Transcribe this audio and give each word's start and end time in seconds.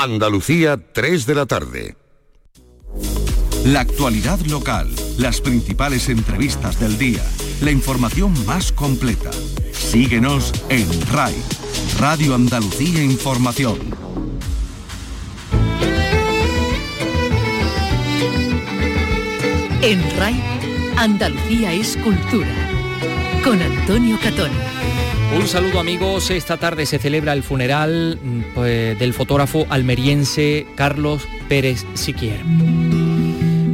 Andalucía, 0.00 0.78
3 0.92 1.26
de 1.26 1.34
la 1.34 1.46
tarde. 1.46 1.96
La 3.64 3.80
actualidad 3.80 4.38
local, 4.46 4.88
las 5.18 5.40
principales 5.40 6.08
entrevistas 6.08 6.78
del 6.78 6.96
día, 6.98 7.24
la 7.62 7.72
información 7.72 8.32
más 8.46 8.70
completa. 8.70 9.32
Síguenos 9.72 10.52
en 10.68 10.88
RAI, 11.08 11.34
Radio 11.98 12.36
Andalucía 12.36 13.02
Información. 13.02 13.80
En 19.82 20.16
RAI, 20.16 20.40
Andalucía 20.96 21.72
es 21.72 21.96
cultura. 21.96 22.54
Con 23.42 23.60
Antonio 23.60 24.16
Catón. 24.22 24.77
Un 25.36 25.46
saludo 25.46 25.78
amigos, 25.78 26.30
esta 26.30 26.56
tarde 26.56 26.86
se 26.86 26.98
celebra 26.98 27.32
el 27.32 27.42
funeral 27.42 28.18
mm, 28.22 28.54
pues, 28.54 28.98
del 28.98 29.12
fotógrafo 29.12 29.66
almeriense 29.68 30.66
Carlos 30.74 31.22
Pérez 31.48 31.84
Siquier. 31.94 32.40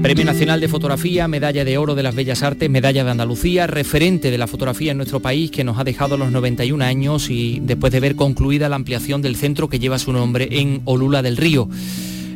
Premio 0.02 0.24
Nacional 0.26 0.60
de 0.60 0.68
Fotografía, 0.68 1.28
Medalla 1.28 1.64
de 1.64 1.78
Oro 1.78 1.94
de 1.94 2.02
las 2.02 2.14
Bellas 2.14 2.42
Artes, 2.42 2.68
Medalla 2.68 3.04
de 3.04 3.10
Andalucía, 3.10 3.66
referente 3.66 4.30
de 4.30 4.36
la 4.36 4.46
fotografía 4.46 4.90
en 4.90 4.98
nuestro 4.98 5.20
país 5.20 5.50
que 5.50 5.64
nos 5.64 5.78
ha 5.78 5.84
dejado 5.84 6.16
a 6.16 6.18
los 6.18 6.30
91 6.30 6.84
años 6.84 7.30
y 7.30 7.60
después 7.62 7.90
de 7.90 8.00
ver 8.00 8.14
concluida 8.14 8.68
la 8.68 8.76
ampliación 8.76 9.22
del 9.22 9.36
centro 9.36 9.68
que 9.68 9.78
lleva 9.78 9.98
su 9.98 10.12
nombre 10.12 10.48
en 10.50 10.82
Olula 10.84 11.22
del 11.22 11.38
Río. 11.38 11.70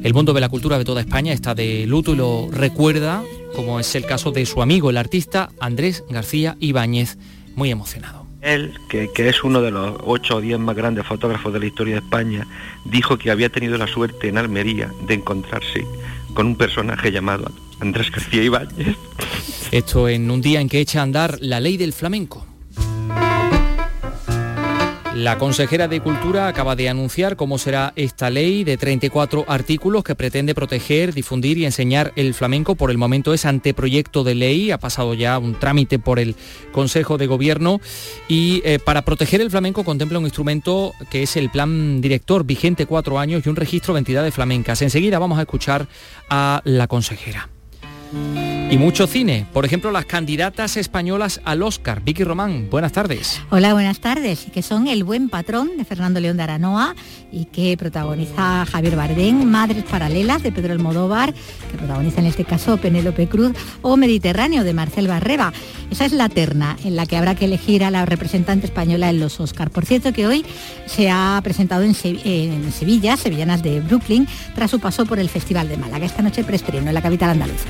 El 0.02 0.14
mundo 0.14 0.32
de 0.32 0.40
la 0.40 0.48
cultura 0.48 0.78
de 0.78 0.86
toda 0.86 1.02
España 1.02 1.34
está 1.34 1.54
de 1.54 1.84
luto 1.86 2.14
y 2.14 2.16
lo 2.16 2.48
recuerda, 2.50 3.22
como 3.54 3.80
es 3.80 3.94
el 3.96 4.06
caso 4.06 4.30
de 4.30 4.46
su 4.46 4.62
amigo, 4.62 4.88
el 4.88 4.96
artista 4.96 5.50
Andrés 5.60 6.04
García 6.08 6.56
Ibáñez, 6.60 7.18
muy 7.54 7.70
emocionado. 7.70 8.17
Él, 8.40 8.78
que, 8.88 9.10
es 9.16 9.42
uno 9.42 9.60
de 9.60 9.70
los 9.70 9.96
ocho 10.04 10.36
o 10.36 10.40
diez 10.40 10.58
más 10.58 10.76
grandes 10.76 11.06
fotógrafos 11.06 11.52
de 11.52 11.60
la 11.60 11.66
historia 11.66 11.94
de 11.94 12.00
España, 12.00 12.46
dijo 12.84 13.18
que 13.18 13.30
había 13.30 13.48
tenido 13.48 13.76
la 13.76 13.86
suerte 13.86 14.28
en 14.28 14.38
Almería 14.38 14.92
de 15.06 15.14
encontrarse 15.14 15.84
con 16.34 16.46
un 16.46 16.56
personaje 16.56 17.10
llamado 17.10 17.50
Andrés 17.80 18.10
García 18.10 18.42
Ibáñez. 18.42 18.96
Esto 19.72 20.08
en 20.08 20.30
un 20.30 20.40
día 20.40 20.60
en 20.60 20.68
que 20.68 20.80
echa 20.80 21.00
a 21.00 21.02
andar 21.02 21.38
la 21.40 21.60
ley 21.60 21.76
del 21.76 21.92
flamenco. 21.92 22.47
La 25.18 25.36
consejera 25.36 25.88
de 25.88 26.00
Cultura 26.00 26.46
acaba 26.46 26.76
de 26.76 26.88
anunciar 26.88 27.34
cómo 27.34 27.58
será 27.58 27.92
esta 27.96 28.30
ley 28.30 28.62
de 28.62 28.76
34 28.76 29.46
artículos 29.48 30.04
que 30.04 30.14
pretende 30.14 30.54
proteger, 30.54 31.12
difundir 31.12 31.58
y 31.58 31.64
enseñar 31.64 32.12
el 32.14 32.34
flamenco. 32.34 32.76
Por 32.76 32.92
el 32.92 32.98
momento 32.98 33.34
es 33.34 33.44
anteproyecto 33.44 34.22
de 34.22 34.36
ley, 34.36 34.70
ha 34.70 34.78
pasado 34.78 35.14
ya 35.14 35.36
un 35.40 35.58
trámite 35.58 35.98
por 35.98 36.20
el 36.20 36.36
Consejo 36.70 37.18
de 37.18 37.26
Gobierno 37.26 37.80
y 38.28 38.62
eh, 38.64 38.78
para 38.78 39.02
proteger 39.02 39.40
el 39.40 39.50
flamenco 39.50 39.82
contempla 39.82 40.20
un 40.20 40.24
instrumento 40.24 40.94
que 41.10 41.24
es 41.24 41.36
el 41.36 41.50
plan 41.50 42.00
director 42.00 42.44
vigente 42.44 42.86
cuatro 42.86 43.18
años 43.18 43.42
y 43.44 43.48
un 43.48 43.56
registro 43.56 43.94
de 43.94 43.98
entidades 43.98 44.32
flamencas. 44.32 44.82
Enseguida 44.82 45.18
vamos 45.18 45.40
a 45.40 45.42
escuchar 45.42 45.88
a 46.30 46.62
la 46.64 46.86
consejera. 46.86 47.48
Y 48.70 48.76
mucho 48.76 49.06
cine, 49.06 49.46
por 49.52 49.64
ejemplo 49.64 49.90
las 49.90 50.04
candidatas 50.04 50.76
españolas 50.76 51.40
al 51.44 51.62
Oscar. 51.62 52.02
Vicky 52.02 52.24
Román, 52.24 52.68
buenas 52.70 52.92
tardes. 52.92 53.40
Hola, 53.50 53.72
buenas 53.72 54.00
tardes. 54.00 54.46
Que 54.52 54.62
son 54.62 54.88
El 54.88 55.04
buen 55.04 55.28
patrón 55.28 55.70
de 55.78 55.84
Fernando 55.84 56.20
León 56.20 56.36
de 56.36 56.42
Aranoa 56.42 56.94
y 57.32 57.46
que 57.46 57.76
protagoniza 57.76 58.66
Javier 58.66 58.96
Bardén, 58.96 59.50
Madres 59.50 59.84
Paralelas 59.84 60.42
de 60.42 60.52
Pedro 60.52 60.72
Almodóvar, 60.72 61.32
que 61.32 61.78
protagoniza 61.78 62.20
en 62.20 62.26
este 62.26 62.44
caso 62.44 62.76
Penélope 62.76 63.26
Cruz, 63.26 63.52
o 63.82 63.96
Mediterráneo 63.96 64.64
de 64.64 64.74
Marcel 64.74 65.08
Barreba. 65.08 65.52
Esa 65.90 66.04
es 66.04 66.12
la 66.12 66.28
terna 66.28 66.76
en 66.84 66.96
la 66.96 67.06
que 67.06 67.16
habrá 67.16 67.34
que 67.34 67.46
elegir 67.46 67.84
a 67.84 67.90
la 67.90 68.04
representante 68.06 68.66
española 68.66 69.08
en 69.10 69.20
los 69.20 69.40
Oscar. 69.40 69.70
Por 69.70 69.86
cierto 69.86 70.12
que 70.12 70.26
hoy 70.26 70.44
se 70.86 71.10
ha 71.10 71.40
presentado 71.42 71.82
en, 71.82 71.94
Sevilla, 71.94 73.16
Sevillanas 73.16 73.62
de 73.62 73.80
Brooklyn, 73.80 74.28
tras 74.54 74.70
su 74.70 74.80
paso 74.80 75.06
por 75.06 75.18
el 75.18 75.28
Festival 75.28 75.68
de 75.68 75.76
Málaga. 75.76 76.06
Esta 76.06 76.22
noche 76.22 76.44
preestreno 76.44 76.88
en 76.88 76.94
la 76.94 77.02
capital 77.02 77.30
andaluza. 77.30 77.68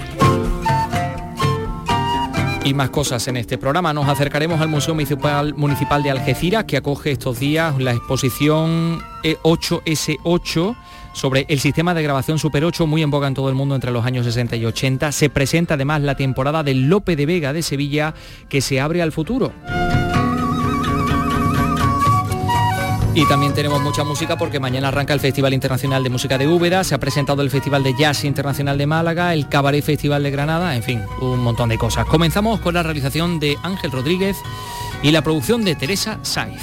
Y 2.68 2.74
más 2.74 2.90
cosas 2.90 3.26
en 3.28 3.38
este 3.38 3.56
programa. 3.56 3.94
Nos 3.94 4.06
acercaremos 4.10 4.60
al 4.60 4.68
Museo 4.68 4.92
Municipal, 4.92 5.54
Municipal 5.54 6.02
de 6.02 6.10
Algeciras, 6.10 6.64
que 6.64 6.76
acoge 6.76 7.12
estos 7.12 7.40
días 7.40 7.78
la 7.78 7.92
exposición 7.92 9.02
8S8 9.22 10.76
sobre 11.14 11.46
el 11.48 11.60
sistema 11.60 11.94
de 11.94 12.02
grabación 12.02 12.38
Super 12.38 12.66
8, 12.66 12.86
muy 12.86 13.02
en 13.02 13.10
boga 13.10 13.26
en 13.26 13.32
todo 13.32 13.48
el 13.48 13.54
mundo 13.54 13.74
entre 13.74 13.90
los 13.90 14.04
años 14.04 14.26
60 14.26 14.56
y 14.56 14.66
80. 14.66 15.12
Se 15.12 15.30
presenta 15.30 15.74
además 15.74 16.02
la 16.02 16.14
temporada 16.14 16.62
del 16.62 16.90
Lope 16.90 17.16
de 17.16 17.24
Vega 17.24 17.54
de 17.54 17.62
Sevilla, 17.62 18.12
que 18.50 18.60
se 18.60 18.82
abre 18.82 19.00
al 19.00 19.12
futuro. 19.12 19.50
Y 23.18 23.26
también 23.26 23.52
tenemos 23.52 23.82
mucha 23.82 24.04
música 24.04 24.38
porque 24.38 24.60
mañana 24.60 24.88
arranca 24.88 25.12
el 25.12 25.18
Festival 25.18 25.52
Internacional 25.52 26.04
de 26.04 26.08
Música 26.08 26.38
de 26.38 26.46
Úbeda, 26.46 26.84
se 26.84 26.94
ha 26.94 27.00
presentado 27.00 27.42
el 27.42 27.50
Festival 27.50 27.82
de 27.82 27.92
Jazz 27.98 28.22
Internacional 28.22 28.78
de 28.78 28.86
Málaga, 28.86 29.34
el 29.34 29.48
Cabaret 29.48 29.84
Festival 29.84 30.22
de 30.22 30.30
Granada, 30.30 30.76
en 30.76 30.84
fin, 30.84 31.02
un 31.20 31.40
montón 31.40 31.68
de 31.68 31.78
cosas. 31.78 32.06
Comenzamos 32.06 32.60
con 32.60 32.74
la 32.74 32.84
realización 32.84 33.40
de 33.40 33.58
Ángel 33.64 33.90
Rodríguez 33.90 34.36
y 35.02 35.10
la 35.10 35.22
producción 35.22 35.64
de 35.64 35.74
Teresa 35.74 36.20
Saiz. 36.22 36.62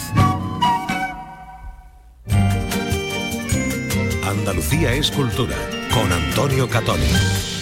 Andalucía 4.26 4.94
es 4.94 5.12
cultura 5.12 5.58
con 5.94 6.10
Antonio 6.10 6.70
Catoni. 6.70 7.55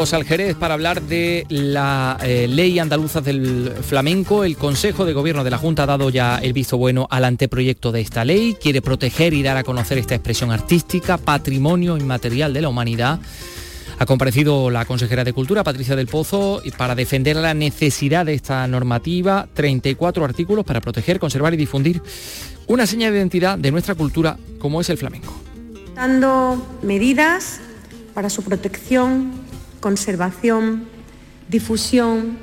Tangos 0.00 0.14
al 0.14 0.24
Jerez 0.24 0.56
para 0.56 0.72
hablar 0.72 1.02
de 1.02 1.44
la 1.50 2.16
eh, 2.22 2.48
ley 2.48 2.78
andaluza 2.78 3.20
del 3.20 3.70
flamenco. 3.82 4.44
El 4.44 4.56
Consejo 4.56 5.04
de 5.04 5.12
Gobierno 5.12 5.44
de 5.44 5.50
la 5.50 5.58
Junta 5.58 5.82
ha 5.82 5.86
dado 5.86 6.08
ya 6.08 6.38
el 6.38 6.54
visto 6.54 6.78
bueno 6.78 7.06
al 7.10 7.26
anteproyecto 7.26 7.92
de 7.92 8.00
esta 8.00 8.24
ley. 8.24 8.56
Quiere 8.58 8.80
proteger 8.80 9.34
y 9.34 9.42
dar 9.42 9.58
a 9.58 9.62
conocer 9.62 9.98
esta 9.98 10.14
expresión 10.14 10.52
artística, 10.52 11.18
patrimonio 11.18 11.98
inmaterial 11.98 12.54
de 12.54 12.62
la 12.62 12.70
humanidad. 12.70 13.20
Ha 13.98 14.06
comparecido 14.06 14.70
la 14.70 14.86
consejera 14.86 15.22
de 15.22 15.34
Cultura, 15.34 15.64
Patricia 15.64 15.94
del 15.96 16.06
Pozo, 16.06 16.62
para 16.78 16.94
defender 16.94 17.36
la 17.36 17.52
necesidad 17.52 18.24
de 18.24 18.32
esta 18.32 18.66
normativa. 18.68 19.48
34 19.52 20.24
artículos 20.24 20.64
para 20.64 20.80
proteger, 20.80 21.20
conservar 21.20 21.52
y 21.52 21.58
difundir 21.58 22.00
una 22.68 22.86
seña 22.86 23.10
de 23.10 23.18
identidad 23.18 23.58
de 23.58 23.70
nuestra 23.70 23.94
cultura 23.94 24.38
como 24.60 24.80
es 24.80 24.88
el 24.88 24.96
flamenco. 24.96 25.34
Dando 25.94 26.78
medidas 26.80 27.60
para 28.14 28.30
su 28.30 28.42
protección 28.42 29.39
conservación, 29.80 30.84
difusión, 31.48 32.38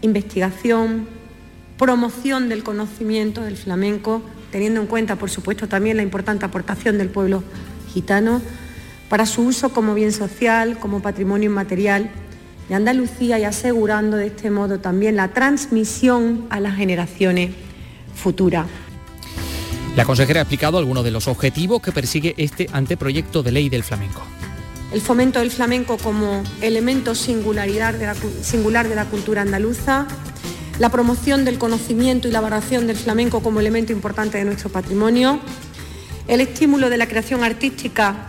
investigación, 0.00 1.06
promoción 1.76 2.48
del 2.48 2.62
conocimiento 2.62 3.42
del 3.42 3.56
flamenco, 3.56 4.22
teniendo 4.50 4.80
en 4.80 4.86
cuenta, 4.86 5.16
por 5.16 5.30
supuesto, 5.30 5.68
también 5.68 5.96
la 5.96 6.02
importante 6.02 6.44
aportación 6.44 6.98
del 6.98 7.10
pueblo 7.10 7.42
gitano 7.92 8.40
para 9.10 9.26
su 9.26 9.42
uso 9.42 9.70
como 9.70 9.94
bien 9.94 10.12
social, 10.12 10.78
como 10.78 11.00
patrimonio 11.00 11.50
inmaterial 11.50 12.10
de 12.68 12.74
Andalucía 12.74 13.38
y 13.38 13.44
asegurando 13.44 14.16
de 14.16 14.28
este 14.28 14.50
modo 14.50 14.80
también 14.80 15.16
la 15.16 15.28
transmisión 15.28 16.46
a 16.50 16.58
las 16.60 16.76
generaciones 16.76 17.50
futuras. 18.14 18.66
La 19.94 20.04
consejera 20.04 20.40
ha 20.40 20.42
explicado 20.42 20.78
algunos 20.78 21.04
de 21.04 21.10
los 21.10 21.28
objetivos 21.28 21.80
que 21.80 21.92
persigue 21.92 22.34
este 22.36 22.68
anteproyecto 22.72 23.42
de 23.42 23.52
ley 23.52 23.68
del 23.68 23.82
flamenco 23.82 24.22
el 24.92 25.00
fomento 25.00 25.40
del 25.40 25.50
flamenco 25.50 25.98
como 25.98 26.42
elemento 26.60 27.14
singular 27.14 27.98
de 27.98 28.94
la 28.94 29.04
cultura 29.06 29.42
andaluza, 29.42 30.06
la 30.78 30.90
promoción 30.90 31.44
del 31.44 31.58
conocimiento 31.58 32.28
y 32.28 32.30
la 32.30 32.40
valoración 32.40 32.86
del 32.86 32.96
flamenco 32.96 33.42
como 33.42 33.60
elemento 33.60 33.92
importante 33.92 34.38
de 34.38 34.44
nuestro 34.44 34.70
patrimonio, 34.70 35.40
el 36.28 36.40
estímulo 36.40 36.90
de 36.90 36.96
la 36.98 37.08
creación 37.08 37.42
artística 37.42 38.26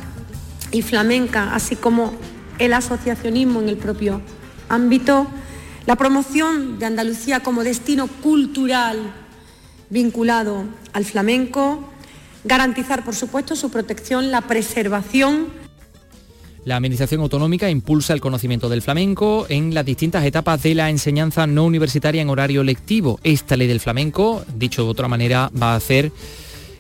y 0.72 0.82
flamenca, 0.82 1.54
así 1.54 1.76
como 1.76 2.14
el 2.58 2.74
asociacionismo 2.74 3.62
en 3.62 3.70
el 3.70 3.78
propio 3.78 4.22
ámbito, 4.70 5.28
la 5.86 5.96
promoción 5.96 6.80
de 6.80 6.86
Andalucía 6.86 7.42
como 7.42 7.64
destino 7.64 8.08
cultural 8.08 9.14
vinculado 9.90 10.66
al 10.92 11.06
flamenco, 11.06 11.90
garantizar, 12.44 13.06
por 13.06 13.16
supuesto, 13.16 13.56
su 13.56 13.70
protección, 13.70 14.32
la 14.32 14.42
preservación 14.42 15.67
la 16.68 16.76
Administración 16.76 17.22
Autonómica 17.22 17.70
impulsa 17.70 18.12
el 18.12 18.20
conocimiento 18.20 18.68
del 18.68 18.82
flamenco 18.82 19.46
en 19.48 19.74
las 19.74 19.86
distintas 19.86 20.26
etapas 20.26 20.62
de 20.64 20.76
la 20.76 20.90
enseñanza 20.90 21.48
no 21.48 21.64
universitaria 21.64 22.22
en 22.22 22.30
horario 22.30 22.62
lectivo. 22.62 23.22
Esta 23.24 23.56
ley 23.56 23.70
del 23.70 23.80
flamenco, 23.80 24.44
dicho 24.54 24.84
de 24.84 24.90
otra 24.90 25.08
manera, 25.08 25.50
va 25.58 25.72
a 25.72 25.76
hacer 25.78 26.12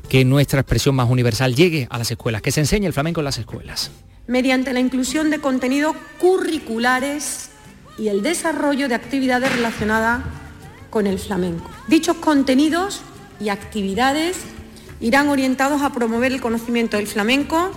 que 0.09 0.25
nuestra 0.25 0.59
expresión 0.59 0.93
más 0.93 1.09
universal 1.09 1.55
llegue 1.55 1.87
a 1.89 1.97
las 1.97 2.11
escuelas, 2.11 2.41
que 2.41 2.51
se 2.51 2.59
enseñe 2.59 2.85
el 2.85 2.91
flamenco 2.91 3.21
en 3.21 3.25
las 3.25 3.37
escuelas. 3.37 3.89
Mediante 4.27 4.73
la 4.73 4.81
inclusión 4.81 5.29
de 5.29 5.39
contenidos 5.39 5.95
curriculares 6.19 7.51
y 7.97 8.09
el 8.09 8.21
desarrollo 8.23 8.89
de 8.89 8.95
actividades 8.95 9.55
relacionadas 9.55 10.21
con 10.89 11.07
el 11.07 11.17
flamenco. 11.17 11.71
Dichos 11.87 12.17
contenidos 12.17 13.03
y 13.39 13.47
actividades 13.47 14.35
irán 14.99 15.29
orientados 15.29 15.81
a 15.81 15.93
promover 15.93 16.33
el 16.33 16.41
conocimiento 16.41 16.97
del 16.97 17.07
flamenco 17.07 17.71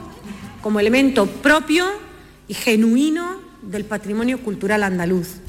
como 0.62 0.80
elemento 0.80 1.26
propio 1.26 1.86
y 2.48 2.54
genuino 2.54 3.40
del 3.62 3.84
patrimonio 3.84 4.40
cultural 4.40 4.82
andaluz. 4.82 5.40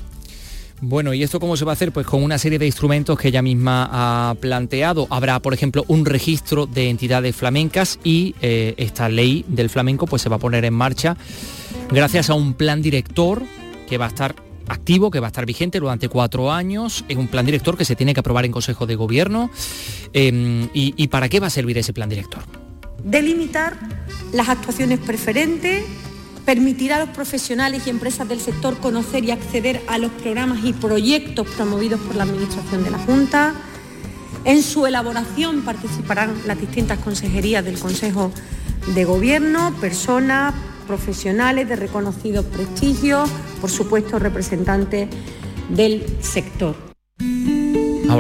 Bueno, 0.84 1.14
¿y 1.14 1.22
esto 1.22 1.40
cómo 1.40 1.56
se 1.56 1.64
va 1.64 1.72
a 1.72 1.74
hacer? 1.74 1.92
Pues 1.92 2.08
con 2.08 2.24
una 2.24 2.40
serie 2.40 2.58
de 2.58 2.66
instrumentos 2.66 3.18
que 3.20 3.28
ella 3.28 3.44
misma 3.44 3.88
ha 3.92 4.34
planteado. 4.36 5.06
Habrá, 5.12 5.40
por 5.40 5.54
ejemplo, 5.54 5.86
un 5.88 6.06
registro 6.06 6.66
de 6.66 6.90
entidades 6.90 7.36
flamencas 7.36 8.00
y 8.04 8.34
eh, 8.42 8.74
esta 8.78 9.08
ley 9.08 9.46
del 9.48 9.70
flamenco 9.70 10.08
pues 10.08 10.24
se 10.24 10.30
va 10.30 10.38
a 10.38 10.40
poner 10.40 10.66
en 10.66 10.74
marcha 10.74 11.16
gracias 11.92 12.32
a 12.32 12.34
un 12.34 12.56
plan 12.56 12.82
director 12.82 13.44
que 13.88 14.00
va 14.00 14.06
a 14.06 14.10
estar 14.10 14.34
activo, 14.70 15.12
que 15.12 15.20
va 15.20 15.28
a 15.28 15.30
estar 15.30 15.46
vigente 15.46 15.80
durante 15.80 16.10
cuatro 16.10 16.52
años. 16.52 17.06
Es 17.08 17.18
un 17.18 17.28
plan 17.28 17.46
director 17.46 17.78
que 17.78 17.86
se 17.86 17.96
tiene 17.96 18.16
que 18.16 18.22
aprobar 18.22 18.46
en 18.46 18.52
Consejo 18.52 18.88
de 18.88 18.96
Gobierno. 18.96 19.52
Em, 20.14 20.64
y, 20.74 20.96
¿Y 20.98 21.10
para 21.10 21.30
qué 21.30 21.40
va 21.40 21.48
a 21.48 21.52
servir 21.52 21.78
ese 21.78 21.94
plan 21.94 22.10
director? 22.10 22.61
Delimitar 23.04 23.78
las 24.32 24.50
actuaciones 24.50 25.00
preferentes 25.00 25.84
permitirá 26.46 26.98
a 26.98 27.00
los 27.00 27.10
profesionales 27.10 27.84
y 27.86 27.90
empresas 27.90 28.28
del 28.28 28.40
sector 28.40 28.78
conocer 28.80 29.24
y 29.24 29.32
acceder 29.32 29.82
a 29.88 29.98
los 29.98 30.12
programas 30.12 30.64
y 30.64 30.74
proyectos 30.74 31.48
promovidos 31.56 32.00
por 32.02 32.16
la 32.16 32.24
Administración 32.24 32.84
de 32.84 32.92
la 32.92 32.98
Junta. 33.00 33.54
En 34.46 34.64
su 34.64 34.86
elaboración 34.86 35.62
participarán 35.62 36.34
las 36.48 36.60
distintas 36.60 37.00
consejerías 37.00 37.64
del 37.64 37.78
Consejo 37.78 38.32
de 38.94 39.06
Gobierno, 39.06 39.74
personas, 39.80 40.54
profesionales 40.88 41.70
de 41.70 41.76
reconocido 41.76 42.44
prestigio, 42.44 43.24
por 43.62 43.70
supuesto 43.70 44.20
representantes 44.20 45.10
del 45.70 46.06
sector. 46.22 46.91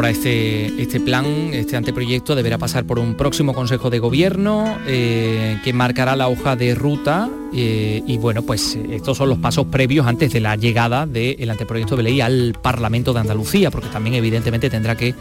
Ahora 0.02 0.10
este, 0.10 0.82
este 0.82 1.00
plan, 1.00 1.28
este 1.54 1.78
anteproyecto 1.78 2.34
deberá 2.34 2.58
pasar 2.58 2.86
por 2.86 2.98
un 2.98 3.14
próximo 3.14 3.54
Consejo 3.54 3.92
de 3.92 4.00
Gobierno 4.00 4.80
eh, 4.88 5.60
que 5.64 5.74
marcará 5.74 6.16
la 6.16 6.28
hoja 6.28 6.56
de 6.56 6.74
ruta 6.74 7.30
eh, 7.54 8.02
y 8.08 8.18
bueno, 8.18 8.42
pues 8.42 8.80
estos 8.90 9.20
son 9.20 9.30
los 9.30 9.38
pasos 9.38 9.68
previos 9.68 10.08
antes 10.08 10.34
de 10.34 10.40
la 10.40 10.56
llegada 10.56 11.06
del 11.06 11.48
anteproyecto 11.48 11.96
de 11.98 12.02
ley 12.02 12.20
al 12.20 12.58
Parlamento 12.60 13.14
de 13.14 13.20
Andalucía, 13.20 13.70
porque 13.70 13.90
también 13.90 14.16
evidentemente 14.16 14.72
tendrá 14.72 14.96
que 14.96 15.14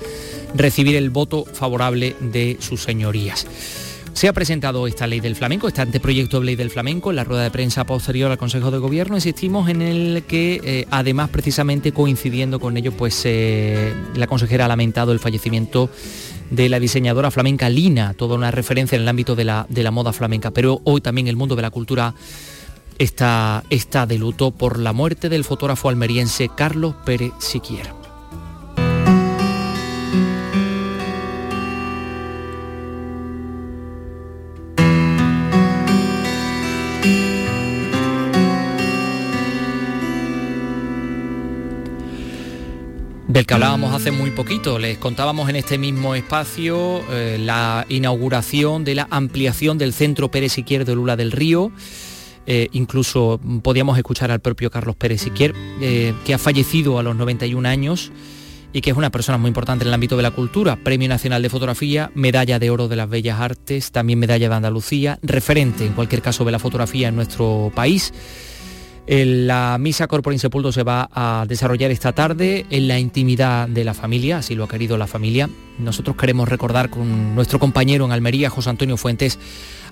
recibir 0.55 0.97
el 0.97 1.11
voto 1.11 1.45
favorable 1.45 2.17
de 2.19 2.57
sus 2.61 2.83
señorías. 2.83 3.47
Se 4.13 4.29
ha 4.29 4.33
presentado 4.35 4.87
esta 4.87 5.07
ley 5.07 5.21
del 5.21 5.35
flamenco, 5.35 5.69
este 5.69 5.81
anteproyecto 5.81 6.41
de 6.41 6.47
ley 6.47 6.57
del 6.57 6.71
flamenco 6.71 7.11
en 7.11 7.17
la 7.17 7.25
rueda 7.25 7.43
de 7.43 7.51
prensa 7.51 7.85
posterior 7.85 8.31
al 8.31 8.37
Consejo 8.37 8.71
de 8.71 8.79
Gobierno. 8.79 9.17
Insistimos 9.17 9.69
en 9.71 9.81
el 9.81 10.25
que, 10.27 10.61
eh, 10.63 10.87
además, 10.91 11.31
precisamente 11.31 11.93
coincidiendo 11.93 12.61
con 12.61 12.77
ello, 12.77 12.93
pues 12.93 13.23
eh, 13.25 13.95
la 14.15 14.27
consejera 14.27 14.67
ha 14.67 14.69
lamentado 14.69 15.13
el 15.13 15.21
fallecimiento 15.21 15.89
de 16.51 16.69
la 16.69 16.81
diseñadora 16.81 17.31
flamenca 17.31 17.71
Lina, 17.71 18.13
toda 18.15 18.35
una 18.35 18.51
referencia 18.51 18.97
en 18.97 19.03
el 19.03 19.09
ámbito 19.09 19.37
de 19.37 19.45
la, 19.45 19.67
de 19.69 19.83
la 19.83 19.91
moda 19.91 20.13
flamenca. 20.13 20.51
Pero 20.51 20.81
hoy 20.85 21.01
también 21.01 21.29
el 21.29 21.37
mundo 21.37 21.57
de 21.57 21.63
la 21.63 21.71
cultura 21.71 22.15
está, 22.99 23.65
está 23.71 24.07
de 24.07 24.19
luto 24.19 24.51
por 24.51 24.79
la 24.79 24.93
muerte 24.93 25.29
del 25.29 25.45
fotógrafo 25.45 25.89
almeriense 25.89 26.51
Carlos 26.55 26.95
Pérez 27.07 27.33
Siquiera. 27.39 28.00
Del 43.33 43.47
que 43.47 43.55
hablábamos 43.55 43.95
hace 43.95 44.11
muy 44.11 44.33
poquito. 44.33 44.79
Les 44.79 44.99
contábamos 44.99 45.49
en 45.49 45.55
este 45.55 45.79
mismo 45.79 46.17
espacio 46.17 47.01
eh, 47.11 47.39
la 47.39 47.87
inauguración 47.89 48.83
de 48.85 48.97
la 48.97 49.07
ampliación 49.11 49.79
del 49.79 49.93
centro 49.93 50.31
Pérez 50.31 50.53
Siquier 50.53 50.85
de 50.85 50.97
Lula 50.97 51.17
del 51.17 51.31
Río. 51.31 51.71
Eh, 52.47 52.69
incluso 52.73 53.41
podíamos 53.63 53.97
escuchar 53.97 54.33
al 54.33 54.41
propio 54.41 54.71
Carlos 54.71 54.97
Pérez 54.97 55.21
Siquier, 55.21 55.55
eh, 55.81 56.13
que 56.25 56.35
ha 56.35 56.39
fallecido 56.39 56.99
a 56.99 57.05
los 57.05 57.15
91 57.15 57.69
años 57.69 58.11
y 58.73 58.81
que 58.81 58.91
es 58.91 58.97
una 58.97 59.11
persona 59.11 59.39
muy 59.39 59.49
importante 59.49 59.85
en 59.85 59.89
el 59.89 59.95
ámbito 59.95 60.17
de 60.17 60.25
la 60.25 60.33
cultura, 60.33 60.77
Premio 60.77 61.09
Nacional 61.09 61.43
de 61.43 61.51
Fotografía, 61.51 62.11
Medalla 62.15 62.59
de 62.59 62.71
Oro 62.71 62.89
de 62.89 62.97
las 62.97 63.09
Bellas 63.09 63.41
Artes, 63.41 63.93
también 63.93 64.19
Medalla 64.19 64.49
de 64.49 64.55
Andalucía, 64.57 65.21
referente 65.23 65.87
en 65.87 65.93
cualquier 65.93 66.23
caso 66.23 66.45
de 66.45 66.53
la 66.53 66.59
fotografía 66.59 67.09
en 67.09 67.17
nuestro 67.17 67.71
país. 67.75 68.13
La 69.13 69.77
misa 69.81 70.07
corpore 70.07 70.37
insepulto 70.37 70.71
se 70.71 70.85
va 70.85 71.11
a 71.13 71.45
desarrollar 71.49 71.91
esta 71.91 72.13
tarde 72.13 72.65
en 72.71 72.87
la 72.87 73.01
intimidad 73.01 73.67
de 73.67 73.83
la 73.83 73.93
familia, 73.93 74.39
así 74.39 74.55
lo 74.55 74.63
ha 74.63 74.69
querido 74.69 74.97
la 74.97 75.09
familia. 75.09 75.51
Nosotros 75.81 76.15
queremos 76.15 76.49
recordar 76.49 76.91
con 76.91 77.35
nuestro 77.35 77.59
compañero 77.59 78.05
en 78.05 78.13
Almería, 78.13 78.51
José 78.51 78.71
Antonio 78.71 78.97
Fuentes, 78.97 79.41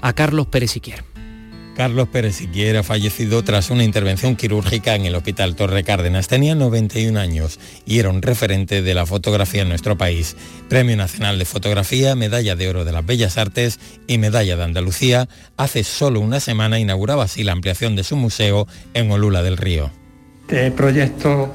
a 0.02 0.12
Carlos 0.12 0.46
Pérez 0.46 0.70
Siquier. 0.70 1.17
Carlos 1.78 2.08
Pérez 2.08 2.34
Siquiera 2.34 2.82
fallecido 2.82 3.44
tras 3.44 3.70
una 3.70 3.84
intervención 3.84 4.34
quirúrgica 4.34 4.96
en 4.96 5.06
el 5.06 5.14
Hospital 5.14 5.54
Torre 5.54 5.84
Cárdenas. 5.84 6.26
Tenía 6.26 6.56
91 6.56 7.16
años 7.20 7.60
y 7.86 8.00
era 8.00 8.10
un 8.10 8.20
referente 8.20 8.82
de 8.82 8.94
la 8.94 9.06
fotografía 9.06 9.62
en 9.62 9.68
nuestro 9.68 9.96
país. 9.96 10.36
Premio 10.68 10.96
Nacional 10.96 11.38
de 11.38 11.44
Fotografía, 11.44 12.16
Medalla 12.16 12.56
de 12.56 12.68
Oro 12.68 12.84
de 12.84 12.90
las 12.90 13.06
Bellas 13.06 13.38
Artes 13.38 13.78
y 14.08 14.18
Medalla 14.18 14.56
de 14.56 14.64
Andalucía. 14.64 15.28
Hace 15.56 15.84
solo 15.84 16.18
una 16.18 16.40
semana 16.40 16.80
inauguraba 16.80 17.22
así 17.22 17.44
la 17.44 17.52
ampliación 17.52 17.94
de 17.94 18.02
su 18.02 18.16
museo 18.16 18.66
en 18.94 19.12
Olula 19.12 19.44
del 19.44 19.56
Río. 19.56 19.92
Este 20.48 20.72
proyecto 20.72 21.54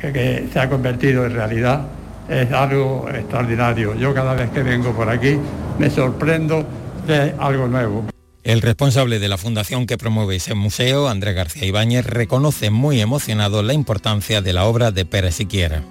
que 0.00 0.46
se 0.52 0.60
ha 0.60 0.70
convertido 0.70 1.26
en 1.26 1.34
realidad 1.34 1.84
es 2.28 2.48
algo 2.52 3.08
extraordinario. 3.12 3.96
Yo 3.96 4.14
cada 4.14 4.34
vez 4.34 4.50
que 4.50 4.62
vengo 4.62 4.92
por 4.92 5.08
aquí 5.08 5.36
me 5.80 5.90
sorprendo 5.90 6.64
de 7.08 7.34
algo 7.40 7.66
nuevo. 7.66 8.14
El 8.44 8.60
responsable 8.60 9.18
de 9.20 9.28
la 9.28 9.38
fundación 9.38 9.86
que 9.86 9.96
promueve 9.96 10.36
ese 10.36 10.54
museo, 10.54 11.08
Andrés 11.08 11.34
García 11.34 11.66
Ibáñez, 11.66 12.04
reconoce 12.04 12.68
muy 12.68 13.00
emocionado 13.00 13.62
la 13.62 13.72
importancia 13.72 14.42
de 14.42 14.52
la 14.52 14.66
obra 14.66 14.90
de 14.90 15.06
Pérez 15.06 15.34
Siquiera. 15.34 15.82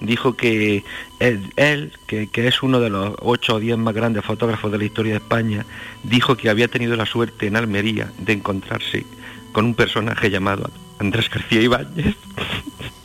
Dijo 0.00 0.36
que 0.36 0.82
él, 1.20 1.92
que, 2.08 2.28
es 2.34 2.62
uno 2.64 2.80
de 2.80 2.90
los 2.90 3.14
ocho 3.20 3.54
o 3.54 3.60
diez 3.60 3.78
más 3.78 3.94
grandes 3.94 4.24
fotógrafos 4.24 4.72
de 4.72 4.78
la 4.78 4.84
historia 4.84 5.12
de 5.12 5.18
España, 5.18 5.66
dijo 6.02 6.36
que 6.36 6.50
había 6.50 6.66
tenido 6.66 6.96
la 6.96 7.06
suerte 7.06 7.46
en 7.46 7.54
Almería 7.54 8.10
de 8.18 8.32
encontrarse 8.32 9.06
con 9.52 9.64
un 9.64 9.74
personaje 9.74 10.30
llamado 10.30 10.70
Andrés 10.98 11.30
García 11.30 11.62
Ibáñez. 11.62 12.16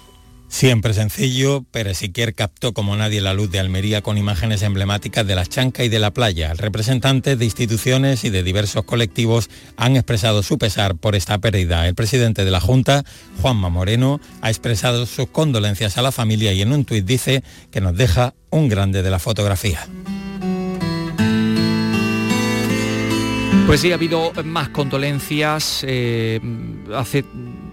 Siempre 0.53 0.93
sencillo, 0.93 1.65
pero 1.72 1.95
Siquier 1.95 2.36
captó 2.36 2.74
como 2.74 2.95
nadie 2.95 3.22
la 3.22 3.33
luz 3.33 3.50
de 3.50 3.57
Almería 3.57 4.03
con 4.03 4.19
imágenes 4.19 4.62
emblemáticas 4.62 5.25
de 5.25 5.33
la 5.33 5.48
chanca 5.48 5.83
y 5.83 5.89
de 5.89 5.98
la 5.98 6.12
playa. 6.12 6.53
Representantes 6.53 7.39
de 7.39 7.45
instituciones 7.45 8.24
y 8.24 8.29
de 8.29 8.43
diversos 8.43 8.83
colectivos 8.83 9.50
han 9.77 9.95
expresado 9.95 10.43
su 10.43 10.60
pesar 10.60 10.93
por 10.93 11.15
esta 11.15 11.39
pérdida. 11.39 11.88
El 11.88 11.95
presidente 11.95 12.45
de 12.45 12.51
la 12.51 12.60
Junta, 12.60 13.03
Juanma 13.41 13.69
Moreno, 13.69 14.22
ha 14.41 14.51
expresado 14.51 15.07
sus 15.07 15.27
condolencias 15.27 15.98
a 15.98 16.03
la 16.03 16.12
familia 16.12 16.53
y 16.53 16.62
en 16.62 16.72
un 16.72 16.86
tuit 16.86 17.03
dice 17.03 17.43
que 17.72 17.81
nos 17.81 17.98
deja 17.98 18.36
un 18.51 18.69
grande 18.69 19.01
de 19.01 19.10
la 19.10 19.17
fotografía. 19.17 19.88
Pues 23.65 23.81
sí, 23.81 23.91
ha 23.91 23.95
habido 23.95 24.31
más 24.43 24.69
condolencias. 24.69 25.83
Eh, 25.88 26.39
hace 26.93 27.24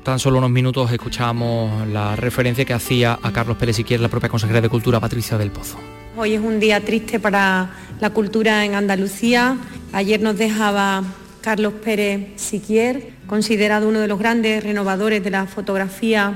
tan 0.03 0.19
solo 0.19 0.39
unos 0.39 0.51
minutos 0.51 0.91
escuchamos 0.93 1.87
la 1.89 2.17
referencia 2.17 2.65
que 2.65 2.73
hacía 2.73 3.19
a 3.23 3.33
Carlos 3.33 3.57
Pérez 3.57 3.77
Siquier 3.77 4.01
la 4.01 4.09
propia 4.09 4.29
consejera 4.29 4.61
de 4.61 4.69
Cultura, 4.69 5.01
Patricia 5.01 5.37
del 5.37 5.51
Pozo. 5.51 5.79
Hoy 6.17 6.35
es 6.35 6.41
un 6.41 6.59
día 6.59 6.85
triste 6.85 7.21
para 7.21 7.71
la 8.01 8.11
cultura 8.11 8.65
en 8.65 8.75
Andalucía. 8.75 9.57
Ayer 9.93 10.21
nos 10.21 10.37
dejaba 10.37 11.05
Carlos 11.41 11.75
Pérez 11.85 12.29
Siquier, 12.37 13.13
considerado 13.27 13.89
uno 13.89 14.01
de 14.01 14.09
los 14.09 14.19
grandes 14.19 14.63
renovadores 14.65 15.23
de 15.23 15.31
la 15.31 15.47
fotografía 15.47 16.35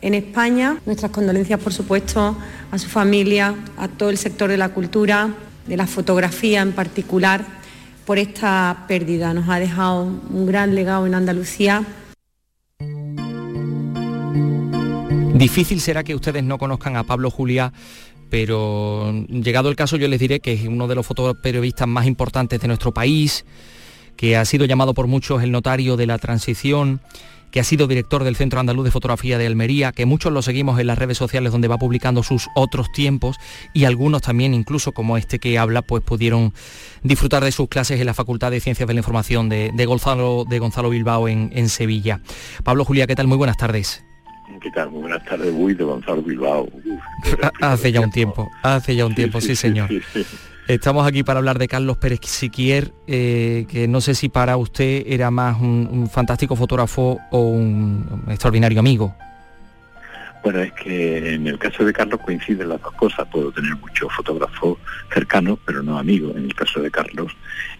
en 0.00 0.14
España. 0.14 0.78
Nuestras 0.86 1.12
condolencias, 1.12 1.60
por 1.60 1.72
supuesto, 1.72 2.36
a 2.70 2.78
su 2.78 2.88
familia, 2.88 3.54
a 3.76 3.88
todo 3.88 4.10
el 4.10 4.18
sector 4.18 4.50
de 4.50 4.56
la 4.56 4.70
cultura, 4.70 5.28
de 5.66 5.76
la 5.76 5.86
fotografía 5.86 6.62
en 6.62 6.72
particular, 6.72 7.44
por 8.04 8.18
esta 8.18 8.84
pérdida. 8.88 9.32
Nos 9.34 9.48
ha 9.48 9.58
dejado 9.58 10.04
un 10.04 10.46
gran 10.46 10.74
legado 10.74 11.06
en 11.06 11.14
Andalucía 11.14 11.84
Difícil 15.44 15.82
será 15.82 16.04
que 16.04 16.14
ustedes 16.14 16.42
no 16.42 16.56
conozcan 16.56 16.96
a 16.96 17.04
Pablo 17.04 17.30
Juliá, 17.30 17.70
pero 18.30 19.12
llegado 19.28 19.68
el 19.68 19.76
caso 19.76 19.98
yo 19.98 20.08
les 20.08 20.18
diré 20.18 20.40
que 20.40 20.54
es 20.54 20.66
uno 20.66 20.88
de 20.88 20.94
los 20.94 21.06
fotoperiodistas 21.06 21.86
más 21.86 22.06
importantes 22.06 22.58
de 22.62 22.66
nuestro 22.66 22.94
país, 22.94 23.44
que 24.16 24.38
ha 24.38 24.46
sido 24.46 24.64
llamado 24.64 24.94
por 24.94 25.06
muchos 25.06 25.42
el 25.42 25.52
notario 25.52 25.98
de 25.98 26.06
la 26.06 26.16
transición 26.16 27.02
que 27.50 27.60
ha 27.60 27.64
sido 27.64 27.86
director 27.86 28.24
del 28.24 28.36
Centro 28.36 28.58
Andaluz 28.58 28.86
de 28.86 28.90
Fotografía 28.90 29.36
de 29.36 29.46
Almería, 29.46 29.92
que 29.92 30.06
muchos 30.06 30.32
lo 30.32 30.40
seguimos 30.40 30.80
en 30.80 30.86
las 30.86 30.96
redes 30.96 31.18
sociales 31.18 31.52
donde 31.52 31.68
va 31.68 31.76
publicando 31.76 32.22
sus 32.22 32.48
otros 32.54 32.90
tiempos 32.90 33.36
y 33.74 33.84
algunos 33.84 34.22
también, 34.22 34.54
incluso 34.54 34.92
como 34.92 35.18
este 35.18 35.38
que 35.38 35.58
habla, 35.58 35.82
pues 35.82 36.02
pudieron 36.02 36.54
disfrutar 37.02 37.44
de 37.44 37.52
sus 37.52 37.68
clases 37.68 38.00
en 38.00 38.06
la 38.06 38.14
Facultad 38.14 38.50
de 38.50 38.60
Ciencias 38.60 38.88
de 38.88 38.94
la 38.94 39.00
Información 39.00 39.50
de, 39.50 39.86
Gonzalo, 39.86 40.46
de 40.48 40.58
Gonzalo 40.58 40.88
Bilbao 40.88 41.28
en, 41.28 41.68
Sevilla. 41.68 42.22
Pablo 42.64 42.86
Julia, 42.86 43.06
¿qué 43.06 43.14
tal? 43.14 43.26
Muy 43.26 43.36
buenas 43.36 43.58
tardes. 43.58 44.04
¿Qué 44.60 44.70
tal? 44.70 44.90
Muy 44.90 45.02
buenas 45.02 45.24
tardes, 45.24 45.52
Uy, 45.54 45.74
de 45.74 45.84
Gonzalo 45.84 46.22
Bilbao. 46.22 46.68
hace 47.60 47.92
ya 47.92 48.00
un 48.00 48.10
tiempo, 48.10 48.50
hace 48.62 48.94
ya 48.94 49.06
un 49.06 49.14
tiempo, 49.14 49.40
sí, 49.40 49.56
señor. 49.56 49.88
Estamos 50.68 51.06
aquí 51.06 51.22
para 51.22 51.38
hablar 51.38 51.58
de 51.58 51.68
Carlos 51.68 51.98
Pérez 51.98 52.20
Siquier, 52.22 52.92
eh, 53.06 53.66
que 53.68 53.86
no 53.86 54.00
sé 54.00 54.14
si 54.14 54.28
para 54.28 54.56
usted 54.56 55.04
era 55.06 55.30
más 55.30 55.60
un, 55.60 56.08
fantástico 56.10 56.56
fotógrafo 56.56 57.20
o 57.30 57.48
un, 57.48 58.24
extraordinario 58.28 58.80
amigo. 58.80 59.14
Bueno, 60.42 60.60
es 60.60 60.72
que 60.72 61.34
en 61.34 61.46
el 61.46 61.58
caso 61.58 61.84
de 61.84 61.92
Carlos 61.92 62.20
coinciden 62.22 62.68
las 62.68 62.80
dos 62.82 62.92
cosas. 62.94 63.26
Puedo 63.30 63.50
tener 63.50 63.74
muchos 63.76 64.12
fotógrafos 64.12 64.78
cercanos, 65.12 65.58
pero 65.64 65.82
no 65.82 65.98
amigos. 65.98 66.36
En 66.36 66.44
el 66.44 66.54
caso 66.54 66.80
de 66.80 66.90
Carlos, 66.90 67.34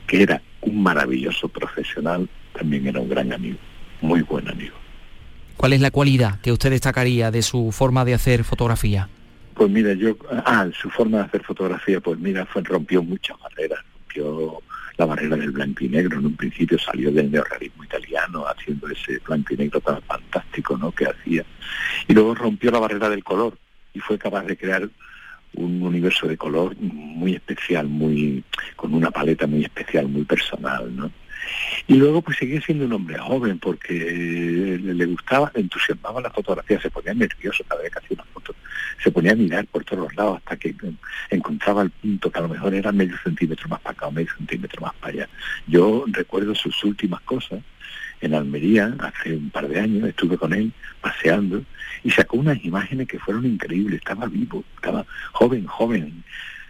que 0.06 0.22
era 0.22 0.40
un 0.62 0.82
maravilloso 0.82 1.48
profesional, 1.48 2.28
también 2.54 2.86
era 2.86 3.00
un 3.00 3.08
gran 3.08 3.32
amigo, 3.34 3.58
muy 4.00 4.22
buen 4.22 4.48
amigo. 4.48 4.83
¿Cuál 5.56 5.72
es 5.72 5.80
la 5.80 5.90
cualidad 5.90 6.40
que 6.40 6.52
usted 6.52 6.70
destacaría 6.70 7.30
de 7.30 7.42
su 7.42 7.72
forma 7.72 8.04
de 8.04 8.14
hacer 8.14 8.44
fotografía? 8.44 9.08
Pues 9.54 9.70
mira, 9.70 9.92
yo, 9.94 10.16
ah, 10.30 10.68
su 10.78 10.90
forma 10.90 11.18
de 11.18 11.24
hacer 11.24 11.42
fotografía, 11.44 12.00
pues 12.00 12.18
mira, 12.18 12.44
fue, 12.46 12.62
rompió 12.62 13.02
muchas 13.02 13.38
barreras, 13.40 13.78
rompió 13.94 14.60
la 14.96 15.06
barrera 15.06 15.36
del 15.36 15.52
blanco 15.52 15.84
y 15.84 15.88
negro, 15.88 16.18
en 16.18 16.26
un 16.26 16.36
principio 16.36 16.78
salió 16.78 17.10
del 17.12 17.30
neorrealismo 17.30 17.84
italiano, 17.84 18.44
haciendo 18.46 18.88
ese 18.88 19.18
blanco 19.26 19.54
y 19.54 19.56
negro 19.56 19.80
tan 19.80 20.02
fantástico, 20.02 20.76
¿no?, 20.76 20.92
que 20.92 21.06
hacía, 21.06 21.44
y 22.08 22.12
luego 22.14 22.34
rompió 22.34 22.70
la 22.70 22.80
barrera 22.80 23.08
del 23.08 23.24
color, 23.24 23.56
y 23.92 24.00
fue 24.00 24.18
capaz 24.18 24.44
de 24.44 24.56
crear 24.56 24.88
un 25.54 25.82
universo 25.82 26.26
de 26.26 26.36
color 26.36 26.76
muy 26.78 27.34
especial, 27.34 27.86
muy 27.86 28.42
con 28.74 28.92
una 28.92 29.10
paleta 29.10 29.46
muy 29.46 29.64
especial, 29.64 30.08
muy 30.08 30.24
personal, 30.24 30.94
¿no? 30.94 31.10
Y 31.86 31.94
luego 31.94 32.22
pues 32.22 32.38
seguía 32.38 32.60
siendo 32.60 32.86
un 32.86 32.92
hombre 32.92 33.18
joven 33.18 33.58
porque 33.58 33.92
le, 34.82 35.06
gustaba, 35.06 35.50
le 35.54 35.62
entusiasmaba 35.62 36.20
la 36.20 36.30
fotografía, 36.30 36.80
se 36.80 36.90
ponía 36.90 37.14
nervioso 37.14 37.64
cada 37.68 37.82
vez 37.82 37.92
que 37.92 37.98
hacía 37.98 38.14
una 38.14 38.24
foto, 38.32 38.54
se 39.02 39.10
ponía 39.10 39.32
a 39.32 39.36
mirar 39.36 39.66
por 39.66 39.84
todos 39.84 40.04
los 40.04 40.16
lados 40.16 40.38
hasta 40.38 40.56
que 40.56 40.74
encontraba 41.30 41.82
el 41.82 41.90
punto 41.90 42.30
que 42.30 42.38
a 42.38 42.42
lo 42.42 42.48
mejor 42.48 42.74
era 42.74 42.92
medio 42.92 43.16
centímetro 43.22 43.68
más 43.68 43.80
para 43.80 43.92
acá 43.92 44.06
o 44.06 44.12
medio 44.12 44.32
centímetro 44.36 44.80
más 44.80 44.94
para 44.94 45.12
allá. 45.12 45.28
Yo 45.66 46.04
recuerdo 46.08 46.54
sus 46.54 46.82
últimas 46.84 47.20
cosas 47.22 47.60
en 48.20 48.34
Almería 48.34 48.94
hace 49.00 49.34
un 49.34 49.50
par 49.50 49.68
de 49.68 49.80
años, 49.80 50.08
estuve 50.08 50.38
con 50.38 50.52
él 50.54 50.72
paseando 51.00 51.62
y 52.02 52.10
sacó 52.10 52.38
unas 52.38 52.64
imágenes 52.64 53.08
que 53.08 53.18
fueron 53.18 53.44
increíbles, 53.44 53.98
estaba 53.98 54.26
vivo, 54.26 54.64
estaba 54.76 55.04
joven, 55.32 55.66
joven, 55.66 56.24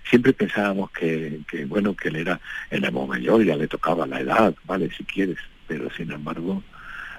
siempre 0.08 0.32
pensábamos 0.32 0.90
que, 0.90 1.40
bueno, 1.66 1.94
que 1.94 2.08
él 2.08 2.16
era, 2.16 2.40
el 2.70 2.92
mayor, 2.92 3.44
ya 3.44 3.56
le 3.56 3.68
tocaba 3.68 4.06
la 4.06 4.20
edad, 4.20 4.54
vale, 4.64 4.90
si 4.96 5.04
quieres, 5.04 5.38
pero 5.66 5.90
sin 5.90 6.10
embargo, 6.12 6.62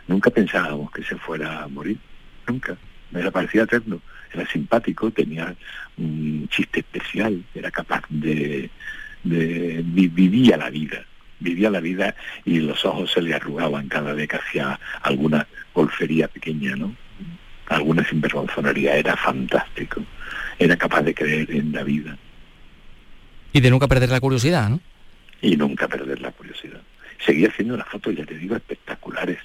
nunca 0.08 0.30
pensábamos 0.30 0.92
que 0.92 1.04
se 1.04 1.15
fuera 1.18 1.63
a 1.63 1.68
morir, 1.68 1.98
nunca. 2.48 2.77
Me 3.12 3.32
parecía 3.32 3.63
eterno, 3.63 4.01
era 4.34 4.46
simpático, 4.48 5.12
tenía 5.12 5.56
un 5.98 6.48
chiste 6.50 6.80
especial, 6.80 7.44
era 7.54 7.72
capaz 7.72 8.01
de, 8.10 8.70
de 9.24 9.82
vivía 9.84 10.58
la 10.58 10.70
vida, 10.70 11.06
vivía 11.39 11.70
la 11.70 11.80
vida 11.80 12.15
y 12.44 12.60
los 12.60 12.84
ojos 12.84 13.12
se 13.12 13.22
le 13.22 13.34
arrugaban 13.34 13.88
cada 13.88 14.13
vez 14.13 14.27
que 14.27 14.38
hacía 14.38 14.80
alguna 15.04 15.48
golfería 15.74 16.27
pequeña, 16.27 16.75
¿no? 16.75 16.96
Alguna 17.68 18.04
sinvergonzonería, 18.08 18.96
era 18.98 19.15
fantástico, 19.15 20.04
era 20.60 20.75
capaz 20.75 21.04
de 21.04 21.15
creer 21.15 21.51
en 21.51 21.72
la 21.72 21.84
vida 21.84 22.18
y 23.55 23.62
de 23.62 23.69
nunca 23.69 23.88
perder 23.88 24.09
la 24.09 24.19
curiosidad, 24.19 24.69
¿no? 24.69 24.81
Y 25.41 25.55
nunca 25.55 25.88
perder 25.88 26.19
la 26.19 26.33
curiosidad. 26.33 26.81
Seguía 27.25 27.47
haciendo 27.47 27.75
unas 27.75 27.88
fotos, 27.88 28.13
ya 28.13 28.25
te 28.25 28.38
digo, 28.38 28.53
espectaculares. 28.53 29.38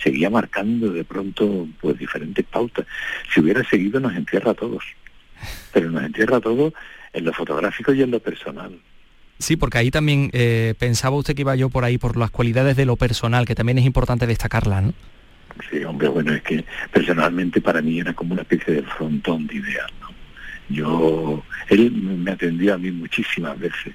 Seguía 0.00 0.30
marcando 0.30 0.92
de 0.92 1.02
pronto 1.02 1.66
pues 1.80 1.98
diferentes 1.98 2.46
pautas. 2.46 2.86
Si 3.34 3.40
hubiera 3.40 3.64
seguido 3.64 3.98
nos 3.98 4.14
entierra 4.14 4.52
a 4.52 4.54
todos. 4.54 4.84
Pero 5.72 5.90
nos 5.90 6.04
entierra 6.04 6.36
a 6.36 6.40
todos 6.40 6.72
en 7.12 7.24
lo 7.24 7.32
fotográfico 7.32 7.92
y 7.92 8.02
en 8.02 8.12
lo 8.12 8.20
personal. 8.20 8.78
Sí, 9.40 9.56
porque 9.56 9.78
ahí 9.78 9.90
también 9.90 10.30
eh, 10.32 10.74
pensaba 10.78 11.16
usted 11.16 11.34
que 11.34 11.42
iba 11.42 11.56
yo 11.56 11.70
por 11.70 11.82
ahí 11.82 11.98
por 11.98 12.16
las 12.16 12.30
cualidades 12.30 12.76
de 12.76 12.86
lo 12.86 12.94
personal, 12.94 13.46
que 13.46 13.56
también 13.56 13.78
es 13.78 13.84
importante 13.84 14.28
destacarla, 14.28 14.80
¿no? 14.80 14.94
Sí, 15.68 15.82
hombre, 15.82 16.06
bueno, 16.06 16.32
es 16.34 16.42
que 16.42 16.64
personalmente 16.92 17.60
para 17.60 17.82
mí 17.82 17.98
era 17.98 18.14
como 18.14 18.34
una 18.34 18.42
especie 18.42 18.74
de 18.74 18.82
frontón 18.82 19.48
de 19.48 19.56
ideas, 19.56 19.88
¿no? 19.99 19.99
Yo, 20.70 21.42
él 21.68 21.90
me 21.92 22.30
atendió 22.30 22.74
a 22.74 22.78
mí 22.78 22.90
muchísimas 22.90 23.58
veces. 23.58 23.94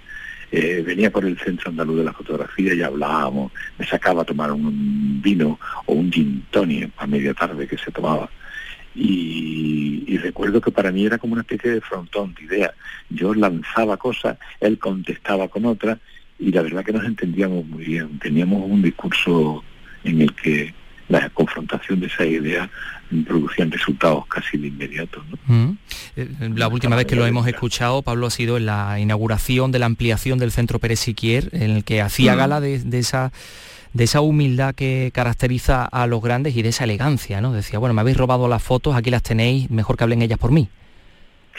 Eh, 0.52 0.84
venía 0.86 1.12
por 1.12 1.26
el 1.26 1.38
centro 1.40 1.70
andaluz 1.70 1.98
de 1.98 2.04
la 2.04 2.14
fotografía 2.14 2.74
y 2.74 2.82
hablábamos, 2.82 3.52
me 3.78 3.86
sacaba 3.86 4.22
a 4.22 4.26
tomar 4.26 4.52
un 4.52 5.22
vino 5.22 5.60
o 5.86 5.94
un 5.94 6.12
gin 6.12 6.46
a 6.98 7.08
media 7.08 7.34
tarde 7.34 7.68
que 7.68 7.78
se 7.78 7.92
tomaba. 7.92 8.30
Y, 8.94 10.18
recuerdo 10.18 10.62
que 10.62 10.72
para 10.72 10.92
mí 10.92 11.06
era 11.06 11.18
como 11.18 11.34
una 11.34 11.42
especie 11.42 11.72
de 11.72 11.82
frontón 11.82 12.34
de 12.34 12.46
ideas. 12.46 12.72
Yo 13.10 13.34
lanzaba 13.34 13.98
cosas, 13.98 14.38
él 14.60 14.80
contestaba 14.80 15.48
con 15.50 15.66
otras 15.66 16.00
y 16.40 16.52
la 16.52 16.62
verdad 16.62 16.84
que 16.84 16.94
nos 16.94 17.06
entendíamos 17.06 17.66
muy 17.66 17.84
bien. 17.84 18.18
Teníamos 18.20 18.64
un 18.70 18.82
discurso 18.82 19.64
en 20.04 20.22
el 20.22 20.34
que 20.34 20.74
la 21.10 21.30
confrontación 21.30 22.00
de 22.00 22.08
esa 22.08 22.26
idea 22.26 22.70
producían 23.28 23.72
resultados 23.72 24.26
casi 24.28 24.58
de 24.58 24.68
inmediato. 24.68 25.24
Mm. 25.46 25.72
Eh, 26.16 26.30
la 26.56 26.68
última 26.68 26.96
vez 26.96 27.06
que 27.06 27.16
lo 27.16 27.26
hemos 27.26 27.48
escuchado, 27.48 28.02
Pablo, 28.02 28.28
ha 28.28 28.32
sido 28.32 28.58
en 28.58 28.66
la 28.66 29.00
inauguración 29.00 29.72
de 29.72 29.80
la 29.80 29.86
ampliación 29.86 30.40
del 30.40 30.52
Centro 30.52 30.80
Pérez 30.80 31.00
Siquier, 31.00 31.50
en 31.54 31.72
el 31.72 31.84
que 31.84 32.02
hacía 32.02 32.36
mm. 32.36 32.38
gala 32.38 32.62
de, 32.62 32.82
esa 32.94 33.32
de 33.94 34.04
esa 34.04 34.22
humildad 34.22 34.76
que 34.76 35.12
caracteriza 35.14 35.86
a 35.86 36.08
los 36.08 36.22
grandes 36.22 36.56
y 36.58 36.62
de 36.62 36.70
esa 36.70 36.84
elegancia, 36.84 37.40
¿no? 37.42 37.54
Decía, 37.54 37.80
bueno, 37.80 37.94
me 37.94 38.02
habéis 38.02 38.18
robado 38.18 38.48
las 38.48 38.62
fotos, 38.62 38.96
aquí 38.96 39.10
las 39.10 39.24
tenéis, 39.24 39.70
mejor 39.70 39.98
que 39.98 40.04
hablen 40.04 40.22
ellas 40.22 40.40
por 40.40 40.52
mí. 40.52 40.68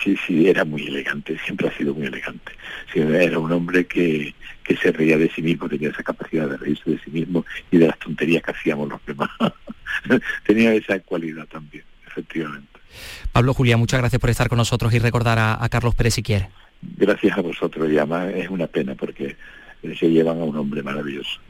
Sí, 0.03 0.17
sí, 0.27 0.49
era 0.49 0.65
muy 0.65 0.87
elegante, 0.87 1.39
siempre 1.45 1.69
ha 1.69 1.77
sido 1.77 1.95
muy 1.95 2.07
elegante. 2.07 2.53
era 2.95 3.39
un 3.39 3.51
hombre 3.51 3.87
que, 3.87 4.35
que 4.63 4.77
se 4.77 4.93
reía 4.93 5.17
de 5.17 5.31
sí 5.31 5.43
mismo, 5.43 5.69
tenía 5.69 5.89
esa 5.89 6.03
capacidad 6.03 6.49
de 6.49 6.57
reírse 6.57 6.91
de 6.91 6.99
sí 6.99 7.11
mismo 7.11 7.45
y 7.71 7.79
de 7.79 7.87
las 7.87 7.99
tonterías 7.99 8.43
que 8.43 8.51
hacíamos 8.51 8.89
los 8.89 9.01
demás. 9.07 9.31
tenía 10.47 10.75
esa 10.75 10.99
cualidad 11.01 11.47
también, 11.47 11.85
efectivamente. 12.07 12.69
Pablo 13.33 13.55
Julia, 13.55 13.77
muchas 13.77 14.01
gracias 14.01 14.21
por 14.21 14.31
estar 14.31 14.49
con 14.49 14.59
nosotros 14.59 14.93
y 14.95 14.99
recordar 14.99 15.39
a, 15.39 15.69
Carlos 15.69 15.95
Pérez 15.95 16.15
si 16.15 16.23
quiere. 16.23 16.49
Gracias 16.83 17.37
a 17.37 17.43
vosotros 17.43 17.91
y 17.91 17.99
además 17.99 18.33
es 18.35 18.49
una 18.49 18.67
pena 18.67 18.95
porque 18.95 19.37
se 19.83 20.11
llevan 20.11 20.41
a 20.41 20.45
un 20.45 20.57
hombre 20.57 20.83
maravilloso. 20.83 21.41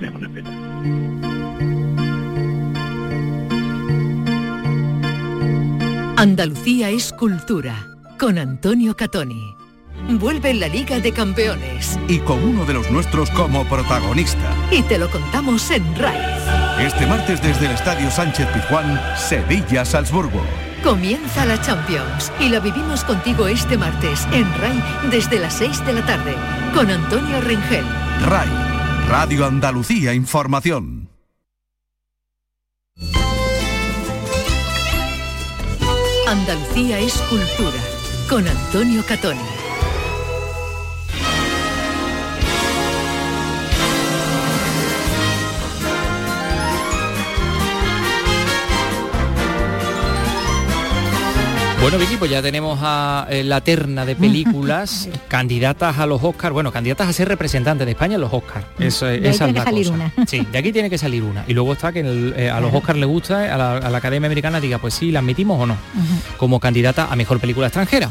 Es 0.00 0.10
una 0.10 0.28
pena. 0.28 1.97
Andalucía 6.18 6.90
es 6.90 7.12
cultura 7.12 7.86
con 8.18 8.38
Antonio 8.38 8.96
Catoni. 8.96 9.54
Vuelve 10.18 10.52
la 10.52 10.66
Liga 10.66 10.98
de 10.98 11.12
Campeones. 11.12 11.96
Y 12.08 12.18
con 12.18 12.42
uno 12.42 12.64
de 12.64 12.74
los 12.74 12.90
nuestros 12.90 13.30
como 13.30 13.64
protagonista. 13.66 14.52
Y 14.72 14.82
te 14.82 14.98
lo 14.98 15.08
contamos 15.10 15.70
en 15.70 15.84
RAI. 15.94 16.84
Este 16.84 17.06
martes 17.06 17.40
desde 17.40 17.66
el 17.66 17.70
Estadio 17.70 18.10
Sánchez 18.10 18.48
Pizjuán, 18.48 19.00
Sevilla-Salzburgo. 19.16 20.42
Comienza 20.82 21.46
la 21.46 21.60
Champions 21.60 22.32
y 22.40 22.48
la 22.48 22.58
vivimos 22.58 23.04
contigo 23.04 23.46
este 23.46 23.78
martes 23.78 24.26
en 24.32 24.52
RAI 24.58 24.82
desde 25.12 25.38
las 25.38 25.54
6 25.54 25.86
de 25.86 25.92
la 25.92 26.04
tarde 26.04 26.34
con 26.74 26.90
Antonio 26.90 27.40
Rengel. 27.42 27.84
RAI, 28.26 28.48
Radio 29.08 29.46
Andalucía 29.46 30.14
Información. 30.14 31.10
Andalucía 36.28 36.98
es 36.98 37.14
cultura 37.30 37.80
con 38.28 38.46
Antonio 38.46 39.02
Catoni. 39.06 39.57
Bueno, 51.80 51.96
Vicky, 51.96 52.16
pues 52.16 52.30
ya 52.30 52.42
tenemos 52.42 52.78
a 52.82 53.26
eh, 53.30 53.44
la 53.44 53.60
terna 53.60 54.04
de 54.04 54.16
películas 54.16 55.08
candidatas 55.28 55.98
a 55.98 56.06
los 56.06 56.22
Oscars, 56.22 56.52
bueno, 56.52 56.72
candidatas 56.72 57.08
a 57.08 57.12
ser 57.12 57.28
representantes 57.28 57.86
de 57.86 57.92
España 57.92 58.16
en 58.16 58.20
los 58.20 58.32
Oscars. 58.32 58.66
Eso, 58.80 59.06
De 59.06 59.12
ahí 59.12 59.20
esa 59.28 59.44
tiene 59.46 59.50
es 59.60 59.64
la 59.64 59.64
que 59.64 59.70
salir 59.70 59.86
cosa. 59.86 60.12
una. 60.16 60.26
Sí, 60.26 60.46
de 60.50 60.58
aquí 60.58 60.72
tiene 60.72 60.90
que 60.90 60.98
salir 60.98 61.22
una. 61.22 61.44
Y 61.46 61.54
luego 61.54 61.72
está 61.72 61.92
que 61.92 62.00
en 62.00 62.06
el- 62.06 62.34
eh, 62.36 62.50
a 62.50 62.60
los 62.60 62.74
Oscars 62.74 62.98
le 62.98 63.06
gusta, 63.06 63.54
a 63.54 63.56
la, 63.56 63.76
a 63.78 63.90
la 63.90 63.98
Academia 63.98 64.26
Americana 64.26 64.60
diga, 64.60 64.78
pues 64.78 64.92
sí, 64.94 65.12
la 65.12 65.20
admitimos 65.20 65.60
o 65.62 65.66
no, 65.66 65.76
como 66.36 66.58
candidata 66.58 67.08
a 67.10 67.16
mejor 67.16 67.38
película 67.38 67.68
extranjera. 67.68 68.10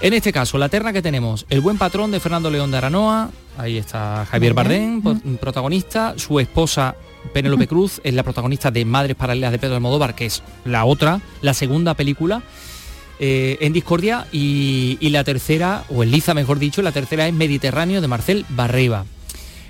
En 0.00 0.14
este 0.14 0.32
caso, 0.32 0.56
la 0.58 0.68
terna 0.70 0.92
que 0.92 1.02
tenemos, 1.02 1.46
El 1.50 1.60
buen 1.60 1.76
patrón 1.78 2.10
de 2.10 2.18
Fernando 2.18 2.50
León 2.50 2.70
de 2.70 2.78
Aranoa, 2.78 3.30
ahí 3.58 3.76
está 3.76 4.26
Javier 4.30 4.54
Bardem, 4.54 5.02
protagonista, 5.38 6.14
su 6.16 6.40
esposa 6.40 6.96
Penélope 7.34 7.68
Cruz 7.68 8.00
es 8.02 8.14
la 8.14 8.24
protagonista 8.24 8.70
de 8.72 8.84
Madres 8.84 9.14
Paralelas 9.16 9.52
de 9.52 9.58
Pedro 9.60 9.76
Almodóvar, 9.76 10.14
que 10.16 10.26
es 10.26 10.42
la 10.64 10.84
otra, 10.86 11.20
la 11.40 11.54
segunda 11.54 11.94
película 11.94 12.42
eh, 13.24 13.56
en 13.60 13.72
Discordia 13.72 14.26
y, 14.32 14.98
la 15.10 15.22
tercera, 15.22 15.84
o 15.88 16.02
en 16.02 16.10
Liza 16.10 16.34
mejor 16.34 16.58
dicho, 16.58 16.82
la 16.82 16.90
tercera 16.90 17.28
es 17.28 17.32
Mediterráneo 17.32 18.00
de 18.00 18.08
Marcel 18.08 18.44
Barreva. 18.48 19.04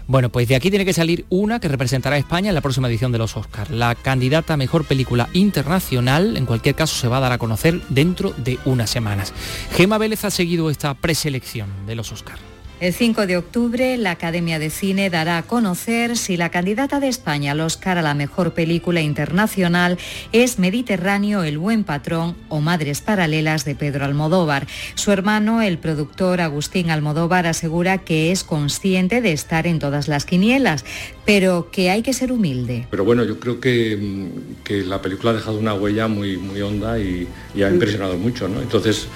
Bueno, 0.06 0.30
pues 0.30 0.48
de 0.48 0.56
aquí 0.56 0.70
tiene 0.70 0.86
que 0.86 0.94
salir 0.94 1.26
una 1.28 1.60
que 1.60 1.68
representará 1.68 2.16
a 2.16 2.18
España 2.18 2.48
en 2.48 2.54
la 2.54 2.62
próxima 2.62 2.88
edición 2.88 3.12
de 3.12 3.18
los 3.18 3.36
Oscars. 3.36 3.68
La 3.68 3.94
candidata 3.94 4.54
a 4.54 4.56
mejor 4.56 4.86
película 4.86 5.28
internacional, 5.34 6.38
en 6.38 6.46
cualquier 6.46 6.74
caso, 6.74 6.98
se 6.98 7.08
va 7.08 7.18
a 7.18 7.20
dar 7.20 7.32
a 7.32 7.38
conocer 7.38 7.82
dentro 7.90 8.32
de 8.38 8.58
unas 8.64 8.88
semanas. 8.88 9.34
Gema 9.72 9.98
Vélez 9.98 10.24
ha 10.24 10.30
seguido 10.30 10.70
esta 10.70 10.94
preselección 10.94 11.68
de 11.86 11.94
los 11.94 12.10
Oscars. 12.10 12.51
El 12.82 12.92
5 12.92 13.28
de 13.28 13.36
octubre, 13.36 13.96
la 13.96 14.10
Academia 14.10 14.58
de 14.58 14.68
Cine 14.68 15.08
dará 15.08 15.38
a 15.38 15.44
conocer 15.44 16.16
si 16.16 16.36
la 16.36 16.50
candidata 16.50 16.98
de 16.98 17.06
España 17.06 17.52
al 17.52 17.60
Oscar 17.60 17.96
a 17.96 18.02
la 18.02 18.12
mejor 18.14 18.54
película 18.54 19.00
internacional 19.00 19.98
es 20.32 20.58
Mediterráneo, 20.58 21.44
El 21.44 21.58
Buen 21.58 21.84
Patrón 21.84 22.34
o 22.48 22.60
Madres 22.60 23.00
Paralelas 23.00 23.64
de 23.64 23.76
Pedro 23.76 24.04
Almodóvar. 24.04 24.66
Su 24.96 25.12
hermano, 25.12 25.62
el 25.62 25.78
productor 25.78 26.40
Agustín 26.40 26.90
Almodóvar, 26.90 27.46
asegura 27.46 27.98
que 27.98 28.32
es 28.32 28.42
consciente 28.42 29.20
de 29.20 29.30
estar 29.30 29.68
en 29.68 29.78
todas 29.78 30.08
las 30.08 30.24
quinielas, 30.24 30.84
pero 31.24 31.70
que 31.70 31.88
hay 31.88 32.02
que 32.02 32.12
ser 32.12 32.32
humilde. 32.32 32.88
Pero 32.90 33.04
bueno, 33.04 33.22
yo 33.22 33.38
creo 33.38 33.60
que, 33.60 33.96
mm, 33.96 34.64
que 34.64 34.82
la 34.82 35.00
película 35.00 35.30
ha 35.30 35.34
dejado 35.34 35.56
una 35.56 35.74
huella 35.74 36.08
muy, 36.08 36.36
muy 36.36 36.60
honda 36.60 36.98
y, 36.98 37.28
y 37.54 37.62
ha 37.62 37.70
impresionado 37.70 38.18
mucho, 38.18 38.48
¿no? 38.48 38.60
Entonces, 38.60 39.06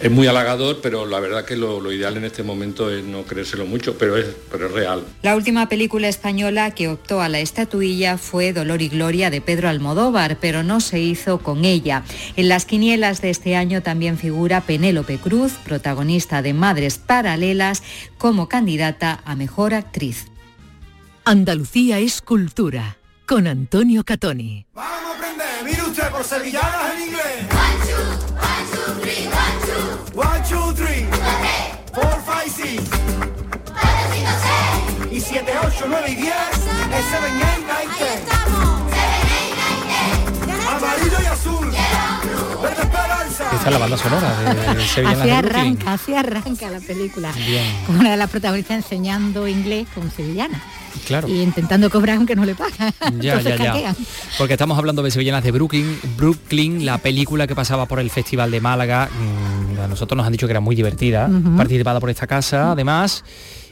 es 0.00 0.10
muy 0.10 0.26
halagador, 0.26 0.80
pero 0.80 1.06
la 1.06 1.18
verdad 1.20 1.44
que 1.44 1.56
lo, 1.56 1.80
lo 1.80 1.92
ideal 1.92 2.16
en 2.16 2.24
este 2.24 2.42
momento 2.42 2.90
es 2.90 3.04
no 3.04 3.24
creérselo 3.24 3.66
mucho, 3.66 3.98
pero 3.98 4.16
es, 4.16 4.26
pero 4.50 4.66
es 4.66 4.72
real. 4.72 5.04
La 5.22 5.34
última 5.36 5.68
película 5.68 6.08
española 6.08 6.70
que 6.70 6.88
optó 6.88 7.20
a 7.20 7.28
la 7.28 7.40
estatuilla 7.40 8.18
fue 8.18 8.52
Dolor 8.52 8.82
y 8.82 8.88
Gloria 8.88 9.30
de 9.30 9.40
Pedro 9.40 9.68
Almodóvar, 9.68 10.38
pero 10.40 10.62
no 10.62 10.80
se 10.80 11.00
hizo 11.00 11.38
con 11.38 11.64
ella. 11.64 12.04
En 12.36 12.48
las 12.48 12.66
quinielas 12.66 13.20
de 13.20 13.30
este 13.30 13.56
año 13.56 13.82
también 13.82 14.16
figura 14.16 14.60
Penélope 14.60 15.18
Cruz, 15.18 15.52
protagonista 15.64 16.42
de 16.42 16.54
Madres 16.54 16.98
Paralelas, 16.98 17.82
como 18.16 18.48
candidata 18.48 19.20
a 19.24 19.34
Mejor 19.34 19.74
Actriz. 19.74 20.26
Andalucía 21.24 21.98
es 21.98 22.22
cultura. 22.22 22.96
Con 23.26 23.46
Antonio 23.46 24.04
Catoni. 24.04 24.64
Mire 25.62 25.82
usted 25.82 26.10
por 26.10 26.24
sevillanas 26.24 26.94
en 26.94 27.02
inglés. 27.02 27.46
One, 27.50 27.84
two, 27.84 28.87
three. 30.74 31.04
Four, 31.94 32.20
five, 32.26 32.50
six. 32.50 32.82
Y 35.10 35.20
siete, 35.20 35.52
ocho, 35.66 35.86
nueve 35.88 36.10
y 36.10 36.14
diez. 36.14 36.34
Es 36.34 37.04
seven, 37.10 37.32
eight, 37.36 37.66
nine, 37.66 37.90
ten. 37.98 38.47
Amarillo 40.98 41.22
y 41.22 41.26
azul. 41.26 41.66
Verde 42.62 42.82
esperanza. 42.82 43.44
Esta 43.54 43.66
es 43.66 43.72
la 43.72 43.78
banda 43.78 43.96
sonora 43.96 44.40
de 44.74 44.84
Sevillanas 44.86 45.20
Así 45.20 45.30
arranca, 45.30 45.92
así 45.92 46.14
arranca 46.14 46.70
la 46.70 46.80
película. 46.80 47.32
Bien. 47.46 47.64
Con 47.86 48.00
una 48.00 48.10
de 48.10 48.16
las 48.16 48.28
protagonistas 48.30 48.78
enseñando 48.78 49.46
inglés 49.46 49.86
con 49.94 50.10
sevillana. 50.10 50.60
Claro. 51.06 51.28
Y 51.28 51.40
intentando 51.42 51.88
cobrar 51.90 52.16
aunque 52.16 52.34
no 52.34 52.44
le 52.44 52.54
pagan. 52.54 52.92
Ya, 53.20 53.40
ya, 53.40 53.56
ya. 53.56 53.94
Porque 54.36 54.54
estamos 54.54 54.76
hablando 54.76 55.02
de 55.02 55.10
Sevillanas 55.10 55.44
de 55.44 55.52
Brooklyn, 55.52 55.98
Brooklyn, 56.16 56.84
la 56.84 56.98
película 56.98 57.46
que 57.46 57.54
pasaba 57.54 57.86
por 57.86 58.00
el 58.00 58.10
Festival 58.10 58.50
de 58.50 58.60
Málaga. 58.60 59.08
mm, 59.08 59.80
A 59.80 59.86
nosotros 59.86 60.16
nos 60.16 60.26
han 60.26 60.32
dicho 60.32 60.46
que 60.46 60.52
era 60.52 60.60
muy 60.60 60.74
divertida, 60.74 61.30
participada 61.56 62.00
por 62.00 62.10
esta 62.10 62.26
casa, 62.26 62.72
además, 62.72 63.24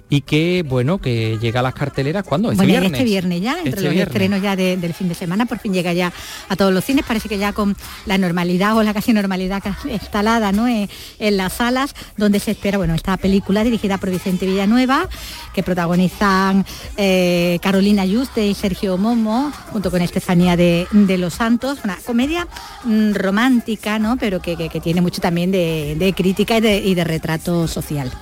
y 0.09 0.21
que, 0.21 0.65
bueno, 0.67 0.99
que 0.99 1.37
llega 1.41 1.59
a 1.61 1.63
las 1.65 1.75
carteleras, 1.75 2.25
¿cuándo? 2.25 2.51
Este 2.53 2.59
bueno, 2.59 2.71
viernes. 2.81 2.93
este 2.93 3.05
viernes 3.05 3.41
ya, 3.41 3.53
entre 3.59 3.71
Este 3.71 3.81
los 3.83 3.93
viernes. 3.93 4.15
estrenos 4.15 4.41
ya 4.43 4.55
de- 4.55 4.77
del 4.77 4.95
fin 4.95 5.09
de 5.09 5.15
semana, 5.17 5.47
por 5.47 5.59
fin 5.59 5.73
llega 5.73 5.93
ya 5.93 6.13
a 6.49 6.55
todos 6.55 6.73
los 6.73 6.85
cines, 6.85 7.05
parece 7.05 7.29
que 7.29 7.39
ya 7.39 7.53
con 7.53 7.77
la 8.07 8.17
normalidad 8.17 8.77
o 8.77 8.83
la 8.85 8.95
casi 8.95 9.13
normalidad 9.13 9.63
instalada 9.91 10.53
¿no? 10.53 10.69
en, 10.69 10.89
en 11.19 11.37
las 11.37 11.55
salas, 11.55 11.93
donde 12.17 12.39
se 12.39 12.53
espera, 12.53 12.79
bueno, 12.79 12.95
esta 12.95 13.17
película 13.17 13.65
dirigida 13.65 13.99
por 13.99 14.11
Vicente 14.11 14.47
Villanueva, 14.47 15.09
que 15.53 15.65
protagonizan 15.65 16.65
eh, 16.97 17.59
Carolina 17.61 18.05
Yuste 18.05 18.47
y 18.47 18.55
Sergio 18.55 18.97
Momo, 18.99 19.51
junto 19.73 19.91
con 19.91 20.03
Estefanía 20.03 20.57
de, 20.57 20.87
de 20.93 21.19
los 21.19 21.35
Santos, 21.35 21.79
una 21.83 21.97
comedia 22.07 22.47
mm, 22.85 23.13
romántica, 23.15 23.99
¿no? 23.99 24.17
pero 24.19 24.41
que, 24.41 24.57
que- 24.57 24.69
que 24.69 24.81
tiene 24.81 25.01
mucho 25.01 25.21
también 25.21 25.51
de, 25.51 25.97
de 25.99 26.13
crítica 26.13 26.59
y 26.59 26.61
de, 26.61 26.79
y 26.79 26.95
de 26.95 27.03
retrato 27.03 27.67
social. 27.67 28.13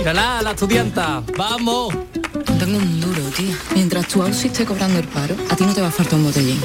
Mírala, 0.00 0.40
la 0.40 0.52
estudianta, 0.52 1.22
vamos. 1.36 1.94
Tengo 2.58 2.78
un 2.78 3.00
duro, 3.02 3.20
tío. 3.36 3.54
Mientras 3.74 4.08
tu 4.08 4.22
outfit 4.22 4.50
esté 4.50 4.64
cobrando 4.64 4.98
el 4.98 5.06
paro, 5.06 5.36
a 5.50 5.56
ti 5.56 5.62
no 5.62 5.74
te 5.74 5.82
va 5.82 5.88
a 5.88 5.90
faltar 5.90 6.14
un 6.14 6.24
botellín. 6.24 6.58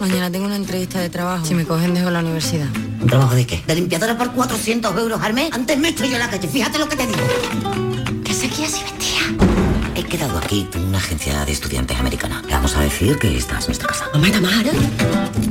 Mañana 0.00 0.30
tengo 0.30 0.44
una 0.44 0.56
entrevista 0.56 1.00
de 1.00 1.08
trabajo. 1.08 1.46
Si 1.46 1.54
me 1.54 1.64
cogen, 1.64 1.94
dejo 1.94 2.10
la 2.10 2.18
universidad. 2.18 2.68
¿Un 3.00 3.06
trabajo 3.06 3.34
de 3.34 3.46
qué? 3.46 3.62
¿De 3.66 3.74
limpiadora 3.74 4.18
por 4.18 4.32
400 4.32 4.98
euros 4.98 5.18
al 5.22 5.32
mes? 5.32 5.50
Antes 5.54 5.78
me 5.78 5.88
estoy 5.88 6.10
yo 6.10 6.16
en 6.16 6.20
la 6.20 6.28
calle, 6.28 6.46
fíjate 6.46 6.78
lo 6.78 6.86
que 6.86 6.96
te 6.96 7.06
digo. 7.06 7.22
¿Qué 8.22 8.34
seguías 8.34 8.78
y 8.78 8.82
vestía? 8.82 9.03
He 9.03 9.03
quedado 10.16 10.38
aquí 10.38 10.66
una 10.76 10.98
agencia 10.98 11.44
de 11.44 11.52
estudiantes 11.52 11.98
americana. 11.98 12.42
Le 12.46 12.52
vamos 12.52 12.76
a 12.76 12.80
decir 12.80 13.18
que 13.18 13.36
esta 13.36 13.58
es 13.58 13.66
nuestra 13.66 13.88
casa. 13.88 14.06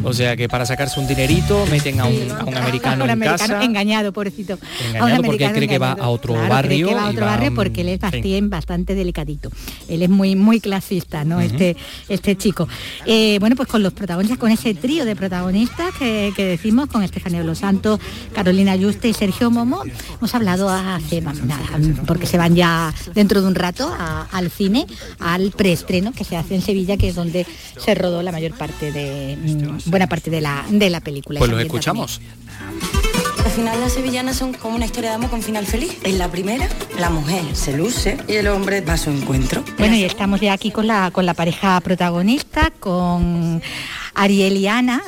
O 0.04 0.13
sea 0.13 0.36
que 0.36 0.47
para 0.49 0.65
sacarse 0.65 0.99
un 0.99 1.08
dinerito 1.08 1.65
meten 1.71 1.99
a 1.99 2.06
un, 2.06 2.32
a 2.32 2.43
un 2.45 2.56
americano 2.58 3.04
un 3.04 3.10
en 3.10 3.13
americano 3.13 3.54
casa. 3.56 3.63
engañado, 3.63 4.12
pobrecito. 4.13 4.58
Engañado 4.88 5.06
A 5.06 5.19
un 5.19 5.26
porque 5.26 5.45
americano 5.45 5.56
cree 5.56 5.67
que 5.67 5.78
va 5.80 5.88
engañado. 5.91 6.10
a 6.10 6.13
otro 6.13 6.34
Claro, 6.34 6.49
barrio 6.49 6.88
cree 6.88 6.89
que 6.89 6.95
va 6.95 7.04
a 7.04 7.08
y 7.08 7.13
otro 7.15 7.26
va, 7.26 7.32
barrio 7.32 7.54
porque 7.56 7.82
él 7.82 7.89
es 7.89 7.99
sí. 8.12 8.41
bastante, 8.43 8.95
delicadito. 8.95 9.49
Él 9.88 10.02
es 10.04 10.10
muy, 10.10 10.36
muy 10.36 10.60
clasista, 10.60 11.23
¿no? 11.26 11.38
Ujú. 11.38 11.45
Este, 11.45 11.78
este 12.10 12.36
chico. 12.38 12.67
Eh, 13.06 13.38
bueno, 13.39 13.56
pues 13.56 13.67
con 13.67 13.84
los 13.84 13.93
protagonistas, 13.93 14.38
con 14.38 14.52
ese 14.52 14.73
trío 14.73 15.06
de 15.06 15.15
protagonistas 15.15 15.93
que, 15.97 16.32
que 16.36 16.45
decimos, 16.45 16.88
con 16.88 17.04
Estefanía 17.04 17.39
de 17.39 17.45
los 17.45 17.60
Santos, 17.60 17.99
Carolina 18.34 18.76
Yuste 18.76 19.10
y 19.10 19.13
Sergio 19.13 19.52
Momo, 19.52 19.84
hemos 20.17 20.36
hablado 20.36 20.69
hace 20.69 21.21
nada, 21.21 21.63
porque 22.08 22.26
se 22.28 22.38
van 22.38 22.56
ya 22.56 22.93
dentro 23.13 23.41
de 23.41 23.47
un 23.47 23.56
rato 23.56 23.93
a- 23.97 24.28
al 24.32 24.49
cine, 24.54 24.86
al 25.20 25.52
preestreno 25.52 26.12
que 26.12 26.24
se 26.24 26.38
hace 26.38 26.56
en 26.56 26.62
Sevilla, 26.62 26.98
que 26.98 27.10
es 27.10 27.16
donde 27.16 27.46
se 27.78 27.96
rodó 27.96 28.22
la 28.22 28.32
mayor 28.32 28.58
parte 28.58 28.92
de 28.92 29.38
mm, 29.38 29.89
buena 29.89 30.08
parte 30.08 30.30
de 30.30 30.42
la 30.42 30.66
de 30.70 30.89
la 30.89 31.02
película. 31.02 31.39
Pues 31.39 31.52
los 31.52 31.62
escuchamos. 31.62 32.22
Final 33.54 33.80
las 33.80 33.94
sevillanas 33.94 34.36
son 34.38 34.54
como 34.54 34.76
una 34.76 34.86
historia 34.86 35.12
de 35.12 35.16
amor 35.18 35.30
con 35.30 35.44
final 35.44 35.68
feliz. 35.68 36.00
En 36.04 36.18
la 36.18 36.28
primera, 36.28 36.68
la 37.00 37.12
mujer 37.12 37.44
se 37.54 37.78
luce 37.78 38.18
y 38.28 38.34
el 38.34 38.48
hombre 38.48 38.82
va 38.82 38.94
a 38.94 38.98
su 38.98 39.12
encuentro. 39.12 39.63
Bueno, 39.78 39.96
y 39.96 40.04
estamos 40.04 40.42
ya 40.42 40.54
aquí 40.54 40.72
con 40.72 40.88
la, 40.88 41.12
con 41.12 41.28
la 41.28 41.36
pareja 41.36 41.80
protagonista, 41.82 42.72
con 42.80 43.62
Ariel 44.16 44.58
y 44.58 44.68
Ana, 44.68 45.04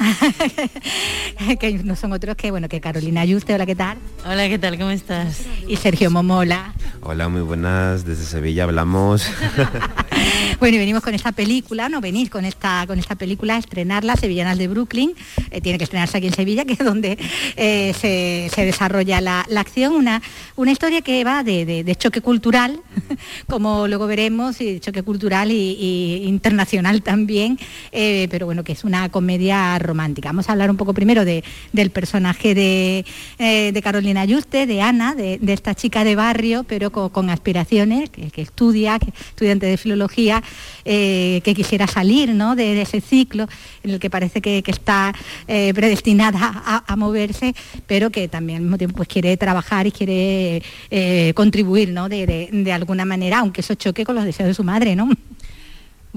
que 1.59 1.73
no 1.83 1.95
son 1.95 2.13
otros 2.13 2.35
que, 2.35 2.51
bueno, 2.51 2.69
que 2.69 2.79
Carolina 2.79 3.21
Ayuste, 3.21 3.55
hola, 3.55 3.65
¿qué 3.65 3.75
tal? 3.75 3.97
Hola, 4.23 4.47
¿qué 4.47 4.59
tal? 4.59 4.77
¿Cómo 4.77 4.91
estás? 4.91 5.41
Y 5.67 5.77
Sergio 5.77 6.11
Momola. 6.11 6.75
Hola, 7.01 7.27
muy 7.29 7.41
buenas. 7.41 8.05
Desde 8.05 8.25
Sevilla 8.25 8.65
hablamos. 8.65 9.27
Bueno, 10.59 10.75
y 10.77 10.79
venimos 10.79 11.03
con 11.03 11.13
esta 11.13 11.31
película, 11.31 11.89
no 11.89 11.99
venís 12.01 12.29
con 12.29 12.45
esta, 12.45 12.85
con 12.87 12.97
esta 12.97 13.15
película 13.15 13.57
estrenarla, 13.57 14.15
Sevillanas 14.15 14.57
de 14.57 14.67
Brooklyn, 14.67 15.11
eh, 15.51 15.59
tiene 15.61 15.77
que 15.77 15.83
estrenarse 15.83 16.17
aquí 16.17 16.27
en 16.27 16.33
Sevilla, 16.33 16.63
que 16.65 16.73
es 16.73 16.79
donde 16.79 17.17
eh, 17.57 17.93
se, 17.99 18.65
desarrolla 18.65 19.19
la, 19.21 19.45
la 19.49 19.59
acción, 19.61 19.93
una, 19.93 20.21
una 20.55 20.71
historia 20.71 21.01
que 21.01 21.23
va 21.23 21.43
de, 21.43 21.65
de- 21.65 21.83
de 21.83 21.95
choque 21.95 22.21
cultural, 22.21 22.79
como 23.47 23.87
luego 23.87 24.07
veremos, 24.07 24.61
y 24.61 24.79
choque 24.79 25.03
cultural 25.03 25.51
y, 25.51 26.23
internacional 26.25 27.01
también, 27.03 27.59
eh, 27.91 28.27
pero 28.31 28.45
bueno, 28.45 28.63
que 28.63 28.71
es 28.71 28.83
una 28.85 29.09
comedia 29.09 29.77
romántica. 29.79 30.29
Vamos 30.29 30.47
a 30.49 30.53
hablar 30.53 30.71
un 30.71 30.77
poco 30.77 30.93
primero 30.93 31.25
de- 31.25 31.43
del 31.73 31.91
personaje 31.91 32.55
de, 32.55 33.05
de 33.37 33.81
Carolina 33.83 34.23
Yuste, 34.25 34.65
de 34.65 34.81
Ana, 34.81 35.15
de, 35.15 35.37
de 35.39 35.53
esta 35.53 35.75
chica 35.75 36.03
de 36.03 36.15
barrio, 36.15 36.63
pero 36.63 36.91
co- 36.91 37.09
con, 37.09 37.29
aspiraciones, 37.29 38.09
que, 38.09 38.31
que 38.31 38.41
estudia, 38.41 38.97
que 38.99 39.09
estudiante 39.09 39.65
de 39.65 39.77
filología, 39.77 40.41
eh, 40.85 41.41
que 41.43 41.53
quisiera 41.53 41.87
salir 41.87 42.33
¿no? 42.33 42.55
de, 42.55 42.81
ese 42.81 43.01
ciclo 43.01 43.47
en 43.83 43.91
el 43.91 43.99
que 43.99 44.09
parece 44.09 44.41
que, 44.41 44.63
está 44.65 45.13
eh, 45.47 45.73
predestinada 45.73 46.83
a, 46.85 46.95
moverse, 46.95 47.53
pero 47.87 48.09
que 48.09 48.27
también 48.27 48.57
al 48.57 48.63
mismo 48.63 48.77
tiempo 48.77 48.97
pues, 48.97 49.07
quiere 49.07 49.35
trabajar 49.37 49.87
y 49.87 49.91
quiere 49.91 50.63
eh, 50.89 51.33
contribuir 51.35 51.89
¿no? 51.89 52.09
de, 52.09 52.25
de- 52.25 52.49
de 52.51 52.71
alguna 52.73 53.05
manera, 53.05 53.39
aunque 53.39 53.61
eso 53.61 53.75
choque 53.75 54.05
con 54.05 54.15
los 54.15 54.25
deseos 54.25 54.47
de 54.47 54.53
su 54.53 54.63
madre, 54.63 54.95
¿no? 54.95 55.09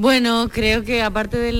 Bueno, 0.00 0.48
creo 0.48 0.84
que 0.84 1.02
aparte 1.02 1.38
de 1.38 1.52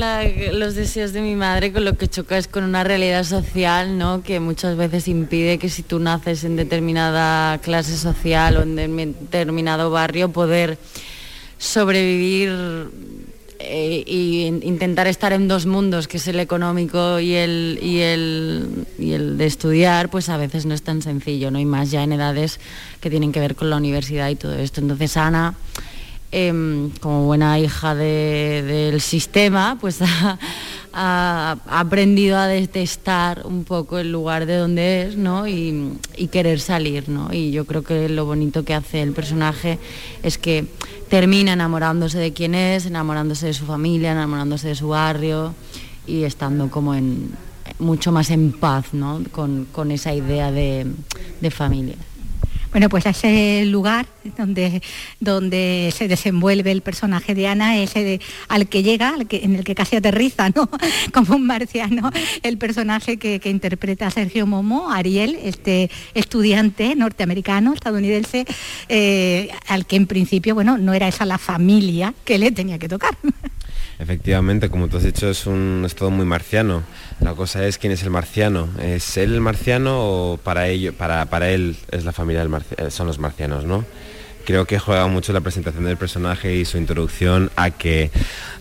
los 0.53 0.77
deseos 0.77 1.13
de 1.13 1.21
mi 1.23 1.35
madre, 1.35 1.73
con 1.73 1.85
lo 1.85 1.99
que 1.99 2.07
choca 2.07 2.39
es 2.39 2.47
con 2.47 2.63
una 2.63 2.85
realidad 2.85 3.25
social, 3.25 3.99
¿no? 3.99 4.23
Que 4.23 4.39
muchas 4.39 4.77
veces 4.77 5.09
impide 5.09 5.59
que 5.59 5.69
si 5.69 5.83
tú 5.83 5.99
naces 5.99 6.45
en 6.45 6.55
determinada 6.55 7.59
clase 7.59 7.97
social 7.97 8.59
o 8.59 8.63
en 8.63 8.77
determinado 8.77 9.91
barrio, 9.91 10.31
poder 10.31 10.79
sobrevivir 11.59 12.51
e 13.61 14.05
intentar 14.63 15.09
estar 15.09 15.33
en 15.33 15.49
dos 15.49 15.67
mundos, 15.67 16.07
que 16.07 16.19
es 16.19 16.29
el 16.29 16.39
económico 16.39 17.19
y 17.19 17.35
el, 17.35 17.79
y 17.83 17.99
el, 17.99 18.87
y 18.99 19.13
el 19.13 19.37
de 19.37 19.47
estudiar, 19.47 20.11
pues 20.11 20.29
a 20.29 20.37
veces 20.37 20.65
no 20.65 20.75
es 20.75 20.83
tan 20.83 21.03
sencillo, 21.03 21.51
¿no? 21.51 21.59
Y 21.59 21.65
más 21.65 21.91
ya 21.91 22.05
en 22.05 22.13
edades 22.13 22.61
que 23.01 23.11
tienen 23.11 23.33
que 23.33 23.41
ver 23.41 23.57
con 23.57 23.69
la 23.69 23.77
universidad 23.77 24.29
y 24.31 24.37
todo 24.37 24.55
esto. 24.55 24.81
Entonces 24.81 25.17
Ana 25.17 25.55
Em, 26.31 26.91
como 27.01 27.25
buena 27.25 27.59
hija 27.59 27.95
del 27.95 29.01
sistema, 29.01 29.79
pues 29.81 30.01
ha, 30.93 31.57
aprendido 31.67 32.37
a 32.37 32.47
detestar 32.47 33.47
un 33.47 33.65
poco 33.65 33.99
el 33.99 34.13
lugar 34.13 34.45
de 34.45 34.57
donde 34.57 35.03
es, 35.03 35.17
¿no? 35.17 35.49
Y, 35.49 35.97
querer 36.31 36.61
salir, 36.61 37.09
¿no? 37.09 37.33
Y 37.33 37.51
yo 37.51 37.65
creo 37.65 37.83
que 37.83 38.11
lo 38.11 38.27
bonito 38.27 38.63
que 38.63 38.75
hace 38.75 39.01
el 39.01 39.13
personaje 39.13 39.79
es 40.23 40.37
que 40.37 40.67
termina 41.09 41.53
enamorándose 41.53 42.19
de 42.19 42.33
quién 42.33 42.55
es, 42.55 42.87
enamorándose 42.87 43.47
de 43.47 43.55
su 43.55 43.67
familia, 43.67 44.13
enamorándose 44.13 44.69
de 44.69 44.75
su 44.75 44.89
barrio 44.89 45.55
y 46.07 46.25
estando 46.25 46.71
como 46.71 46.95
en 46.95 47.33
mucho 47.79 48.13
más 48.13 48.31
en 48.31 48.53
paz, 48.53 48.93
¿no? 48.93 49.23
Con, 49.31 49.91
esa 49.91 50.15
idea 50.15 50.51
de 50.51 50.87
familia. 51.51 51.97
Bueno, 52.71 52.89
pues 52.89 53.07
ese 53.07 53.65
lugar 53.67 54.07
donde, 54.37 54.83
donde 55.21 55.93
se 55.97 56.07
desenvuelve 56.07 56.71
el 56.71 56.83
personaje 56.83 57.35
de 57.35 57.49
Ana, 57.49 57.79
ese 57.79 58.21
al 58.49 58.69
que 58.69 58.83
llega, 58.83 59.15
en 59.31 59.57
el 59.57 59.65
que 59.65 59.75
casi 59.75 59.97
aterriza, 59.97 60.51
¿no? 60.51 60.69
Como 61.13 61.37
un 61.37 61.47
marciano, 61.47 62.11
el 62.43 62.59
personaje 62.59 63.17
que, 63.17 63.41
interpreta 63.49 64.11
Sergio 64.11 64.47
Momo, 64.47 64.91
Ariel, 64.91 65.39
este 65.43 65.91
estudiante 66.15 66.95
norteamericano, 66.95 67.73
estadounidense, 67.73 68.45
eh, 68.89 69.49
al 69.67 69.87
que 69.87 69.97
en 69.97 70.07
principio, 70.07 70.55
bueno, 70.55 70.77
no 70.77 70.93
era 70.93 71.09
esa 71.09 71.25
la 71.25 71.39
familia 71.39 72.13
que 72.25 72.39
le 72.39 72.51
tenía 72.51 72.79
que 72.79 72.89
tocar. 72.89 73.17
Efectivamente, 73.99 74.71
como 74.71 74.89
tú 74.89 74.99
has 74.99 75.03
dicho, 75.03 75.29
es, 75.29 75.47
un, 75.47 75.83
es 75.85 75.97
todo 75.97 76.11
muy 76.11 76.25
marciano. 76.25 76.85
La 77.21 77.35
cosa 77.35 77.67
es 77.67 77.79
quién 77.79 77.93
es 77.93 78.03
el 78.05 78.11
marciano. 78.11 78.69
¿Es 78.81 79.17
él 79.17 79.35
el 79.35 79.41
marciano 79.41 79.99
o 80.01 80.37
para, 80.37 80.69
ello, 80.69 80.93
para, 80.95 81.27
para 81.27 81.51
él 81.51 81.77
es 81.91 82.05
la 82.05 82.13
familia 82.13 82.45
del 82.45 82.63
eh, 82.77 82.91
son 82.91 83.09
los 83.09 83.19
marcianos, 83.19 83.65
no? 83.65 83.85
Creo 84.45 84.67
que 84.67 84.79
juega 84.79 85.07
mucho 85.09 85.33
la 85.33 85.41
presentación 85.41 85.85
del 85.85 85.97
personaje 85.97 86.55
y 86.55 86.65
su 86.65 86.79
introducción 86.79 87.51
a 87.57 87.71
que 87.71 88.11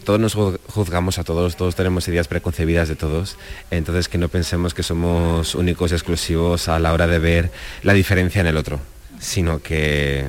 todos 0.04 0.20
nos 0.20 0.34
juzgamos 0.34 1.18
a 1.18 1.24
todos, 1.24 1.56
todos 1.56 1.76
tenemos 1.76 2.06
ideas 2.10 2.28
preconcebidas 2.28 2.90
de 2.90 2.98
todos, 2.98 3.38
entonces 3.72 4.10
que 4.10 4.18
no 4.18 4.28
pensemos 4.28 4.74
que 4.74 4.84
somos 4.84 5.56
únicos 5.56 5.92
y 5.92 5.96
exclusivos 5.96 6.68
a 6.68 6.80
la 6.80 6.92
hora 6.92 7.08
de 7.08 7.20
ver 7.20 7.52
la 7.84 7.94
diferencia 7.94 8.42
en 8.42 8.48
el 8.48 8.58
otro, 8.58 8.82
sino 9.20 9.62
que 9.62 10.26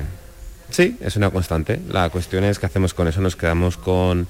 sí, 0.69 0.95
es 1.01 1.17
una 1.17 1.29
constante. 1.29 1.81
La 1.89 2.09
cuestión 2.09 2.45
es 2.45 2.57
qué 2.57 2.67
hacemos 2.67 2.93
con 2.93 3.09
eso, 3.09 3.19
nos 3.19 3.35
quedamos 3.35 3.75
con 3.75 4.29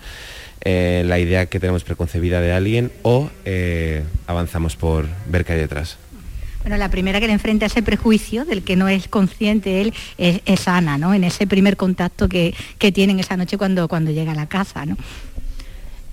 eh, 0.61 1.03
la 1.05 1.19
idea 1.19 1.45
que 1.45 1.59
tenemos 1.59 1.83
preconcebida 1.83 2.41
de 2.41 2.53
alguien 2.53 2.91
o 3.01 3.29
eh, 3.45 4.03
avanzamos 4.27 4.75
por 4.75 5.07
ver 5.27 5.45
qué 5.45 5.53
hay 5.53 5.59
detrás. 5.59 5.97
Bueno, 6.61 6.75
la 6.75 6.89
primera 6.89 7.21
que 7.21 7.27
le 7.27 7.33
enfrenta 7.33 7.65
a 7.65 7.67
ese 7.67 7.81
prejuicio 7.81 8.43
del 8.43 8.63
que 8.63 8.75
no 8.75 8.89
es 8.89 9.07
consciente 9.07 9.79
él 9.79 9.93
es, 10.17 10.67
Ana, 10.67 10.97
¿no? 10.97 11.13
En 11.13 11.23
ese 11.23 11.47
primer 11.47 11.77
contacto 11.77 12.27
que, 12.27 12.53
que 12.77 12.91
tienen 12.91 13.19
esa 13.19 13.37
noche 13.37 13.57
cuando, 13.57 13.87
cuando 13.87 14.11
llega 14.11 14.33
a 14.33 14.35
la 14.35 14.47
casa, 14.47 14.85
¿no? 14.85 14.97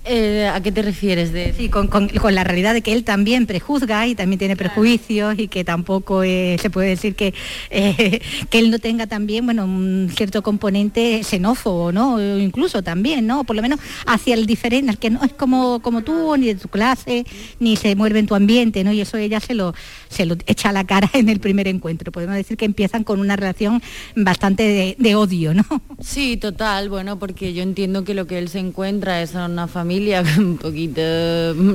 Eh, 0.09 0.47
¿A 0.47 0.61
qué 0.61 0.71
te 0.71 0.81
refieres? 0.81 1.33
De... 1.33 1.53
Sí, 1.53 1.69
con, 1.69 1.89
la 2.31 2.43
realidad 2.43 2.73
de 2.73 2.81
que 2.81 2.93
él 2.93 3.03
también 3.03 3.45
prejuzga 3.45 4.07
y 4.07 4.15
también 4.15 4.39
tiene 4.39 4.55
prejuicios 4.55 5.37
y 5.37 5.49
que 5.49 5.65
tampoco 5.65 6.23
eh, 6.23 6.57
se 6.61 6.69
puede 6.69 6.89
decir 6.89 7.15
que, 7.15 7.33
eh, 7.69 8.21
que 8.49 8.59
él 8.59 8.71
no 8.71 8.79
tenga 8.79 9.07
también 9.07 9.45
bueno, 9.45 9.65
un 9.65 10.09
cierto 10.15 10.41
componente 10.41 11.23
xenófobo, 11.23 11.91
¿no? 11.91 12.21
incluso 12.39 12.81
también, 12.83 13.27
¿no? 13.27 13.43
Por 13.43 13.55
lo 13.55 13.61
menos 13.61 13.79
hacia 14.05 14.33
el 14.35 14.45
diferente, 14.45 14.91
el 14.91 14.97
que 14.97 15.09
no 15.09 15.23
es 15.23 15.33
como, 15.33 15.81
como 15.81 16.03
tú, 16.03 16.37
ni 16.37 16.47
de 16.47 16.55
tu 16.55 16.69
clase, 16.69 17.25
ni 17.59 17.75
se 17.75 17.95
mueve 17.95 18.19
en 18.19 18.27
tu 18.27 18.35
ambiente, 18.35 18.83
¿no? 18.83 18.93
Y 18.93 19.01
eso 19.01 19.17
ella 19.17 19.41
se 19.41 19.55
lo, 19.55 19.73
se 20.09 20.25
lo 20.25 20.37
echa 20.45 20.69
a 20.69 20.71
la 20.71 20.85
cara 20.85 21.09
en 21.13 21.27
el 21.27 21.39
primer 21.39 21.67
encuentro. 21.67 22.11
Podemos 22.13 22.35
decir 22.35 22.55
que 22.55 22.65
empiezan 22.65 23.03
con 23.03 23.19
una 23.19 23.35
relación 23.35 23.81
bastante 24.15 24.63
de, 24.63 24.95
de 24.97 25.15
odio, 25.15 25.53
¿no? 25.53 25.65
Sí, 25.99 26.37
total, 26.37 26.89
bueno, 26.89 27.19
porque 27.19 27.53
yo 27.53 27.63
entiendo 27.63 28.05
que 28.05 28.13
lo 28.13 28.25
que 28.25 28.37
él 28.37 28.47
se 28.47 28.59
encuentra 28.59 29.21
es 29.21 29.33
una 29.33 29.67
familia 29.67 29.96
un 30.37 30.57
poquito 30.57 31.01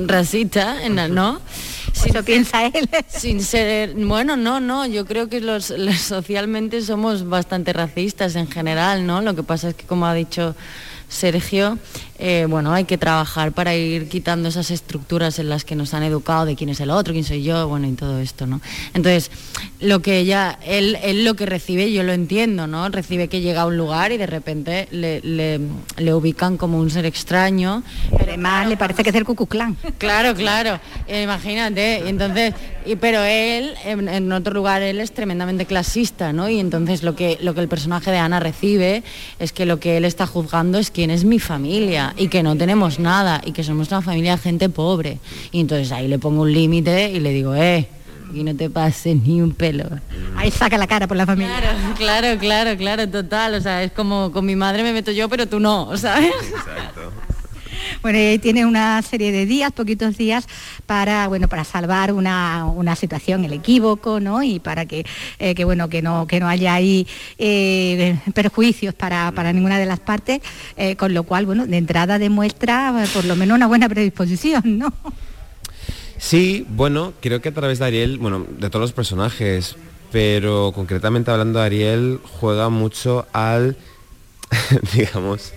racista, 0.07 0.87
¿no? 0.89 1.41
Si 1.93 2.11
lo 2.11 2.23
piensa 2.23 2.65
él. 2.65 2.89
Sin 3.07 3.41
ser, 3.41 3.93
bueno, 3.95 4.35
no, 4.35 4.59
no, 4.59 4.85
yo 4.85 5.05
creo 5.05 5.29
que 5.29 5.41
los, 5.41 5.73
socialmente 5.97 6.81
somos 6.81 7.27
bastante 7.27 7.73
racistas 7.73 8.35
en 8.35 8.49
general, 8.49 9.05
¿no? 9.05 9.21
Lo 9.21 9.35
que 9.35 9.43
pasa 9.43 9.69
es 9.69 9.75
que, 9.75 9.85
como 9.85 10.05
ha 10.05 10.13
dicho 10.13 10.55
Sergio, 11.13 11.77
eh, 12.19 12.45
bueno, 12.49 12.73
hay 12.73 12.85
que 12.85 12.97
trabajar 12.97 13.51
para 13.51 13.75
ir 13.75 14.07
quitando 14.07 14.49
esas 14.49 14.71
estructuras 14.71 15.39
en 15.39 15.49
las 15.49 15.65
que 15.65 15.75
nos 15.75 15.93
han 15.93 16.03
educado 16.03 16.45
de 16.45 16.55
quién 16.55 16.69
es 16.69 16.79
el 16.79 16.89
otro, 16.89 17.11
quién 17.13 17.25
soy 17.25 17.43
yo, 17.43 17.67
bueno, 17.67 17.87
y 17.87 17.93
todo 17.93 18.19
esto, 18.19 18.45
¿no? 18.45 18.61
Entonces, 18.93 19.31
lo 19.79 20.01
que 20.01 20.19
ella, 20.19 20.57
él, 20.65 20.97
él 21.03 21.25
lo 21.25 21.33
que 21.33 21.45
recibe, 21.45 21.91
yo 21.91 22.03
lo 22.03 22.13
entiendo, 22.13 22.67
¿no? 22.67 22.87
Recibe 22.89 23.27
que 23.27 23.41
llega 23.41 23.63
a 23.63 23.65
un 23.65 23.77
lugar 23.77 24.11
y 24.11 24.17
de 24.17 24.27
repente 24.27 24.87
le, 24.91 26.13
ubican 26.13 26.57
como 26.57 26.79
un 26.79 26.89
ser 26.89 27.05
extraño. 27.05 27.83
además 28.19 28.67
le 28.67 28.77
parece 28.77 29.03
que 29.03 29.09
es 29.09 29.15
el 29.15 29.25
Cucuclán. 29.25 29.75
Claro, 29.97 30.35
claro, 30.35 30.79
imagínate. 31.07 32.07
Entonces, 32.07 32.53
y, 32.85 32.95
pero 32.95 33.23
él, 33.23 33.73
en, 33.85 34.31
otro 34.31 34.53
lugar, 34.53 34.81
él 34.81 34.99
es 34.99 35.13
tremendamente 35.13 35.65
clasista, 35.65 36.33
¿no? 36.33 36.49
Y 36.49 36.59
entonces 36.59 37.03
lo 37.03 37.15
que, 37.15 37.37
lo 37.41 37.53
que 37.53 37.61
el 37.61 37.67
personaje 37.67 38.11
de 38.11 38.17
Ana 38.17 38.39
recibe 38.39 39.03
es 39.39 39.51
que 39.51 39.65
lo 39.65 39.79
que 39.79 39.97
él 39.97 40.05
está 40.05 40.27
juzgando 40.27 40.77
es 40.77 40.91
quién 40.91 41.02
es 41.09 41.23
mi 41.23 41.39
familia 41.39 42.13
y 42.17 42.27
que 42.27 42.43
no 42.43 42.55
tenemos 42.55 42.99
nada 42.99 43.41
y 43.45 43.51
que 43.51 43.63
somos 43.63 43.89
una 43.89 44.01
familia 44.01 44.35
de 44.35 44.41
gente 44.41 44.69
pobre. 44.69 45.19
Y 45.51 45.59
entonces 45.59 45.91
ahí 45.91 46.07
le 46.07 46.19
pongo 46.19 46.43
un 46.43 46.53
límite 46.53 47.11
y 47.11 47.19
le 47.19 47.31
digo, 47.31 47.55
eh, 47.55 47.87
y 48.33 48.43
no 48.43 48.55
te 48.55 48.69
pases 48.69 49.15
ni 49.21 49.41
un 49.41 49.53
pelo. 49.53 49.85
Ahí 50.35 50.49
saca 50.51 50.77
la 50.77 50.87
cara 50.87 51.07
por 51.07 51.17
la 51.17 51.25
familia. 51.25 51.55
Claro, 51.59 51.77
claro, 51.95 52.39
claro, 52.39 52.77
claro, 52.77 53.09
total. 53.09 53.55
O 53.55 53.61
sea, 53.61 53.83
es 53.83 53.91
como 53.91 54.31
con 54.31 54.45
mi 54.45 54.55
madre 54.55 54.83
me 54.83 54.93
meto 54.93 55.11
yo, 55.11 55.29
pero 55.29 55.47
tú 55.47 55.59
no, 55.59 55.95
¿sabes? 55.97 56.33
Exacto. 56.49 57.02
Bueno, 58.03 58.19
tiene 58.41 58.65
una 58.65 59.01
serie 59.01 59.31
de 59.31 59.45
días, 59.45 59.71
poquitos 59.71 60.17
días, 60.17 60.45
para, 60.85 61.29
bueno, 61.29 61.47
para 61.47 61.63
salvar 61.63 62.11
una, 62.11 62.95
situación, 62.97 63.45
el 63.45 63.53
equívoco, 63.53 64.19
¿no? 64.19 64.43
Y 64.43 64.59
para 64.59 64.85
que, 64.85 65.05
eh, 65.39 65.55
que 65.55 65.63
bueno, 65.63 65.87
que 65.87 66.01
no, 66.01 66.27
que 66.27 66.41
no 66.41 66.49
haya 66.49 66.73
ahí 66.73 67.07
eh, 67.37 68.19
perjuicios 68.33 68.93
para, 68.93 69.31
ninguna 69.53 69.79
de 69.79 69.85
las 69.85 70.01
partes, 70.01 70.41
eh, 70.75 70.97
con 70.97 71.13
lo 71.13 71.23
cual, 71.23 71.45
bueno, 71.45 71.65
de 71.65 71.77
entrada 71.77 72.19
demuestra 72.19 73.05
por 73.13 73.23
lo 73.23 73.37
menos 73.37 73.55
una 73.55 73.67
buena 73.67 73.87
predisposición, 73.87 74.79
¿no? 74.79 74.93
Sí, 76.17 76.65
bueno, 76.67 77.13
creo 77.21 77.41
que 77.41 77.49
a 77.49 77.53
través 77.53 77.79
de 77.79 77.85
Ariel, 77.85 78.17
bueno, 78.17 78.45
de 78.59 78.69
todos 78.69 78.81
los 78.81 78.91
personajes, 78.91 79.77
pero 80.11 80.73
concretamente 80.75 81.31
hablando 81.31 81.59
de 81.59 81.65
Ariel, 81.65 82.19
juega 82.37 82.67
mucho 82.67 83.27
al, 83.31 83.77
digamos, 84.93 85.53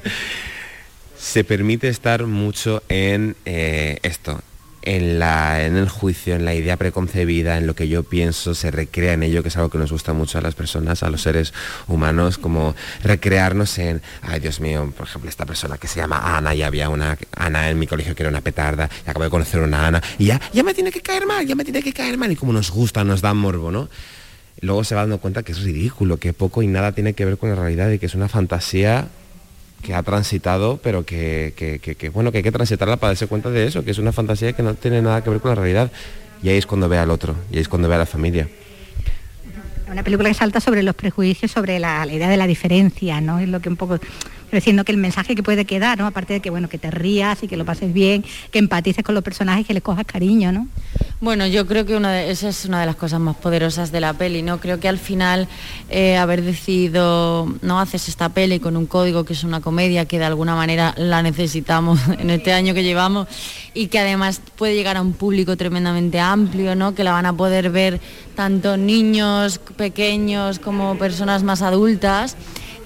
se 1.26 1.42
permite 1.42 1.88
estar 1.88 2.24
mucho 2.24 2.84
en 2.88 3.34
eh, 3.46 3.98
esto, 4.04 4.40
en, 4.82 5.18
la, 5.18 5.66
en 5.66 5.76
el 5.76 5.88
juicio, 5.88 6.36
en 6.36 6.44
la 6.44 6.54
idea 6.54 6.76
preconcebida, 6.76 7.58
en 7.58 7.66
lo 7.66 7.74
que 7.74 7.88
yo 7.88 8.04
pienso, 8.04 8.54
se 8.54 8.70
recrea 8.70 9.14
en 9.14 9.24
ello, 9.24 9.42
que 9.42 9.48
es 9.48 9.56
algo 9.56 9.68
que 9.68 9.76
nos 9.76 9.90
gusta 9.90 10.12
mucho 10.12 10.38
a 10.38 10.40
las 10.40 10.54
personas, 10.54 11.02
a 11.02 11.10
los 11.10 11.22
seres 11.22 11.52
humanos, 11.88 12.38
como 12.38 12.76
recrearnos 13.02 13.76
en, 13.78 14.02
ay 14.22 14.38
Dios 14.38 14.60
mío, 14.60 14.92
por 14.96 15.08
ejemplo, 15.08 15.28
esta 15.28 15.44
persona 15.44 15.78
que 15.78 15.88
se 15.88 15.98
llama 15.98 16.36
Ana, 16.36 16.54
y 16.54 16.62
había 16.62 16.88
una 16.90 17.18
Ana 17.34 17.70
en 17.70 17.78
mi 17.80 17.88
colegio 17.88 18.14
que 18.14 18.22
era 18.22 18.30
una 18.30 18.40
petarda, 18.40 18.88
y 19.04 19.10
acabo 19.10 19.24
de 19.24 19.30
conocer 19.30 19.60
una 19.60 19.84
Ana, 19.84 20.00
y 20.18 20.26
ya, 20.26 20.40
ya 20.52 20.62
me 20.62 20.74
tiene 20.74 20.92
que 20.92 21.00
caer 21.00 21.26
mal, 21.26 21.44
ya 21.44 21.56
me 21.56 21.64
tiene 21.64 21.82
que 21.82 21.92
caer 21.92 22.16
mal, 22.18 22.30
y 22.30 22.36
como 22.36 22.52
nos 22.52 22.70
gusta, 22.70 23.02
nos 23.02 23.20
da 23.20 23.34
morbo, 23.34 23.72
¿no? 23.72 23.88
Luego 24.60 24.84
se 24.84 24.94
va 24.94 25.00
dando 25.00 25.18
cuenta 25.18 25.42
que 25.42 25.50
es 25.50 25.60
ridículo, 25.60 26.18
que 26.18 26.32
poco 26.32 26.62
y 26.62 26.68
nada 26.68 26.92
tiene 26.92 27.14
que 27.14 27.24
ver 27.24 27.36
con 27.36 27.48
la 27.48 27.56
realidad 27.56 27.90
y 27.90 27.98
que 27.98 28.06
es 28.06 28.14
una 28.14 28.28
fantasía 28.28 29.08
que 29.82 29.94
ha 29.94 30.02
transitado, 30.02 30.78
pero 30.82 31.04
que, 31.04 32.10
bueno, 32.12 32.32
que 32.32 32.38
hay 32.38 32.42
que 32.42 32.52
transitarla 32.52 32.96
para 32.96 33.10
darse 33.10 33.26
cuenta 33.26 33.50
de 33.50 33.66
eso, 33.66 33.84
que 33.84 33.90
es 33.90 33.98
una 33.98 34.12
fantasía 34.12 34.52
que 34.52 34.62
no 34.62 34.74
tiene 34.74 35.02
nada 35.02 35.22
que 35.22 35.30
ver 35.30 35.40
con 35.40 35.50
la 35.50 35.54
realidad. 35.54 35.90
Y 36.42 36.48
ahí 36.48 36.58
es 36.58 36.66
cuando 36.66 36.88
ve 36.88 36.98
al 36.98 37.10
otro, 37.10 37.34
y 37.50 37.56
ahí 37.56 37.62
es 37.62 37.68
cuando 37.68 37.88
ve 37.88 37.94
a 37.94 37.98
la 37.98 38.06
familia. 38.06 38.48
Una 39.90 40.02
película 40.02 40.28
que 40.28 40.34
salta 40.34 40.60
sobre 40.60 40.82
los 40.82 40.94
prejuicios, 40.94 41.50
sobre 41.50 41.78
la, 41.78 42.06
idea 42.06 42.28
de 42.28 42.36
la 42.36 42.46
diferencia, 42.46 43.20
¿no? 43.20 43.38
Es 43.38 43.48
lo 43.48 43.60
que 43.60 43.68
un 43.68 43.76
poco 43.76 43.98
decir, 44.50 44.84
que 44.84 44.92
el 44.92 44.98
mensaje 44.98 45.34
que 45.34 45.42
puede 45.42 45.64
quedar, 45.64 45.98
¿no? 45.98 46.06
Aparte 46.06 46.34
de 46.34 46.40
que, 46.40 46.50
bueno, 46.50 46.68
que 46.68 46.78
te 46.78 46.90
rías 46.90 47.42
y 47.42 47.48
que 47.48 47.56
lo 47.56 47.64
pases 47.64 47.92
bien, 47.92 48.24
que 48.50 48.58
empatices 48.58 49.04
con 49.04 49.14
los 49.14 49.24
personajes, 49.24 49.66
que 49.66 49.74
les 49.74 49.82
cojas 49.82 50.06
cariño, 50.06 50.52
¿no? 50.52 50.68
Bueno, 51.18 51.46
yo 51.46 51.66
creo 51.66 51.86
que 51.86 51.96
una 51.96 52.22
esa 52.24 52.50
es 52.50 52.66
una 52.66 52.78
de 52.80 52.86
las 52.86 52.96
cosas 52.96 53.20
más 53.20 53.36
poderosas 53.36 53.90
de 53.90 54.00
la 54.00 54.12
peli, 54.12 54.42
¿no? 54.42 54.60
Creo 54.60 54.78
que 54.78 54.86
al 54.86 54.98
final 54.98 55.48
eh, 55.88 56.16
haber 56.18 56.42
decidido, 56.42 57.52
no 57.62 57.80
haces 57.80 58.08
esta 58.08 58.28
peli 58.28 58.60
con 58.60 58.76
un 58.76 58.84
código 58.84 59.24
que 59.24 59.32
es 59.32 59.42
una 59.42 59.62
comedia 59.62 60.04
que 60.04 60.18
de 60.18 60.26
alguna 60.26 60.54
manera 60.54 60.94
la 60.98 61.22
necesitamos 61.22 62.00
en 62.18 62.28
este 62.28 62.52
año 62.52 62.74
que 62.74 62.82
llevamos 62.82 63.28
y 63.72 63.86
que 63.86 63.98
además 63.98 64.42
puede 64.56 64.74
llegar 64.74 64.98
a 64.98 65.00
un 65.00 65.14
público 65.14 65.56
tremendamente 65.56 66.20
amplio, 66.20 66.74
¿no? 66.74 66.94
Que 66.94 67.02
la 67.02 67.12
van 67.12 67.26
a 67.26 67.32
poder 67.32 67.70
ver 67.70 67.98
tanto 68.34 68.76
niños 68.76 69.58
pequeños 69.76 70.58
como 70.58 70.98
personas 70.98 71.42
más 71.42 71.62
adultas 71.62 72.36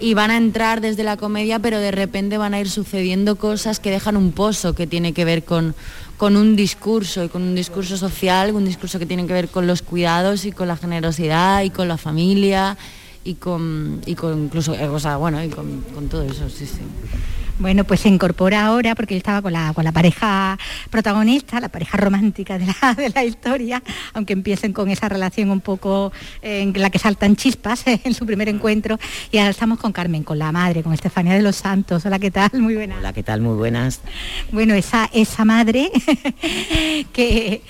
y 0.01 0.15
van 0.15 0.31
a 0.31 0.37
entrar 0.37 0.81
desde 0.81 1.05
la 1.05 1.17
comedia, 1.17 1.59
pero 1.59 1.79
de 1.79 1.91
repente 1.91 2.39
van 2.39 2.55
a 2.55 2.61
ir 2.61 2.71
sucediendo 2.71 3.37
cosas 3.37 3.81
que 3.81 3.91
dejan 3.91 4.17
un 4.17 4.33
pozo 4.33 4.75
que 4.75 4.87
tiene 4.87 5.13
que 5.13 5.25
ver 5.25 5.45
con, 5.45 5.75
con 6.17 6.37
un 6.37 6.57
discurso 6.57 7.23
y 7.25 7.29
con 7.29 7.43
un 7.43 7.55
discurso 7.55 7.97
social, 7.97 8.55
un 8.55 8.65
discurso 8.65 8.99
que 8.99 9.07
tiene 9.07 9.27
que 9.27 9.35
ver 9.35 9.49
con 9.49 9.67
los 9.67 9.83
cuidados 9.83 10.47
y 10.47 10.53
con 10.53 10.69
la 10.69 10.77
generosidad 10.77 11.63
y 11.63 11.71
con 11.71 11.87
la 11.87 11.99
familia 11.99 12.79
y 13.25 13.35
con, 13.35 14.01
y 14.07 14.15
con 14.15 14.45
incluso, 14.45 14.75
eh, 14.75 14.89
o 14.89 14.99
sea, 14.99 15.19
bueno, 15.19 15.43
y 15.45 15.49
con, 15.51 15.83
con 15.95 16.09
todo 16.09 16.23
eso, 16.23 16.49
sí, 16.49 16.67
sí. 16.67 16.81
Bueno, 17.61 17.85
pues 17.85 18.01
se 18.01 18.09
incorpora 18.09 18.65
ahora 18.65 18.95
porque 18.95 19.13
él 19.13 19.19
estaba 19.19 19.43
con 19.43 19.53
la, 19.53 19.75
con 19.75 19.85
la 19.85 19.93
pareja 19.93 20.59
protagonista, 20.89 21.61
la 21.61 21.69
pareja 21.69 21.99
romántica 21.99 22.59
de 22.59 22.65
la, 22.65 22.95
de 22.97 23.11
la 23.11 23.23
historia, 23.23 23.83
aunque 24.15 24.33
empiecen 24.33 24.73
con 24.73 24.89
esa 24.89 25.11
relación 25.11 25.51
un 25.51 25.61
poco 25.61 26.11
eh, 26.41 26.63
en 26.63 26.81
la 26.81 26.89
que 26.89 26.99
saltan 26.99 27.37
chispas 27.37 27.85
en 27.87 28.15
su 28.15 28.25
primer 28.25 28.49
encuentro. 28.49 28.99
Y 29.31 29.37
ahora 29.37 29.51
estamos 29.51 29.79
con 29.79 29.93
Carmen, 29.93 30.25
con 30.25 30.39
la 30.39 30.51
madre, 30.53 30.83
con 30.83 30.95
Estefanía 30.95 31.35
de 31.35 31.43
los 31.43 31.57
Santos. 31.57 32.07
Hola, 32.07 32.19
¿qué 32.19 32.31
tal? 32.31 32.51
Muy 32.55 32.77
buenas. 32.77 32.97
Hola, 32.97 33.13
¿qué 33.13 33.23
tal? 33.23 33.43
Muy 33.43 33.57
buenas. 33.57 34.01
Bueno, 34.53 34.73
esa, 34.73 35.11
esa 35.13 35.45
madre 35.45 35.91
que, 37.13 37.61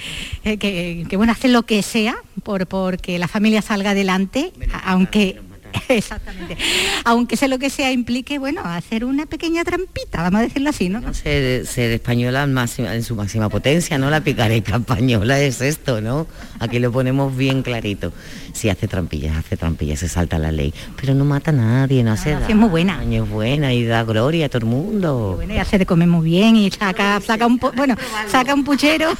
que, 0.44 1.05
que, 1.09 1.16
bueno, 1.16 1.33
hace 1.33 1.48
lo 1.48 1.64
que 1.64 1.83
sea 1.83 2.14
por 2.44 2.68
porque 2.68 3.18
la 3.18 3.26
familia 3.26 3.61
salga 3.61 3.90
adelante, 3.90 4.53
aunque 4.85 5.40
Exactamente. 5.89 6.57
Aunque 7.05 7.37
sea 7.37 7.49
lo 7.49 7.59
que 7.59 7.71
sea 7.71 7.93
implique, 7.93 8.39
bueno, 8.39 8.63
hacer 8.65 9.05
una 9.05 9.27
pequeña 9.27 9.65
trampita, 9.65 10.23
vamos 10.23 10.41
a 10.41 10.43
decirlo 10.45 10.71
así, 10.71 10.89
¿no? 10.89 11.01
no 11.01 11.15
ser, 11.15 11.67
ser, 11.67 11.91
española 11.93 12.43
en, 12.43 12.53
máxima, 12.53 12.95
en, 12.95 13.03
su 13.03 13.15
máxima 13.15 13.49
potencia, 13.49 13.99
¿no? 13.99 14.11
La 14.11 14.21
picareca 14.21 14.77
española 14.77 15.41
es 15.41 15.61
esto, 15.61 16.01
¿no? 16.01 16.27
Aquí 16.59 16.79
lo 16.79 16.93
ponemos 16.93 17.37
bien 17.37 17.63
clarito. 17.63 18.13
Si 18.53 18.69
hace 18.69 18.89
trampillas, 18.89 19.37
hace 19.37 19.57
trampillas, 19.57 20.01
se 20.01 20.09
salta 20.09 20.39
la 20.39 20.53
ley. 20.53 20.75
Pero 21.01 21.15
no 21.15 21.25
mata 21.25 21.51
a 21.51 21.55
nadie, 21.55 22.03
no, 22.03 22.13
hace 22.13 22.37
Es 22.49 22.57
muy 22.57 22.69
buena. 22.69 23.03
Es 23.05 23.29
buena 23.29 23.73
y 23.73 23.85
da 23.85 24.05
gloria 24.05 24.47
a 24.47 24.49
todo 24.49 24.59
el 24.59 24.67
mundo. 24.67 25.35
Bueno, 25.37 25.55
y 25.55 25.59
hace 25.59 25.79
de 25.79 25.87
comer 25.87 26.09
muy 26.09 26.25
bien 26.25 26.57
y 26.57 26.71
saca, 26.71 27.21
saca 27.21 27.47
un 27.47 27.59
bueno, 27.59 27.97
saca 28.29 28.55
un 28.55 28.65
puchero, 28.65 29.11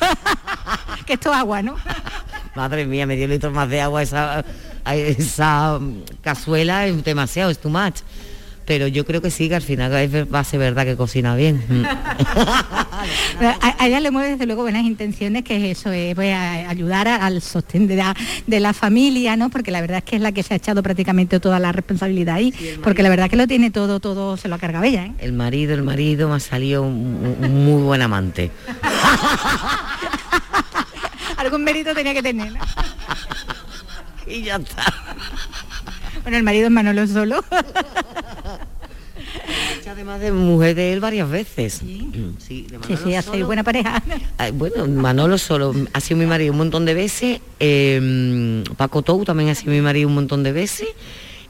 que 1.07 1.15
esto 1.15 1.33
agua, 1.33 1.63
¿no? 1.63 1.77
Madre 2.55 2.87
mía, 2.87 3.07
medio 3.07 3.29
litro 3.29 3.51
más 3.51 3.69
de 3.69 3.81
agua 3.81 4.03
esa 4.03 4.45
esa 4.87 5.79
cazuela 6.23 6.87
es 6.87 7.05
demasiado, 7.05 7.51
es 7.51 7.59
too 7.59 7.71
much. 7.71 8.01
Pero 8.71 8.87
yo 8.87 9.05
creo 9.05 9.21
que 9.21 9.33
sí, 9.33 9.49
que 9.49 9.57
al 9.57 9.63
final 9.63 9.91
va 10.33 10.39
a 10.39 10.45
ser 10.45 10.61
verdad 10.61 10.85
que 10.85 10.97
cocina 10.97 11.35
bien. 11.35 11.61
a, 13.41 13.85
ella 13.85 13.99
le 13.99 14.13
mueve 14.13 14.31
desde 14.31 14.47
luego 14.47 14.63
buenas 14.63 14.85
intenciones, 14.85 15.43
que 15.43 15.73
eso 15.73 15.91
es 15.91 16.15
voy 16.15 16.29
a 16.29 16.71
ayudar 16.71 17.09
al 17.09 17.43
sostén 17.43 17.89
de 17.89 17.97
la, 17.97 18.15
de 18.47 18.61
la, 18.61 18.73
familia, 18.73 19.35
¿no? 19.35 19.51
Porque 19.51 19.73
la 19.73 19.81
verdad 19.81 19.99
es 19.99 20.05
que 20.05 20.15
es 20.15 20.23
la 20.23 20.31
que 20.31 20.45
se 20.45 20.55
ha 20.55 20.57
echado 20.57 20.85
prácticamente 20.85 21.41
toda 21.41 21.59
la 21.59 21.73
responsabilidad 21.73 22.37
ahí, 22.37 22.55
porque 22.81 23.03
la 23.03 23.09
verdad 23.09 23.29
que 23.29 23.35
lo 23.35 23.49
tiene 23.49 23.73
todo, 23.73 23.99
todo 23.99 24.37
se 24.37 24.47
lo 24.47 24.55
ha 24.55 24.59
cargado 24.59 24.85
ella. 24.85 25.07
¿eh? 25.07 25.15
El 25.19 25.33
marido, 25.33 25.75
el 25.75 25.83
marido 25.83 26.29
me 26.29 26.37
ha 26.37 26.41
salido 26.41 26.83
un, 26.83 27.37
un 27.41 27.65
muy 27.65 27.83
buen 27.83 28.03
amante. 28.03 28.53
Algún 31.39 31.65
mérito 31.65 31.93
tenía 31.93 32.15
que 32.15 32.23
tener. 32.23 32.53
y 34.31 34.43
ya 34.43 34.57
está. 34.57 34.85
Bueno, 36.23 36.37
el 36.37 36.43
marido 36.43 36.67
es 36.67 36.71
Manolo 36.71 37.07
solo. 37.07 37.43
Además 39.91 40.21
de 40.21 40.33
mujer 40.33 40.75
de 40.75 40.93
él 40.93 41.01
varias 41.01 41.29
veces. 41.29 41.75
Sí, 41.75 42.11
sí, 42.39 42.67
sí, 43.03 43.15
ha 43.15 43.23
sido 43.23 43.47
buena 43.47 43.65
pareja. 43.65 44.03
bueno, 44.55 44.87
Manolo 44.87 45.39
solo 45.39 45.75
ha 45.93 46.01
sido 46.01 46.19
mi 46.19 46.27
marido 46.27 46.53
un 46.53 46.59
montón 46.59 46.85
de 46.85 46.95
veces. 46.95 47.41
Eh, 47.59 48.63
Paco 48.77 49.03
Tou 49.03 49.25
también 49.25 49.49
ha 49.51 49.55
sido 49.55 49.73
mi 49.73 49.81
marido 49.81 50.09
un 50.09 50.15
montón 50.15 50.43
de 50.43 50.53
veces. 50.53 50.89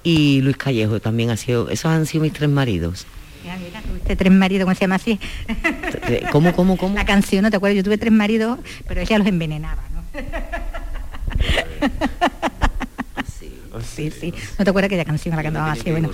Y 0.02 0.40
Luis 0.40 0.56
Callejo 0.56 1.00
también 1.00 1.30
ha 1.30 1.36
sido. 1.36 1.68
Esos 1.68 1.86
han 1.86 2.06
sido 2.06 2.22
mis 2.22 2.32
tres 2.32 2.48
maridos. 2.48 3.06
Mira, 3.42 3.82
tuviste 3.82 4.16
tres 4.16 4.32
maridos, 4.32 4.64
¿cómo 4.64 4.74
se 4.74 4.80
llama 4.82 4.94
así? 4.96 5.18
¿Cómo, 6.32 6.52
cómo, 6.52 6.76
cómo? 6.76 6.94
La 6.94 7.04
canción, 7.04 7.42
¿no 7.42 7.50
te 7.50 7.56
acuerdas? 7.56 7.76
Yo 7.76 7.84
tuve 7.84 7.98
tres 7.98 8.12
maridos, 8.12 8.58
pero 8.86 9.00
ella 9.00 9.18
los 9.18 9.26
envenenaba, 9.26 9.82
¿no? 9.94 10.02
Sí, 14.00 14.10
sí. 14.10 14.34
¿No 14.58 14.64
te 14.64 14.70
acuerdas 14.70 14.88
que 14.88 14.94
aquella 14.94 15.04
canción 15.04 15.36
la 15.36 15.42
cantaba 15.42 15.72
así? 15.72 15.90
Bueno. 15.90 16.10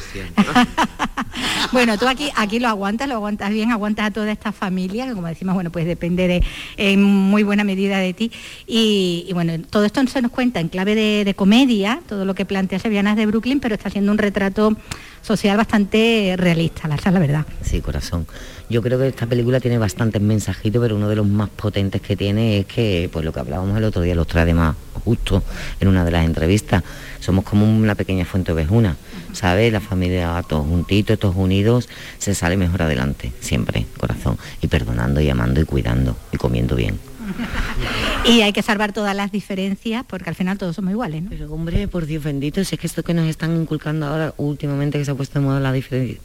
bueno, 1.73 1.97
tú 1.97 2.09
aquí, 2.09 2.31
aquí 2.35 2.59
lo 2.59 2.67
aguantas, 2.67 3.09
lo 3.09 3.15
aguantas 3.15 3.51
bien, 3.51 3.71
aguantas 3.71 4.07
a 4.07 4.11
toda 4.11 4.33
esta 4.33 4.51
familia, 4.51 5.07
que 5.07 5.13
como 5.13 5.29
decimos, 5.29 5.55
bueno, 5.55 5.71
pues 5.71 5.87
depende 5.87 6.27
de, 6.27 6.43
en 6.77 7.03
muy 7.03 7.45
buena 7.45 7.63
medida 7.63 7.99
de 7.99 8.13
ti. 8.13 8.33
Y, 8.67 9.31
bueno, 9.35 9.53
todo 9.71 9.85
esto 9.85 10.05
se 10.09 10.21
nos 10.21 10.33
cuenta 10.33 10.59
en 10.59 10.69
clave 10.69 10.97
de, 10.97 11.35
comedia, 11.35 12.01
todo 12.09 12.25
lo 12.25 12.35
que 12.35 12.45
plantea 12.45 12.81
Sevianas 12.81 13.17
de 13.17 13.27
Brooklyn, 13.27 13.61
pero 13.61 13.77
está 13.77 13.89
haciendo 13.89 14.11
un 14.11 14.19
retrato 14.19 14.77
social 15.27 15.57
bastante 15.57 16.35
realista, 16.39 16.87
la, 16.87 16.97
la 17.11 17.19
verdad. 17.19 17.47
Sí, 17.63 17.81
corazón. 17.81 18.27
Yo 18.71 18.81
creo 18.81 18.99
que 18.99 19.09
esta 19.09 19.27
película 19.27 19.59
tiene 19.59 19.77
bastantes 19.77 20.23
mensajitos, 20.23 20.81
pero 20.81 20.97
uno 20.97 21.09
de 21.09 21.17
los 21.17 21.27
más 21.27 21.49
potentes 21.49 22.01
que 22.01 22.17
tiene 22.17 22.61
es 22.61 22.67
que, 22.67 23.11
pues 23.13 23.25
lo 23.25 23.33
que 23.33 23.41
hablábamos 23.41 23.77
el 23.77 23.85
otro 23.85 24.03
día, 24.03 24.15
los 24.15 24.27
trae 24.27 24.45
además 24.45 24.77
justo 25.05 25.43
en 25.81 25.89
una 25.89 26.05
de 26.05 26.11
las 26.13 26.25
entrevistas, 26.25 26.83
somos 27.21 27.45
como 27.45 27.65
una 27.67 27.95
pequeña 27.95 28.25
fuente 28.25 28.53
ovejuna, 28.53 28.97
¿sabes? 29.33 29.73
La 29.73 29.81
familia 29.81 30.43
todos 30.49 30.67
juntitos, 30.67 31.19
todos 31.19 31.37
unidos, 31.37 31.89
se 32.19 32.35
sale 32.35 32.57
mejor 32.57 32.83
adelante, 32.83 33.33
siempre, 33.41 33.87
corazón, 33.99 34.39
y 34.63 34.69
perdonando 34.69 35.21
y 35.21 35.29
amando 35.29 35.61
y 35.61 35.65
cuidando 35.65 36.17
y 36.33 36.37
comiendo 36.37 36.77
bien. 36.77 36.99
y 38.25 38.43
hay 38.43 38.53
que 38.53 38.63
salvar 38.63 38.93
todas 38.93 39.15
las 39.15 39.33
diferencias 39.33 40.05
porque 40.07 40.31
al 40.31 40.37
final 40.37 40.59
todos 40.59 40.77
somos 40.77 40.93
iguales, 40.93 41.23
¿no? 41.23 41.31
Pero 41.31 41.53
hombre, 41.53 41.89
por 41.89 42.07
Dios 42.07 42.25
bendito, 42.25 42.65
si 42.65 42.75
es 42.75 42.81
que 42.81 42.87
esto 42.87 43.03
que 43.03 43.15
nos 43.15 43.27
están 43.27 43.55
inculcando 43.61 44.07
ahora 44.07 44.35
últimamente 44.37 44.99
que 44.99 45.05
se 45.05 45.11
ha 45.11 45.15
puesto 45.15 45.39
de 45.39 45.45
moda 45.45 45.61
la 45.61 45.73
diferencia, 45.73 46.19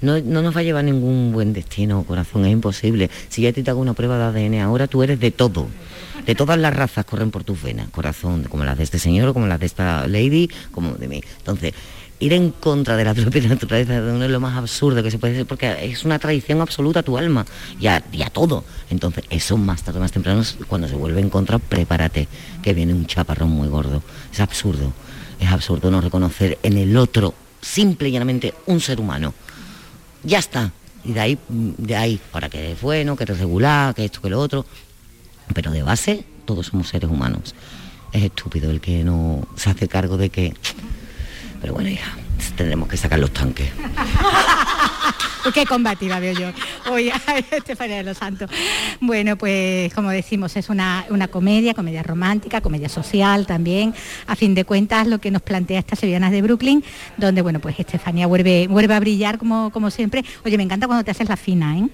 no, 0.00 0.20
no, 0.20 0.42
nos 0.42 0.54
va 0.56 0.60
a 0.60 0.64
llevar 0.64 0.84
ningún 0.84 1.32
buen 1.32 1.52
destino, 1.52 2.02
corazón, 2.04 2.44
es 2.44 2.52
imposible. 2.52 3.10
Si 3.28 3.42
ya 3.42 3.52
te 3.52 3.68
hago 3.70 3.80
una 3.80 3.94
prueba 3.94 4.18
de 4.32 4.46
ADN 4.46 4.60
ahora, 4.60 4.86
tú 4.86 5.02
eres 5.02 5.20
de 5.20 5.30
todo. 5.30 5.68
De 6.26 6.34
todas 6.34 6.58
las 6.58 6.74
razas 6.74 7.04
corren 7.04 7.30
por 7.30 7.42
tus 7.42 7.60
venas, 7.62 7.88
corazón, 7.90 8.44
como 8.44 8.64
las 8.64 8.78
de 8.78 8.84
este 8.84 8.98
señor, 8.98 9.32
como 9.32 9.46
las 9.46 9.58
de 9.58 9.66
esta 9.66 10.06
lady, 10.06 10.50
como 10.70 10.92
de 10.92 11.08
mí. 11.08 11.20
Entonces, 11.38 11.74
ir 12.24 12.32
en 12.32 12.50
contra 12.50 12.96
de 12.96 13.04
la 13.04 13.14
propia 13.14 13.48
naturaleza 13.48 14.00
de 14.00 14.12
uno 14.12 14.24
es 14.24 14.30
lo 14.30 14.40
más 14.40 14.56
absurdo 14.56 15.02
que 15.02 15.10
se 15.10 15.18
puede 15.18 15.34
hacer 15.34 15.46
porque 15.46 15.76
es 15.84 16.04
una 16.04 16.18
traición 16.18 16.60
absoluta 16.60 17.00
a 17.00 17.02
tu 17.02 17.18
alma 17.18 17.44
y 17.80 17.86
a, 17.86 18.00
todo. 18.32 18.64
Entonces, 18.90 19.24
eso 19.30 19.56
más 19.56 19.82
tarde 19.82 20.00
más 20.00 20.12
temprano, 20.12 20.42
cuando 20.68 20.88
se 20.88 20.94
vuelve 20.94 21.20
en 21.20 21.30
contra, 21.30 21.58
prepárate, 21.58 22.28
que 22.62 22.74
viene 22.74 22.94
un 22.94 23.06
chaparrón 23.06 23.50
muy 23.50 23.68
gordo. 23.68 24.02
Es 24.32 24.40
absurdo, 24.40 24.92
es 25.40 25.50
absurdo 25.50 25.90
no 25.90 26.00
reconocer 26.00 26.58
en 26.62 26.78
el 26.78 26.96
otro, 26.96 27.34
simple 27.60 28.08
y 28.08 28.12
llanamente, 28.12 28.54
un 28.66 28.80
ser 28.80 29.00
humano 29.00 29.34
ya 30.22 30.38
está. 30.38 30.72
Y 31.04 31.12
de 31.12 31.20
ahí, 31.20 31.38
de 31.48 31.96
ahí, 31.96 32.20
para 32.30 32.48
que 32.48 32.58
eres 32.58 32.80
bueno, 32.80 33.16
que 33.16 33.24
eres 33.24 33.38
regular, 33.38 33.94
que 33.94 34.04
esto, 34.04 34.20
que 34.20 34.30
lo 34.30 34.40
otro. 34.40 34.64
Pero 35.52 35.70
de 35.70 35.82
base, 35.82 36.24
todos 36.44 36.66
somos 36.66 36.88
seres 36.88 37.10
humanos. 37.10 37.54
Es 38.12 38.22
estúpido 38.22 38.70
el 38.70 38.80
que 38.80 39.02
no 39.04 39.46
se 39.56 39.70
hace 39.70 39.88
cargo 39.88 40.16
de 40.16 40.30
que... 40.30 40.54
Pero 41.62 41.74
bueno, 41.74 41.88
hija, 41.88 42.12
tendremos 42.56 42.88
que 42.88 42.96
sacar 42.96 43.18
los 43.18 43.32
tanques. 43.32 43.70
Qué 45.54 45.64
combativa 45.66 46.18
veo 46.20 46.32
yo. 46.34 46.50
Oye, 46.90 47.12
Estefanía 47.50 47.96
de 47.98 48.04
los 48.04 48.18
Santos. 48.18 48.50
Bueno, 49.00 49.36
pues 49.36 49.92
como 49.94 50.10
decimos, 50.10 50.56
es 50.56 50.68
una, 50.68 51.04
comedia, 51.30 51.74
comedia 51.74 52.02
romántica, 52.02 52.60
comedia 52.60 52.88
social 52.88 53.46
también. 53.46 53.94
A 54.26 54.36
fin 54.36 54.54
de 54.54 54.64
cuentas, 54.64 55.06
lo 55.06 55.20
que 55.20 55.30
nos 55.30 55.42
plantea 55.42 55.78
estas 55.78 55.98
sevillanas 55.98 56.32
de 56.32 56.42
Brooklyn, 56.42 56.82
donde, 57.16 57.42
bueno, 57.42 57.60
pues 57.60 57.78
Estefanía 57.78 58.26
vuelve, 58.26 58.66
vuelve 58.68 58.94
a 58.94 59.00
brillar 59.00 59.38
como, 59.38 59.70
como 59.70 59.90
siempre. 59.90 60.24
Oye, 60.44 60.56
me 60.56 60.64
encanta 60.64 60.86
cuando 60.86 61.04
te 61.04 61.10
haces 61.10 61.28
la 61.28 61.36
fina, 61.36 61.78
¿eh? 61.78 61.88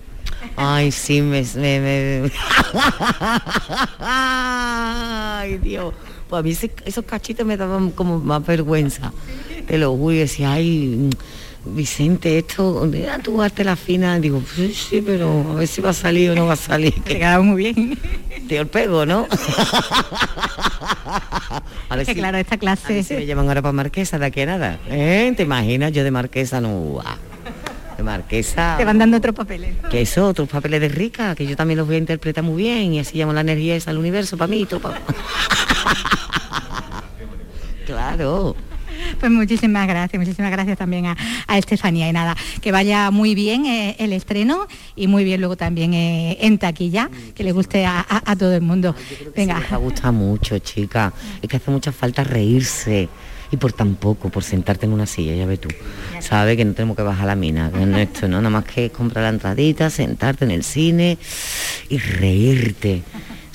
Ay, 0.57 0.92
sí, 0.92 1.20
me... 1.22 1.42
Ay, 3.98 5.59
Dios. 5.59 5.94
Pues 6.28 6.40
a 6.40 6.42
mí 6.42 6.54
esos 6.85 7.04
cachitos 7.04 7.46
me 7.46 7.57
daban 7.57 7.90
como 7.90 8.18
más 8.18 8.44
vergüenza. 8.44 9.12
Te 9.68 9.78
lo 9.78 10.12
y 10.12 10.16
decía, 10.16 10.52
ay 10.52 11.11
Vicente, 11.64 12.38
esto, 12.38 12.88
tú 13.22 13.42
hazte 13.42 13.62
la 13.64 13.76
fina, 13.76 14.18
digo, 14.18 14.42
sí, 14.54 14.72
sí, 14.72 15.02
pero 15.04 15.44
a 15.50 15.54
ver 15.54 15.68
si 15.68 15.83
va 15.83 15.90
a 15.90 15.94
salir 15.94 16.31
o 16.31 16.35
no 16.35 16.46
va 16.46 16.54
a 16.54 16.57
salir. 16.57 16.94
Te 17.04 17.18
quedaba 17.18 17.42
muy 17.42 17.64
bien. 17.64 17.98
Te 18.48 18.57
el 18.57 18.66
pego, 18.68 19.04
¿no? 19.04 19.26
a 21.90 21.96
ver 21.96 22.07
que 22.07 22.14
si, 22.14 22.18
claro, 22.18 22.38
esta 22.38 22.57
clase... 22.57 23.02
se 23.02 23.16
me 23.16 23.26
llaman 23.26 23.48
ahora 23.48 23.61
para 23.61 23.72
marquesa 23.72 24.18
de 24.18 24.26
aquí 24.26 24.40
a 24.42 24.46
nada. 24.46 24.78
¿Eh? 24.88 25.33
¿Te 25.37 25.42
imaginas? 25.42 25.92
Yo 25.92 26.04
de 26.04 26.11
marquesa 26.11 26.61
no... 26.61 27.00
de 27.98 28.02
marquesa. 28.02 28.76
Te 28.78 28.85
van 28.87 28.96
dando 28.98 29.18
otros 29.18 29.35
papeles. 29.35 29.74
Que 29.90 30.00
eso, 30.02 30.28
otros 30.28 30.48
papeles 30.48 30.81
de 30.81 30.88
rica, 30.88 31.35
que 31.35 31.46
yo 31.46 31.57
también 31.57 31.76
los 31.78 31.87
voy 31.87 31.96
a 31.96 31.98
interpretar 31.98 32.44
muy 32.44 32.62
bien 32.62 32.94
y 32.94 33.00
así 33.00 33.18
llamo 33.18 33.35
la 33.35 33.42
energía 33.42 33.76
esa 33.76 33.90
al 33.90 33.98
universo 33.98 34.38
para 34.38 34.48
mí 34.48 34.61
y 34.62 34.66
todo. 34.66 34.81
pa- 34.81 34.98
claro. 37.85 38.57
Pues 39.20 39.33
muchísimas 39.33 39.87
gracias, 39.88 40.18
muchísimas 40.20 40.50
gracias 40.52 40.78
también 40.78 41.07
a, 41.07 41.16
a 41.46 41.59
Estefanía 41.59 42.09
y 42.09 42.12
nada, 42.12 42.37
que 42.61 42.70
vaya 42.72 43.11
muy 43.11 43.35
bien 43.35 43.66
eh, 43.66 43.96
el 43.98 44.12
estreno 44.12 44.66
y 44.94 45.09
muy 45.09 45.24
bien 45.24 45.40
luego 45.40 45.57
también 45.57 45.92
eh, 45.92 46.37
en 46.40 46.59
taquilla, 46.59 47.11
que 47.35 47.42
le 47.42 47.52
guste 47.52 47.85
a, 47.85 47.98
a- 48.09 48.22
a 48.31 48.37
todo 48.37 48.54
el 48.54 48.62
mundo. 48.62 48.94
Venga. 49.35 49.61
Me 49.70 49.76
gusta 49.78 50.12
mucho, 50.12 50.59
chica. 50.61 51.12
Es 51.42 51.48
que 51.48 51.57
hace 51.57 51.70
mucha 51.70 51.90
falta 51.92 52.22
reírse. 52.24 53.09
Y 53.50 53.57
por 53.57 53.72
tan 53.72 53.94
poco, 53.94 54.28
por 54.28 54.44
sentarte 54.44 54.85
en 54.85 54.92
una 54.92 55.07
silla, 55.07 55.35
ya 55.35 55.46
ves 55.46 55.59
tú. 55.62 55.70
Sabes 56.20 56.59
que 56.59 56.66
no 56.66 56.74
tenemos 56.74 56.94
que 56.98 57.02
bajar 57.02 57.26
la 57.26 57.35
mina, 57.35 57.70
que 57.72 57.87
no 57.87 57.96
esto, 57.96 58.28
¿no? 58.28 58.37
Nada 58.42 58.50
más 58.50 58.64
que 58.66 58.90
comprar 58.90 59.22
la 59.24 59.31
entradita, 59.31 59.88
sentarte 59.88 60.44
en 60.44 60.50
el 60.50 60.62
cine 60.62 61.16
y 61.88 61.96
reírte. 61.96 63.02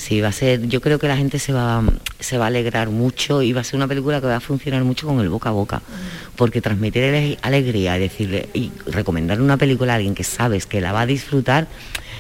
Sí, 0.04 0.20
va 0.20 0.28
a 0.28 0.32
ser, 0.34 0.68
yo 0.68 0.82
creo 0.82 1.00
que 1.00 1.08
la 1.08 1.16
gente 1.16 1.40
se 1.40 1.54
va, 1.54 1.82
se 2.20 2.38
va 2.38 2.44
a 2.44 2.48
alegrar 2.48 2.90
mucho 2.90 3.42
y 3.42 3.54
va 3.54 3.62
a 3.62 3.64
ser 3.64 3.78
una 3.78 3.88
película 3.88 4.20
que 4.20 4.28
va 4.28 4.36
a 4.36 4.40
funcionar 4.42 4.84
mucho 4.84 5.08
con 5.08 5.22
el 5.22 5.30
boca 5.30 5.48
a 5.48 5.54
boca. 5.54 5.82
Porque 6.36 6.60
transmitir 6.60 7.04
ale- 7.06 7.38
alegría 7.42 7.96
y 7.96 8.02
decirle 8.02 8.50
y 8.54 8.70
recomendar 8.88 9.40
una 9.40 9.56
película 9.56 9.94
a 9.94 9.96
alguien 9.96 10.14
que 10.14 10.26
sabes 10.26 10.66
que 10.66 10.82
la 10.82 10.92
va 10.92 11.02
a 11.02 11.06
disfrutar, 11.06 11.68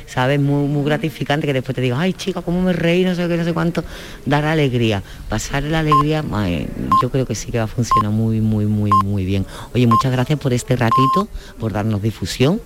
sabes, 0.06 0.40
muy, 0.40 0.66
muy 0.70 0.86
gratificante 0.86 1.46
que 1.46 1.52
después 1.52 1.76
te 1.76 1.82
diga, 1.82 2.00
ay 2.00 2.14
chica, 2.14 2.42
cómo 2.42 2.62
me 2.62 2.72
reí, 2.72 3.04
no 3.04 3.16
sé 3.16 3.28
qué, 3.28 3.36
no 3.36 3.44
sé 3.44 3.52
cuánto, 3.54 3.84
dar 4.26 4.46
alegría. 4.46 5.04
Pasar 5.28 5.64
la 5.64 5.80
alegría, 5.80 6.24
ay, 6.32 6.70
yo 7.02 7.10
creo 7.10 7.26
que 7.26 7.36
sí 7.36 7.52
que 7.52 7.58
va 7.58 7.66
a 7.66 7.68
funcionar 7.68 8.12
muy, 8.12 8.40
muy, 8.40 8.66
muy, 8.66 8.92
muy 9.04 9.26
bien. 9.26 9.46
Oye, 9.76 9.88
muchas 9.88 10.10
gracias 10.14 10.40
por 10.40 10.54
este 10.54 10.78
ratito, 10.78 11.28
por 11.60 11.74
darnos 11.74 12.02
difusión. 12.02 12.62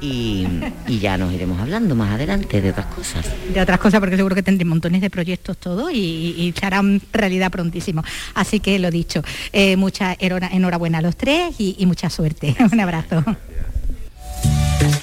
Y, 0.00 0.46
y 0.86 0.98
ya 0.98 1.16
nos 1.18 1.32
iremos 1.32 1.60
hablando 1.60 1.94
más 1.94 2.12
adelante 2.14 2.60
de 2.60 2.70
otras 2.70 2.86
cosas. 2.86 3.24
de 3.52 3.60
otras 3.60 3.78
cosas 3.78 4.00
porque 4.00 4.16
seguro 4.16 4.34
que 4.34 4.42
tendré 4.42 4.64
montones 4.64 5.00
de 5.00 5.10
proyectos 5.10 5.56
todo 5.56 5.90
y, 5.90 5.96
y 5.98 6.54
se 6.58 6.66
harán 6.66 7.00
realidad 7.12 7.50
prontísimo. 7.50 8.02
Así 8.34 8.60
que 8.60 8.78
lo 8.78 8.90
dicho, 8.90 9.22
eh, 9.52 9.76
mucha 9.76 10.14
enhora- 10.18 10.50
enhorabuena 10.52 10.98
a 10.98 11.02
los 11.02 11.16
tres 11.16 11.54
y, 11.58 11.76
y 11.78 11.86
mucha 11.86 12.10
suerte. 12.10 12.54
Un 12.72 12.80
abrazo. 12.80 13.22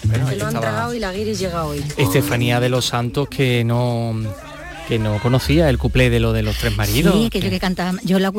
Bueno, 0.04 0.28
Se 0.30 0.36
lo 0.36 0.48
han 0.48 0.60
tragado 0.60 0.94
y 0.94 1.00
la 1.00 1.12
guiris 1.14 1.40
llega 1.40 1.64
hoy. 1.66 1.84
Estefanía 1.98 2.60
de 2.60 2.70
los 2.70 2.86
Santos 2.86 3.28
que 3.30 3.64
no 3.64 4.14
que 4.92 5.00
no 5.00 5.20
conocía 5.20 5.70
el 5.70 5.78
cuplé 5.78 6.10
de 6.10 6.20
lo 6.20 6.34
de 6.34 6.44
los 6.44 6.58
tres 6.58 6.76
maridos. 6.76 7.16
Sí, 7.16 7.30
que 7.30 7.40
yo 7.40 7.50
que 7.50 7.62
cantaba, 7.62 7.98
yo 8.04 8.20
lo, 8.20 8.30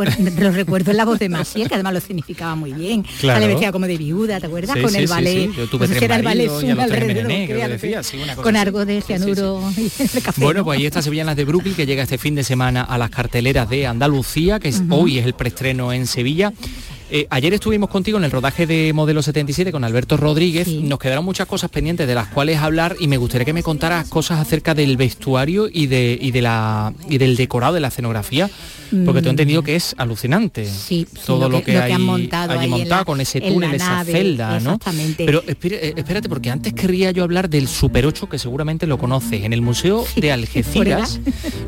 recuerdo 0.50 0.90
en 0.90 0.98
la 0.98 1.06
voz 1.06 1.18
de 1.18 1.30
Maciel, 1.30 1.66
que 1.66 1.76
además 1.76 1.94
lo 1.94 2.00
significaba 2.00 2.54
muy 2.56 2.74
bien. 2.74 3.06
Claro. 3.20 3.40
Le 3.40 3.48
decía 3.48 3.72
como 3.72 3.86
de 3.86 3.96
viuda, 3.96 4.38
¿te 4.38 4.48
acuerdas? 4.48 4.76
Sí, 4.76 4.82
con 4.82 4.90
sí, 4.90 4.98
el 4.98 5.06
ballet. 5.06 5.48
sí. 5.48 5.56
Yo 5.56 5.66
tuve 5.66 5.86
no 5.86 5.86
sé 5.86 5.94
si 5.94 5.98
tres 6.00 6.02
era 6.02 6.16
el 6.16 6.22
ballet 6.22 6.48
maridos 6.48 6.62
y 6.62 6.66
a 6.66 6.74
Zoom 6.74 6.76
los 6.76 6.86
tres 6.88 7.00
alrededor, 7.00 7.26
menené, 7.26 7.46
creo 7.46 7.56
que 7.56 7.64
fíjate, 7.64 7.72
decía, 7.72 8.02
sí, 8.02 8.16
una 8.18 8.34
cosa 8.34 8.42
con 8.42 8.56
algo 8.56 8.84
de 8.84 9.00
cianuro 9.00 9.62
y 9.78 10.20
café. 10.20 10.42
Bueno, 10.42 10.60
¿no? 10.60 10.64
pues 10.66 10.78
ahí 10.78 10.84
está 10.84 11.00
Sevillanas 11.00 11.36
de 11.36 11.44
Brooklyn 11.46 11.74
que 11.74 11.86
llega 11.86 12.02
este 12.02 12.18
fin 12.18 12.34
de 12.34 12.44
semana 12.44 12.82
a 12.82 12.98
las 12.98 13.08
carteleras 13.08 13.70
de 13.70 13.86
Andalucía, 13.86 14.60
que 14.60 14.68
es, 14.68 14.82
hoy 14.90 15.20
es 15.20 15.24
el 15.24 15.32
preestreno 15.32 15.90
en 15.94 16.06
Sevilla. 16.06 16.52
Eh, 17.14 17.26
ayer 17.28 17.52
estuvimos 17.52 17.90
contigo 17.90 18.16
en 18.16 18.24
el 18.24 18.30
rodaje 18.30 18.66
de 18.66 18.90
Modelo 18.94 19.20
77 19.20 19.70
con 19.70 19.84
Alberto 19.84 20.16
Rodríguez. 20.16 20.66
Nos 20.68 20.98
quedaron 20.98 21.26
muchas 21.26 21.46
cosas 21.46 21.68
pendientes 21.68 22.06
de 22.08 22.14
las 22.14 22.28
cuales 22.28 22.56
hablar 22.60 22.96
y 22.98 23.06
me 23.06 23.18
gustaría 23.18 23.44
que 23.44 23.52
me 23.52 23.62
contaras 23.62 24.08
cosas 24.08 24.40
acerca 24.40 24.72
del 24.74 24.96
vestuario 24.96 25.68
y 25.70 25.88
de, 25.88 26.16
y 26.18 26.30
de 26.30 26.40
la 26.40 26.94
y 27.10 27.18
del 27.18 27.36
decorado 27.36 27.74
de 27.74 27.80
la 27.80 27.88
escenografía, 27.88 28.48
porque 29.04 29.20
te 29.20 29.28
he 29.28 29.30
Mm. 29.30 29.34
entendido 29.34 29.62
que 29.62 29.76
es 29.76 29.94
alucinante. 29.98 30.64
Sí, 30.64 31.06
sí, 31.12 31.20
todo 31.26 31.50
lo 31.50 31.62
que, 31.62 31.74
lo 31.74 31.82
hay 31.82 31.92
han 31.92 32.00
montado 32.00 32.58
allí 32.58 32.70
montado 32.70 33.00
la- 33.02 33.04
con 33.04 33.20
ese 33.20 33.42
túnel, 33.42 33.74
esa 33.74 33.90
nave, 33.96 34.12
celda, 34.12 34.58
¿no? 34.60 34.78
Pero 35.18 35.42
espérate, 35.46 36.30
porque 36.30 36.48
antes 36.50 36.72
querría 36.72 37.10
yo 37.10 37.24
hablar 37.24 37.50
del 37.50 37.68
Super 37.68 38.06
8, 38.06 38.26
que 38.30 38.38
seguramente 38.38 38.86
lo 38.86 38.96
conoces, 38.96 39.44
en 39.44 39.52
el 39.52 39.60
Museo 39.60 40.06
de 40.16 40.32
Algeciras. 40.32 41.20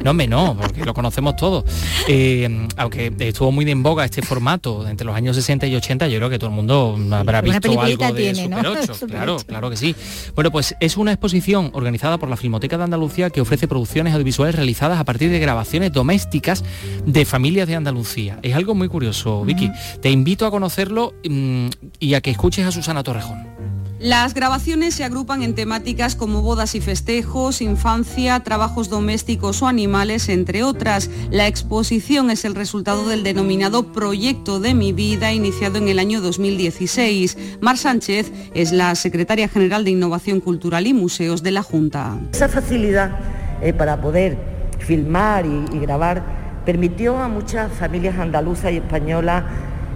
No, 0.02 0.12
hombre, 0.12 0.26
no, 0.26 0.56
porque 0.58 0.86
lo 0.86 0.94
conocemos 0.94 1.36
todos. 1.36 1.64
Eh, 2.08 2.66
aunque 2.78 3.12
estuvo 3.18 3.52
muy 3.52 3.66
de 3.66 3.72
en 3.72 3.82
boga 3.82 4.06
este 4.06 4.22
formato 4.22 4.88
entre 4.88 5.04
los 5.04 5.14
años 5.14 5.33
60 5.34 5.66
y 5.66 5.76
80, 5.76 6.08
yo 6.08 6.18
creo 6.18 6.30
que 6.30 6.38
todo 6.38 6.50
el 6.50 6.56
mundo 6.56 6.98
habrá 7.12 7.40
visto 7.40 7.80
algo 7.80 8.12
de 8.12 8.12
tiene. 8.12 8.44
Super 8.44 8.66
8. 8.66 8.94
Super 8.94 9.16
claro, 9.16 9.34
8. 9.36 9.46
claro 9.46 9.70
que 9.70 9.76
sí. 9.76 9.94
Bueno, 10.34 10.50
pues 10.50 10.74
es 10.80 10.96
una 10.96 11.12
exposición 11.12 11.70
organizada 11.74 12.18
por 12.18 12.28
la 12.28 12.36
Filmoteca 12.36 12.78
de 12.78 12.84
Andalucía 12.84 13.30
que 13.30 13.40
ofrece 13.40 13.68
producciones 13.68 14.12
audiovisuales 14.14 14.54
realizadas 14.54 14.98
a 14.98 15.04
partir 15.04 15.30
de 15.30 15.38
grabaciones 15.38 15.92
domésticas 15.92 16.64
de 17.04 17.24
familias 17.24 17.68
de 17.68 17.76
Andalucía. 17.76 18.38
Es 18.42 18.54
algo 18.54 18.74
muy 18.74 18.88
curioso, 18.88 19.44
Vicky. 19.44 19.70
Te 20.00 20.10
invito 20.10 20.46
a 20.46 20.50
conocerlo 20.50 21.14
mm, 21.28 21.68
y 21.98 22.14
a 22.14 22.20
que 22.20 22.30
escuches 22.30 22.66
a 22.66 22.70
Susana 22.70 23.02
Torrejón. 23.02 23.53
Las 24.00 24.34
grabaciones 24.34 24.94
se 24.94 25.04
agrupan 25.04 25.44
en 25.44 25.54
temáticas 25.54 26.16
como 26.16 26.42
bodas 26.42 26.74
y 26.74 26.80
festejos, 26.80 27.62
infancia, 27.62 28.40
trabajos 28.40 28.88
domésticos 28.88 29.62
o 29.62 29.68
animales, 29.68 30.28
entre 30.28 30.64
otras. 30.64 31.08
La 31.30 31.46
exposición 31.46 32.28
es 32.30 32.44
el 32.44 32.56
resultado 32.56 33.08
del 33.08 33.22
denominado 33.22 33.92
Proyecto 33.92 34.58
de 34.58 34.74
mi 34.74 34.92
vida, 34.92 35.32
iniciado 35.32 35.78
en 35.78 35.86
el 35.86 36.00
año 36.00 36.20
2016. 36.20 37.58
Mar 37.60 37.78
Sánchez 37.78 38.32
es 38.52 38.72
la 38.72 38.96
secretaria 38.96 39.48
general 39.48 39.84
de 39.84 39.92
Innovación 39.92 40.40
Cultural 40.40 40.88
y 40.88 40.92
Museos 40.92 41.44
de 41.44 41.52
la 41.52 41.62
Junta. 41.62 42.18
Esa 42.32 42.48
facilidad 42.48 43.20
eh, 43.62 43.72
para 43.72 44.00
poder 44.00 44.36
filmar 44.80 45.46
y, 45.46 45.66
y 45.72 45.78
grabar 45.78 46.24
permitió 46.66 47.16
a 47.18 47.28
muchas 47.28 47.72
familias 47.72 48.18
andaluzas 48.18 48.72
y 48.72 48.78
españolas 48.78 49.44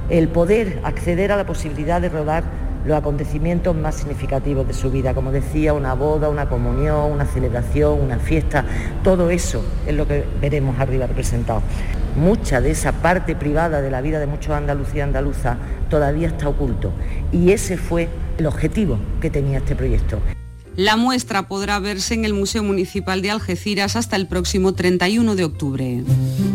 el 0.08 0.28
poder 0.28 0.80
acceder 0.84 1.32
a 1.32 1.36
la 1.36 1.44
posibilidad 1.44 2.00
de 2.00 2.08
rodar 2.08 2.67
los 2.84 2.96
acontecimientos 2.96 3.76
más 3.76 3.96
significativos 3.96 4.66
de 4.66 4.74
su 4.74 4.90
vida, 4.90 5.14
como 5.14 5.32
decía, 5.32 5.72
una 5.72 5.94
boda, 5.94 6.28
una 6.28 6.48
comunión, 6.48 7.12
una 7.12 7.26
celebración, 7.26 8.00
una 8.00 8.18
fiesta, 8.18 8.64
todo 9.02 9.30
eso 9.30 9.64
es 9.86 9.94
lo 9.94 10.06
que 10.06 10.24
veremos 10.40 10.78
arriba 10.78 11.06
representado. 11.06 11.62
Mucha 12.16 12.60
de 12.60 12.70
esa 12.70 12.92
parte 12.92 13.36
privada 13.36 13.80
de 13.80 13.90
la 13.90 14.00
vida 14.00 14.18
de 14.18 14.26
muchos 14.26 14.52
andaluces 14.54 14.96
y 14.96 15.00
andaluzas 15.00 15.56
todavía 15.88 16.28
está 16.28 16.48
oculto 16.48 16.92
y 17.32 17.52
ese 17.52 17.76
fue 17.76 18.08
el 18.38 18.46
objetivo 18.46 18.98
que 19.20 19.30
tenía 19.30 19.58
este 19.58 19.76
proyecto. 19.76 20.18
La 20.78 20.96
muestra 20.96 21.48
podrá 21.48 21.80
verse 21.80 22.14
en 22.14 22.24
el 22.24 22.34
Museo 22.34 22.62
Municipal 22.62 23.20
de 23.20 23.32
Algeciras 23.32 23.96
hasta 23.96 24.14
el 24.14 24.28
próximo 24.28 24.74
31 24.74 25.34
de 25.34 25.42
octubre. 25.42 26.04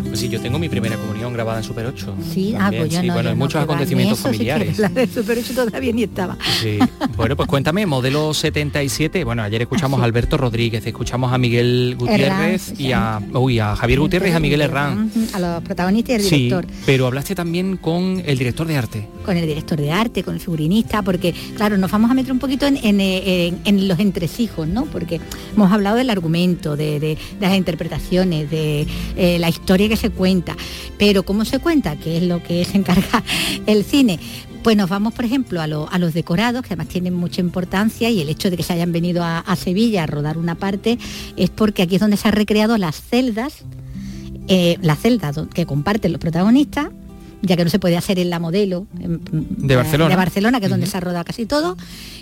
Pues 0.06 0.18
sí, 0.18 0.30
yo 0.30 0.40
tengo 0.40 0.58
mi 0.58 0.70
primera 0.70 0.96
comunión 0.96 1.34
grabada 1.34 1.58
en 1.58 1.64
Super 1.64 1.84
8. 1.84 2.14
Sí, 2.32 2.54
ah, 2.58 2.70
pues 2.74 2.88
yo 2.90 3.02
sí, 3.02 3.06
no, 3.08 3.12
bueno, 3.12 3.28
yo 3.28 3.32
hay 3.32 3.36
no, 3.36 3.44
muchos 3.44 3.62
acontecimientos 3.62 4.16
sí 4.16 4.22
familiares. 4.24 4.78
La 4.78 4.88
de 4.88 5.06
Super 5.08 5.36
8 5.36 5.52
todavía 5.66 5.92
ni 5.92 6.04
estaba. 6.04 6.38
Sí. 6.62 6.78
Bueno, 7.18 7.36
pues 7.36 7.46
cuéntame, 7.50 7.84
modelo 7.84 8.32
77. 8.32 9.24
Bueno, 9.24 9.42
ayer 9.42 9.60
escuchamos 9.60 10.00
a 10.00 10.04
Alberto 10.04 10.38
Rodríguez, 10.38 10.86
escuchamos 10.86 11.30
a 11.30 11.36
Miguel 11.36 11.94
Gutiérrez 11.98 12.68
Herranz, 12.70 12.80
y 12.80 12.92
a, 12.92 13.20
uy, 13.34 13.58
a 13.58 13.76
Javier 13.76 14.00
Gutiérrez 14.00 14.32
y 14.32 14.36
a 14.36 14.40
Miguel 14.40 14.62
Herrán. 14.62 15.10
A 15.34 15.38
los 15.38 15.62
protagonistas 15.64 16.10
y 16.12 16.14
el 16.14 16.22
Sí, 16.22 16.36
director. 16.44 16.66
pero 16.86 17.06
hablaste 17.08 17.34
también 17.34 17.76
con 17.76 18.22
el 18.24 18.38
director 18.38 18.66
de 18.66 18.76
arte. 18.78 19.08
con 19.26 19.36
el 19.36 19.46
director 19.46 19.78
de 19.78 19.92
arte, 19.92 20.22
con 20.22 20.32
el 20.34 20.40
figurinista, 20.40 21.02
porque 21.02 21.34
claro, 21.56 21.76
nos 21.76 21.90
vamos 21.90 22.10
a 22.10 22.14
meter 22.14 22.32
un 22.32 22.38
poquito 22.38 22.66
en, 22.66 22.78
en, 22.78 23.00
en- 23.02 23.58
en 23.64 23.88
los 23.88 23.98
entresijos, 24.18 24.68
¿no? 24.68 24.84
Porque 24.86 25.20
hemos 25.54 25.72
hablado 25.72 25.96
del 25.96 26.08
argumento, 26.08 26.76
de, 26.76 27.18
las 27.40 27.56
interpretaciones, 27.56 28.48
de 28.48 28.86
eh, 29.16 29.38
la 29.40 29.48
historia 29.48 29.88
que 29.88 29.96
se 29.96 30.10
cuenta, 30.10 30.56
pero 30.98 31.24
cómo 31.24 31.44
se 31.44 31.58
cuenta, 31.58 31.96
que 31.96 32.18
es 32.18 32.22
lo 32.22 32.40
que 32.42 32.64
se 32.64 32.76
encarga 32.78 33.24
el 33.66 33.84
cine. 33.84 34.20
Pues 34.62 34.76
nos 34.76 34.88
vamos, 34.88 35.12
por 35.12 35.24
ejemplo, 35.24 35.60
a, 35.60 35.66
lo- 35.66 35.90
a 35.90 35.98
los 35.98 36.14
decorados, 36.14 36.62
que 36.62 36.68
además 36.68 36.88
tienen 36.88 37.12
mucha 37.12 37.40
importancia, 37.40 38.08
y 38.08 38.20
el 38.22 38.28
hecho 38.28 38.50
de 38.50 38.56
que 38.56 38.62
se 38.62 38.72
hayan 38.72 38.92
venido 38.92 39.22
a, 39.24 39.42
Sevilla 39.56 40.04
a 40.04 40.06
rodar 40.06 40.38
una 40.38 40.54
parte 40.54 40.96
es 41.36 41.50
porque 41.50 41.82
aquí 41.82 41.96
es 41.96 42.00
donde 42.00 42.16
se 42.16 42.28
han 42.28 42.34
recreado 42.34 42.78
las 42.78 42.94
celdas, 43.02 43.64
eh, 44.46 44.78
las 44.80 45.00
celdas 45.00 45.38
que 45.52 45.66
comparten 45.66 46.12
los 46.12 46.20
protagonistas, 46.20 46.88
ya 47.46 47.56
que 47.56 47.64
no 47.64 47.70
se 47.70 47.78
puede 47.78 47.96
hacer 47.96 48.18
en 48.18 48.30
la 48.30 48.38
modelo 48.38 48.86
en- 49.00 49.20
De 49.66 49.76
Barcelona. 49.76 50.10
de 50.10 50.16
Barcelona, 50.16 50.58
que 50.60 50.66
es 50.66 50.70
donde 50.70 50.86
se 50.86 50.96
ha 50.96 51.00
rodado 51.00 51.24
casi 51.24 51.46
todo, 51.46 51.76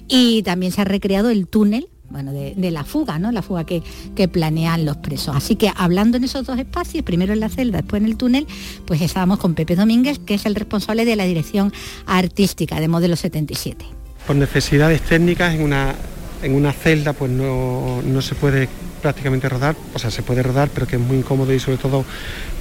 y 0.09 0.43
también 0.43 0.73
se 0.73 0.81
ha 0.81 0.85
recreado 0.85 1.31
el 1.31 1.47
túnel, 1.47 1.89
bueno, 2.11 2.33
de, 2.33 2.53
de 2.57 2.71
la 2.71 2.85
fuga, 2.85 3.19
¿no? 3.19 3.33
La 3.33 3.41
fuga 3.41 3.65
que, 3.65 3.83
que 4.15 4.29
planean 4.29 4.85
los 4.85 4.99
presos. 4.99 5.35
Así 5.35 5.57
que 5.57 5.73
hablando 5.75 6.19
en 6.19 6.25
esos 6.25 6.45
dos 6.45 6.59
espacios, 6.59 7.03
primero 7.05 7.33
en 7.33 7.41
la 7.41 7.49
celda, 7.49 7.79
después 7.79 8.03
en 8.03 8.07
el 8.09 8.17
túnel, 8.19 8.47
pues 8.85 9.01
estábamos 9.01 9.39
con 9.39 9.55
Pepe 9.55 9.77
Domínguez, 9.77 10.19
que 10.19 10.35
es 10.35 10.45
el 10.45 10.55
responsable 10.55 11.07
de 11.07 11.17
la 11.17 11.25
dirección 11.25 11.73
artística 12.07 12.81
de 12.81 12.89
Modelo 12.89 13.17
77. 13.17 13.85
por 14.27 14.37
necesidades 14.37 15.01
técnicas 15.03 15.55
en 15.55 15.63
una, 15.63 15.95
en 16.43 16.55
una 16.55 16.73
celda 16.73 17.13
pues 17.15 17.31
no, 17.31 18.03
no 18.03 18.21
se 18.23 18.35
puede 18.35 18.69
prácticamente 19.01 19.49
rodar, 19.49 19.75
o 19.95 19.99
sea, 19.99 20.11
se 20.13 20.23
puede 20.23 20.43
rodar, 20.45 20.69
pero 20.73 20.87
que 20.87 20.95
es 20.97 21.03
muy 21.03 21.17
incómodo 21.17 21.53
y 21.55 21.59
sobre 21.59 21.79
todo 21.79 22.05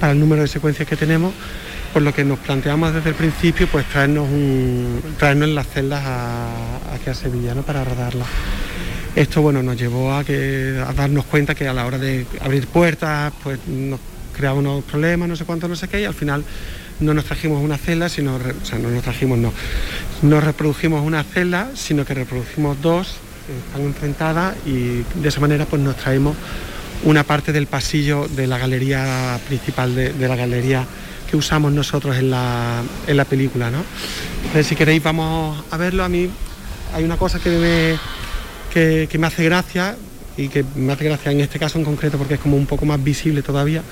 para 0.00 0.12
el 0.12 0.18
número 0.18 0.42
de 0.42 0.48
secuencias 0.48 0.88
que 0.88 0.96
tenemos, 0.96 1.32
por 1.92 2.02
lo 2.02 2.14
que 2.14 2.24
nos 2.24 2.38
planteamos 2.38 2.94
desde 2.94 3.10
el 3.10 3.14
principio 3.14 3.66
pues 3.66 3.84
traernos, 3.86 4.28
un, 4.28 5.02
traernos 5.18 5.50
las 5.50 5.66
celdas 5.68 6.02
a, 6.04 6.94
aquí 6.94 7.10
a 7.10 7.14
Sevilla 7.14 7.54
¿no? 7.54 7.62
para 7.62 7.84
rodarlas. 7.84 8.26
Esto 9.14 9.42
bueno 9.42 9.62
nos 9.62 9.76
llevó 9.76 10.14
a, 10.14 10.24
que, 10.24 10.82
a 10.86 10.92
darnos 10.94 11.26
cuenta 11.26 11.54
que 11.54 11.68
a 11.68 11.74
la 11.74 11.84
hora 11.84 11.98
de 11.98 12.26
abrir 12.40 12.66
puertas 12.66 13.32
pues 13.42 13.58
nos 13.66 14.00
creaba 14.34 14.58
unos 14.58 14.84
problemas, 14.84 15.28
no 15.28 15.36
sé 15.36 15.44
cuánto, 15.44 15.68
no 15.68 15.76
sé 15.76 15.88
qué, 15.88 16.00
y 16.00 16.04
al 16.04 16.14
final 16.14 16.42
no 17.00 17.12
nos 17.12 17.26
trajimos 17.26 17.62
una 17.62 17.76
celda, 17.76 18.08
sino, 18.08 18.36
o 18.36 18.64
sea, 18.64 18.78
no 18.78 18.88
nos 18.88 19.02
trajimos, 19.02 19.38
no, 19.38 19.52
no 20.22 20.40
reprodujimos 20.40 21.04
una 21.04 21.22
celda, 21.24 21.70
sino 21.74 22.06
que 22.06 22.14
reproducimos 22.14 22.80
dos, 22.80 23.16
que 23.46 23.58
están 23.66 23.82
enfrentadas 23.82 24.56
y 24.64 25.04
de 25.20 25.28
esa 25.28 25.40
manera 25.40 25.66
pues 25.66 25.82
nos 25.82 25.96
traemos 25.96 26.34
una 27.04 27.24
parte 27.24 27.52
del 27.52 27.66
pasillo 27.66 28.28
de 28.28 28.46
la 28.46 28.56
galería 28.56 29.38
principal, 29.46 29.94
de 29.94 30.28
la 30.28 30.36
galería 30.36 30.86
que 31.32 31.38
usamos 31.38 31.72
nosotros 31.72 32.14
en 32.18 32.28
la, 32.28 32.82
en 33.06 33.16
la 33.16 33.24
película. 33.24 33.70
¿no? 33.70 33.82
Entonces, 34.42 34.66
si 34.66 34.76
queréis 34.76 35.02
vamos 35.02 35.64
a 35.70 35.78
verlo, 35.78 36.04
a 36.04 36.08
mí 36.10 36.28
hay 36.92 37.04
una 37.04 37.16
cosa 37.16 37.38
que 37.40 37.48
me, 37.48 39.08
que, 39.08 39.18
me 39.18 39.28
hace 39.28 39.42
gracia 39.42 39.96
y 40.36 40.48
que 40.48 40.62
me 40.76 40.92
hace 40.92 41.06
gracia 41.06 41.32
en 41.32 41.40
este 41.40 41.58
caso 41.58 41.78
en 41.78 41.86
concreto 41.86 42.18
porque 42.18 42.34
es 42.34 42.40
como 42.40 42.58
un 42.58 42.66
poco 42.66 42.84
más 42.84 43.02
visible 43.02 43.40
todavía, 43.40 43.82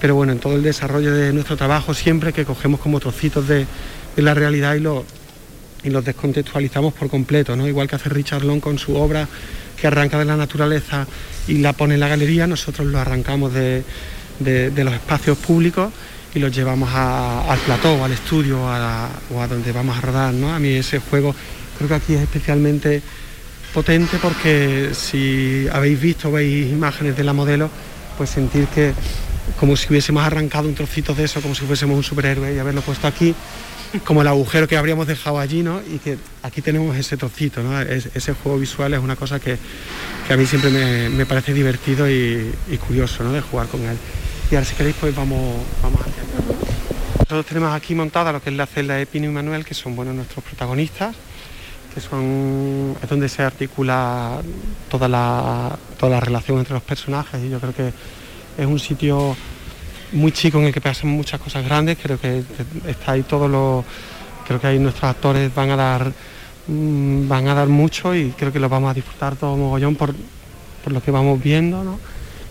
pero 0.00 0.16
bueno, 0.16 0.32
en 0.32 0.40
todo 0.40 0.56
el 0.56 0.64
desarrollo 0.64 1.14
de 1.14 1.32
nuestro 1.32 1.56
trabajo 1.56 1.94
siempre 1.94 2.32
que 2.32 2.44
cogemos 2.44 2.80
como 2.80 2.98
trocitos 2.98 3.46
de, 3.46 3.64
de 4.16 4.22
la 4.22 4.34
realidad 4.34 4.74
y, 4.74 4.80
lo, 4.80 5.04
y 5.84 5.90
los 5.90 6.04
descontextualizamos 6.04 6.94
por 6.94 7.08
completo, 7.08 7.54
¿no? 7.54 7.68
igual 7.68 7.86
que 7.86 7.94
hace 7.94 8.08
Richard 8.08 8.42
Long 8.42 8.58
con 8.58 8.80
su 8.80 8.96
obra 8.96 9.28
que 9.80 9.86
arranca 9.86 10.18
de 10.18 10.24
la 10.24 10.36
naturaleza 10.36 11.06
y 11.46 11.58
la 11.58 11.74
pone 11.74 11.94
en 11.94 12.00
la 12.00 12.08
galería, 12.08 12.48
nosotros 12.48 12.88
lo 12.88 12.98
arrancamos 12.98 13.54
de, 13.54 13.84
de 14.40 14.84
los 14.84 14.94
espacios 14.94 15.38
públicos 15.38 15.92
y 16.34 16.38
los 16.38 16.54
llevamos 16.54 16.90
al 16.92 17.58
plató 17.60 18.04
al 18.04 18.12
estudio 18.12 18.68
a 18.68 19.08
o 19.34 19.40
a 19.40 19.48
donde 19.48 19.72
vamos 19.72 19.96
a 19.96 20.00
rodar. 20.00 20.32
¿no? 20.34 20.52
A 20.52 20.58
mí 20.58 20.68
ese 20.70 20.98
juego 20.98 21.34
creo 21.76 21.88
que 21.88 21.94
aquí 21.94 22.14
es 22.14 22.22
especialmente 22.22 23.02
potente 23.72 24.18
porque 24.20 24.90
si 24.94 25.66
habéis 25.72 26.00
visto, 26.00 26.30
veis 26.30 26.70
imágenes 26.70 27.16
de 27.16 27.24
la 27.24 27.32
modelo, 27.32 27.70
pues 28.16 28.30
sentir 28.30 28.66
que 28.68 28.92
como 29.58 29.76
si 29.76 29.88
hubiésemos 29.90 30.24
arrancado 30.24 30.68
un 30.68 30.74
trocito 30.74 31.14
de 31.14 31.24
eso, 31.24 31.40
como 31.40 31.54
si 31.54 31.64
fuésemos 31.64 31.96
un 31.96 32.02
superhéroe 32.02 32.54
y 32.54 32.58
haberlo 32.58 32.80
puesto 32.80 33.06
aquí, 33.06 33.34
como 34.04 34.22
el 34.22 34.28
agujero 34.28 34.68
que 34.68 34.76
habríamos 34.76 35.06
dejado 35.06 35.38
allí, 35.38 35.62
¿no? 35.62 35.80
Y 35.80 35.98
que 35.98 36.16
aquí 36.42 36.62
tenemos 36.62 36.96
ese 36.96 37.16
trocito, 37.16 37.62
¿no? 37.62 37.80
Es, 37.80 38.08
ese 38.14 38.32
juego 38.32 38.58
visual 38.58 38.94
es 38.94 39.00
una 39.00 39.16
cosa 39.16 39.40
que, 39.40 39.58
a 40.30 40.36
mí 40.36 40.46
siempre 40.46 40.70
me, 40.70 41.08
me 41.10 41.26
parece 41.26 41.52
divertido 41.52 42.08
y, 42.08 42.52
y, 42.70 42.76
curioso, 42.78 43.22
¿no? 43.22 43.32
De 43.32 43.40
jugar 43.40 43.66
con 43.66 43.82
él. 43.82 43.96
Y 44.52 44.54
ahora 44.54 44.66
si 44.66 44.74
queréis 44.74 44.96
pues 45.00 45.16
vamos, 45.16 45.40
vamos 45.82 45.98
hacia 46.02 46.22
Nosotros 47.20 47.46
tenemos 47.46 47.74
aquí 47.74 47.94
montada 47.94 48.32
lo 48.32 48.42
que 48.42 48.50
es 48.50 48.56
la 48.56 48.66
celda 48.66 48.96
de 48.96 49.06
Pino 49.06 49.24
y 49.24 49.30
Manuel, 49.30 49.64
que 49.64 49.72
son 49.72 49.96
bueno, 49.96 50.12
nuestros 50.12 50.44
protagonistas, 50.44 51.16
que 51.94 52.02
son, 52.02 52.94
es 53.02 53.08
donde 53.08 53.30
se 53.30 53.42
articula 53.42 54.42
toda 54.90 55.08
la, 55.08 55.74
toda 55.98 56.12
la 56.12 56.20
relación 56.20 56.58
entre 56.58 56.74
los 56.74 56.82
personajes 56.82 57.42
y 57.42 57.48
yo 57.48 57.60
creo 57.60 57.74
que 57.74 57.94
es 58.58 58.66
un 58.66 58.78
sitio 58.78 59.34
muy 60.12 60.32
chico 60.32 60.58
en 60.58 60.64
el 60.64 60.74
que 60.74 60.82
pasan 60.82 61.08
muchas 61.08 61.40
cosas 61.40 61.64
grandes, 61.64 61.96
creo 61.96 62.20
que 62.20 62.44
está 62.86 63.12
ahí 63.12 63.22
todos 63.22 63.50
los, 63.50 63.86
creo 64.46 64.60
que 64.60 64.66
ahí 64.66 64.78
nuestros 64.78 65.04
actores 65.04 65.54
van 65.54 65.70
a 65.70 65.76
dar 65.76 66.12
mmm, 66.66 67.26
van 67.26 67.48
a 67.48 67.54
dar 67.54 67.68
mucho 67.68 68.14
y 68.14 68.32
creo 68.32 68.52
que 68.52 68.60
lo 68.60 68.68
vamos 68.68 68.90
a 68.90 68.94
disfrutar 68.94 69.34
todo 69.34 69.56
mogollón 69.56 69.96
por, 69.96 70.14
por 70.84 70.92
lo 70.92 71.02
que 71.02 71.10
vamos 71.10 71.42
viendo, 71.42 71.82
¿no? 71.82 71.98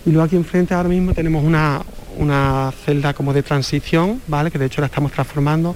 Y 0.06 0.12
luego 0.12 0.26
aquí 0.26 0.36
enfrente 0.36 0.74
ahora 0.74 0.90
mismo 0.90 1.14
tenemos 1.14 1.44
una, 1.44 1.82
una 2.18 2.74
celda 2.86 3.14
como 3.14 3.34
de 3.34 3.44
transición, 3.44 4.22
¿vale? 4.28 4.52
Que 4.52 4.58
de 4.58 4.66
hecho 4.66 4.82
la 4.82 4.88
estamos 4.88 5.12
transformando, 5.12 5.76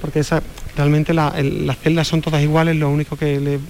porque 0.00 0.20
esa, 0.20 0.42
realmente 0.76 1.12
las 1.12 1.78
celdas 1.82 2.08
son 2.08 2.22
todas 2.22 2.42
iguales, 2.42 2.76
lo 2.76 2.90
único 2.90 3.16
que 3.16 3.38
les 3.40 3.60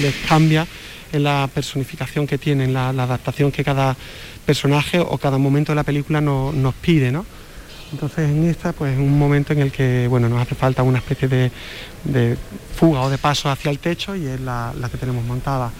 le 0.00 0.12
cambia 0.28 0.66
es 1.12 1.20
la 1.20 1.48
personificación 1.52 2.26
que 2.26 2.38
tienen, 2.38 2.72
la, 2.72 2.90
adaptación 2.90 3.50
que 3.50 3.64
cada 3.64 3.96
personaje 4.44 5.00
o 5.00 5.18
cada 5.18 5.38
momento 5.38 5.72
de 5.72 5.76
la 5.76 5.84
película 5.84 6.20
no, 6.20 6.52
nos 6.52 6.74
pide, 6.74 7.10
¿no? 7.10 7.24
Entonces 7.92 8.28
en 8.28 8.44
esta 8.44 8.72
pues 8.72 8.92
es 8.92 8.98
un 8.98 9.18
momento 9.18 9.54
en 9.54 9.60
el 9.60 9.72
que 9.72 10.06
bueno, 10.08 10.28
nos 10.28 10.42
hace 10.42 10.54
falta 10.54 10.82
una 10.82 10.98
especie 10.98 11.26
de, 11.26 11.50
de 12.04 12.36
fuga 12.76 13.00
o 13.00 13.08
de 13.08 13.16
paso 13.16 13.50
hacia 13.50 13.70
el 13.70 13.78
techo 13.78 14.14
y 14.14 14.26
es 14.26 14.40
la, 14.40 14.74
la 14.78 14.90
que 14.90 14.98
tenemos 14.98 15.24
montada 15.24 15.70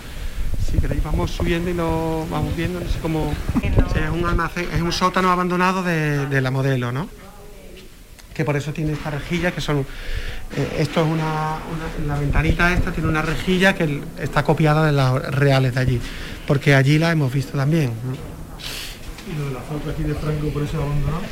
si 0.70 0.78
queréis 0.78 1.03
vamos 1.03 1.30
subiendo 1.30 1.70
y 1.70 1.74
lo 1.74 2.26
vamos 2.30 2.55
viendo, 2.57 2.80
no 2.80 2.88
sé 2.88 2.99
cómo... 3.01 3.32
Sí, 3.61 3.68
es 3.68 4.11
un 4.11 4.26
almacén, 4.26 4.68
es 4.74 4.80
un 4.80 4.92
sótano 4.92 5.30
abandonado 5.30 5.82
de, 5.82 6.26
de, 6.26 6.40
la 6.40 6.51
modelo, 6.51 6.92
¿no? 6.92 7.09
Que 8.34 8.44
por 8.44 8.57
eso 8.57 8.72
tiene 8.72 8.92
esta 8.92 9.11
rejilla, 9.11 9.53
que 9.53 9.61
son... 9.61 9.86
Eh, 10.57 10.76
esto 10.78 11.01
es 11.01 11.07
una, 11.07 11.59
una, 11.68 12.07
La 12.14 12.18
ventanita 12.18 12.72
esta 12.72 12.92
tiene 12.92 13.09
una 13.09 13.22
rejilla 13.22 13.74
que 13.74 14.03
está 14.18 14.42
copiada 14.44 14.86
de 14.86 14.92
las 14.92 15.14
reales 15.34 15.74
de 15.74 15.80
allí, 15.80 16.01
porque 16.46 16.74
allí 16.74 16.99
la 16.99 17.12
hemos 17.12 17.32
visto 17.32 17.57
también. 17.57 17.92
¿no? 18.05 18.12
Y 19.32 19.38
lo 19.38 19.46
de 19.46 19.55
la 19.55 19.61
foto 19.61 19.90
aquí 19.90 20.03
de 20.03 20.14
Franco 20.14 20.49
por 20.49 20.62
eso 20.62 20.82
abandonado. 20.82 21.22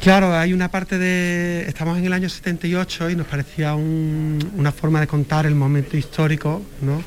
Claro, 0.00 0.36
hay 0.36 0.52
una 0.52 0.70
parte 0.70 0.98
de... 0.98 1.64
Estamos 1.68 1.98
en 1.98 2.06
el 2.06 2.12
año 2.12 2.28
78 2.28 3.10
y 3.10 3.16
nos 3.16 3.26
parecía 3.26 3.74
un, 3.74 4.38
una 4.56 4.72
forma 4.72 5.00
de 5.00 5.06
contar 5.06 5.46
el 5.46 5.54
momento 5.54 5.96
histórico, 5.96 6.62
¿no? 6.80 7.02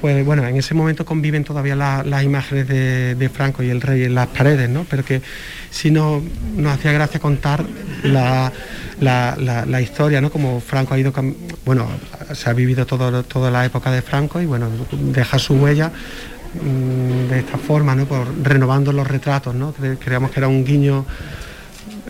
Pues 0.00 0.24
bueno, 0.24 0.46
en 0.46 0.56
ese 0.56 0.74
momento 0.74 1.04
conviven 1.04 1.44
todavía 1.44 1.74
las 1.74 2.06
la 2.06 2.22
imágenes 2.22 2.68
de, 2.68 3.30
Franco 3.32 3.62
y 3.62 3.70
el 3.70 3.80
rey 3.80 4.04
en 4.04 4.14
las 4.14 4.28
paredes, 4.28 4.68
¿no? 4.68 4.84
Pero 4.88 5.04
que 5.04 5.22
si 5.70 5.90
no 5.90 6.22
nos 6.56 6.74
hacía 6.74 6.92
gracia 6.92 7.20
contar 7.20 7.64
la, 8.02 8.52
la, 9.00 9.80
historia, 9.80 10.20
¿no? 10.20 10.30
Como 10.30 10.60
Franco 10.60 10.94
ha 10.94 10.98
ido, 10.98 11.12
bueno, 11.64 11.88
se 12.32 12.50
ha 12.50 12.52
vivido 12.52 12.86
toda 12.86 13.50
la 13.50 13.64
época 13.64 13.90
de 13.90 14.02
Franco 14.02 14.40
y 14.40 14.46
bueno, 14.46 14.68
deja 14.92 15.38
su 15.38 15.54
huella 15.54 15.90
mmm, 16.54 17.28
de 17.28 17.38
esta 17.40 17.58
forma, 17.58 17.94
¿no? 17.94 18.06
Por, 18.06 18.26
renovando 18.42 18.92
los 18.92 19.06
retratos, 19.06 19.54
¿no? 19.54 19.72
Creíamos 19.72 20.30
que 20.30 20.40
era 20.40 20.48
un 20.48 20.64
guiño 20.64 21.04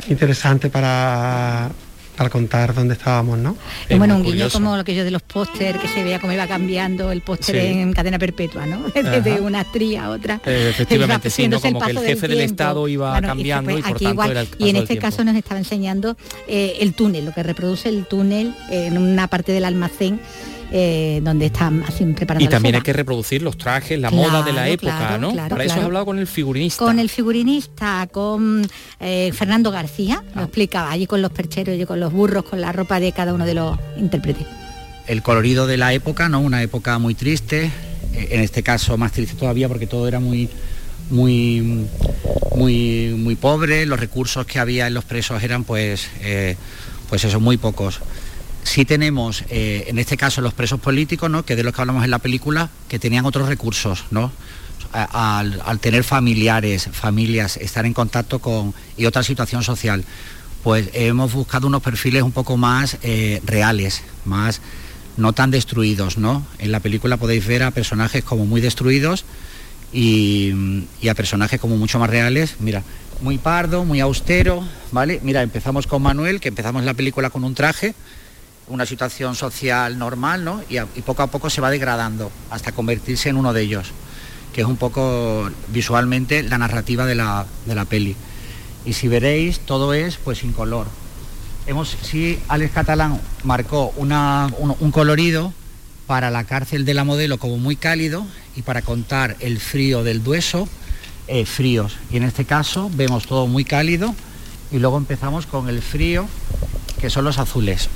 interesante 0.08 0.70
para 0.70 1.70
para 2.18 2.30
contar 2.30 2.74
dónde 2.74 2.94
estábamos, 2.94 3.38
¿no? 3.38 3.56
Es 3.88 3.96
bueno, 3.96 4.16
un 4.16 4.24
guiño 4.24 4.50
como 4.50 4.76
lo 4.76 4.82
que 4.82 4.92
yo 4.92 5.04
de 5.04 5.12
los 5.12 5.22
póster, 5.22 5.78
que 5.78 5.86
se 5.86 6.02
veía 6.02 6.18
cómo 6.18 6.32
iba 6.32 6.48
cambiando 6.48 7.12
el 7.12 7.22
póster 7.22 7.60
sí. 7.60 7.66
en 7.78 7.92
cadena 7.92 8.18
perpetua, 8.18 8.66
¿no? 8.66 8.88
De 9.22 9.40
una 9.40 9.60
actriz 9.60 9.98
a 9.98 10.10
otra. 10.10 10.40
Eh, 10.44 10.70
efectivamente, 10.70 11.30
sí, 11.30 11.46
¿no? 11.46 11.60
como 11.60 11.80
que 11.80 11.92
el 11.92 11.98
jefe 12.00 12.26
del, 12.26 12.38
del 12.38 12.40
Estado 12.40 12.88
iba 12.88 13.12
bueno, 13.12 13.28
cambiando 13.28 13.70
y, 13.70 13.74
fue, 13.74 13.80
y 13.80 13.82
por 13.82 13.92
aquí 13.92 14.04
tanto 14.04 14.14
igual, 14.14 14.30
era 14.32 14.40
el 14.40 14.48
Y 14.58 14.68
en 14.68 14.76
este 14.76 14.98
caso 14.98 15.22
nos 15.22 15.36
estaba 15.36 15.58
enseñando 15.58 16.16
eh, 16.48 16.78
el 16.80 16.92
túnel, 16.94 17.24
lo 17.24 17.32
que 17.32 17.44
reproduce 17.44 17.88
el 17.88 18.04
túnel 18.06 18.52
en 18.68 18.98
una 18.98 19.28
parte 19.28 19.52
del 19.52 19.64
almacén 19.64 20.20
eh, 20.70 21.20
donde 21.22 21.46
están 21.46 21.82
haciendo 21.86 22.16
preparando 22.16 22.44
y 22.44 22.48
también 22.48 22.74
hay 22.74 22.82
que 22.82 22.92
reproducir 22.92 23.42
los 23.42 23.56
trajes 23.56 23.98
la 23.98 24.10
claro, 24.10 24.30
moda 24.30 24.42
de 24.42 24.52
la 24.52 24.68
época 24.68 24.96
claro, 24.98 25.18
no 25.18 25.32
claro, 25.32 25.48
para 25.50 25.64
eso 25.64 25.74
has 25.74 25.84
hablado 25.84 26.04
con 26.04 26.18
el 26.18 26.26
figurinista. 26.26 26.84
Con 26.84 26.98
el 26.98 27.08
figurinista 27.08 28.06
con 28.10 28.68
eh, 29.00 29.32
Fernando 29.32 29.70
García 29.70 30.22
ah. 30.22 30.32
lo 30.36 30.42
explicaba 30.42 30.90
allí 30.90 31.06
con 31.06 31.22
los 31.22 31.32
percheros 31.32 31.74
y 31.78 31.84
con 31.86 32.00
los 32.00 32.12
burros 32.12 32.44
con 32.44 32.60
la 32.60 32.72
ropa 32.72 33.00
de 33.00 33.12
cada 33.12 33.32
uno 33.32 33.46
de 33.46 33.54
los 33.54 33.78
intérpretes. 33.96 34.46
El 35.06 35.22
colorido 35.22 35.66
de 35.66 35.78
la 35.78 35.94
época 35.94 36.28
no 36.28 36.40
una 36.40 36.62
época 36.62 36.98
muy 36.98 37.14
triste 37.14 37.70
eh, 38.12 38.28
en 38.32 38.40
este 38.40 38.62
caso 38.62 38.96
más 38.98 39.12
triste 39.12 39.36
todavía 39.36 39.68
porque 39.68 39.86
todo 39.86 40.06
era 40.06 40.20
muy 40.20 40.50
muy 41.10 41.86
muy 42.54 43.14
muy 43.16 43.36
pobre 43.36 43.86
los 43.86 43.98
recursos 43.98 44.44
que 44.44 44.58
había 44.58 44.86
en 44.86 44.94
los 44.94 45.04
presos 45.04 45.42
eran 45.42 45.64
pues 45.64 46.08
eh, 46.20 46.56
pues 47.08 47.24
eso 47.24 47.40
muy 47.40 47.56
pocos 47.56 48.00
sí 48.62 48.84
tenemos, 48.84 49.44
eh, 49.50 49.84
en 49.88 49.98
este 49.98 50.16
caso, 50.16 50.40
los 50.40 50.54
presos 50.54 50.80
políticos, 50.80 51.30
¿no? 51.30 51.44
que 51.44 51.56
de 51.56 51.62
los 51.62 51.74
que 51.74 51.80
hablamos 51.80 52.04
en 52.04 52.10
la 52.10 52.18
película, 52.18 52.70
que 52.88 52.98
tenían 52.98 53.26
otros 53.26 53.48
recursos, 53.48 54.04
¿no? 54.10 54.32
Al, 54.92 55.80
tener 55.80 56.02
familiares, 56.02 56.88
familias, 56.90 57.58
estar 57.58 57.84
en 57.84 57.92
contacto 57.92 58.38
con 58.38 58.72
y 58.96 59.04
otra 59.04 59.22
situación 59.22 59.62
social, 59.62 60.02
pues 60.62 60.88
hemos 60.94 61.34
buscado 61.34 61.66
unos 61.66 61.82
perfiles 61.82 62.22
un 62.22 62.32
poco 62.32 62.56
más 62.56 62.96
eh, 63.02 63.42
reales, 63.44 64.02
más 64.24 64.62
no 65.18 65.34
tan 65.34 65.50
destruidos, 65.50 66.16
¿no? 66.16 66.46
En 66.58 66.72
la 66.72 66.80
película 66.80 67.18
podéis 67.18 67.46
ver 67.46 67.64
a 67.64 67.70
personajes 67.70 68.24
como 68.24 68.46
muy 68.46 68.62
destruidos 68.62 69.26
y, 69.92 70.84
y 71.02 71.08
a 71.08 71.14
personajes 71.14 71.60
como 71.60 71.76
mucho 71.76 71.98
más 71.98 72.08
reales. 72.08 72.54
Mira, 72.58 72.82
muy 73.20 73.38
pardo, 73.38 73.84
muy 73.84 74.00
austero, 74.00 74.64
¿vale? 74.92 75.20
Mira, 75.22 75.42
empezamos 75.42 75.86
con 75.86 76.02
Manuel, 76.02 76.40
que 76.40 76.48
empezamos 76.48 76.84
la 76.84 76.94
película 76.94 77.30
con 77.30 77.44
un 77.44 77.54
traje, 77.54 77.94
una 78.68 78.86
situación 78.86 79.34
social 79.34 79.98
normal, 79.98 80.44
¿no? 80.44 80.62
Y, 80.68 80.78
poco 81.02 81.22
a 81.22 81.26
poco 81.28 81.50
se 81.50 81.60
va 81.60 81.70
degradando 81.70 82.30
hasta 82.50 82.72
convertirse 82.72 83.28
en 83.28 83.36
uno 83.36 83.52
de 83.52 83.62
ellos, 83.62 83.88
que 84.52 84.60
es 84.60 84.66
un 84.66 84.76
poco 84.76 85.50
visualmente 85.68 86.42
la 86.42 86.58
narrativa 86.58 87.06
de 87.06 87.14
la, 87.14 87.46
de 87.66 87.74
la 87.74 87.84
peli. 87.84 88.16
Y 88.84 88.92
si 88.92 89.08
veréis, 89.08 89.60
todo 89.60 89.94
es 89.94 90.16
pues 90.16 90.38
sin 90.38 90.52
color. 90.52 90.86
Hemos, 91.66 91.96
sí, 92.02 92.38
Alex 92.48 92.72
Catalán 92.72 93.20
marcó 93.44 93.92
una, 93.96 94.48
un, 94.58 94.74
un 94.78 94.90
colorido 94.90 95.52
para 96.06 96.30
la 96.30 96.44
cárcel 96.44 96.86
de 96.86 96.94
la 96.94 97.04
modelo 97.04 97.38
como 97.38 97.58
muy 97.58 97.76
cálido 97.76 98.26
y 98.56 98.62
para 98.62 98.80
contar 98.80 99.36
el 99.40 99.60
frío 99.60 100.02
del 100.02 100.24
dueso, 100.24 100.66
eh, 101.28 101.44
fríos. 101.44 101.98
Y 102.10 102.16
en 102.16 102.22
este 102.22 102.46
caso 102.46 102.90
vemos 102.94 103.26
todo 103.26 103.46
muy 103.46 103.64
cálido 103.64 104.14
y 104.72 104.78
luego 104.78 104.96
empezamos 104.96 105.46
con 105.46 105.68
el 105.68 105.82
frío, 105.82 106.26
que 106.98 107.10
son 107.10 107.24
los 107.24 107.38
azules. 107.38 107.90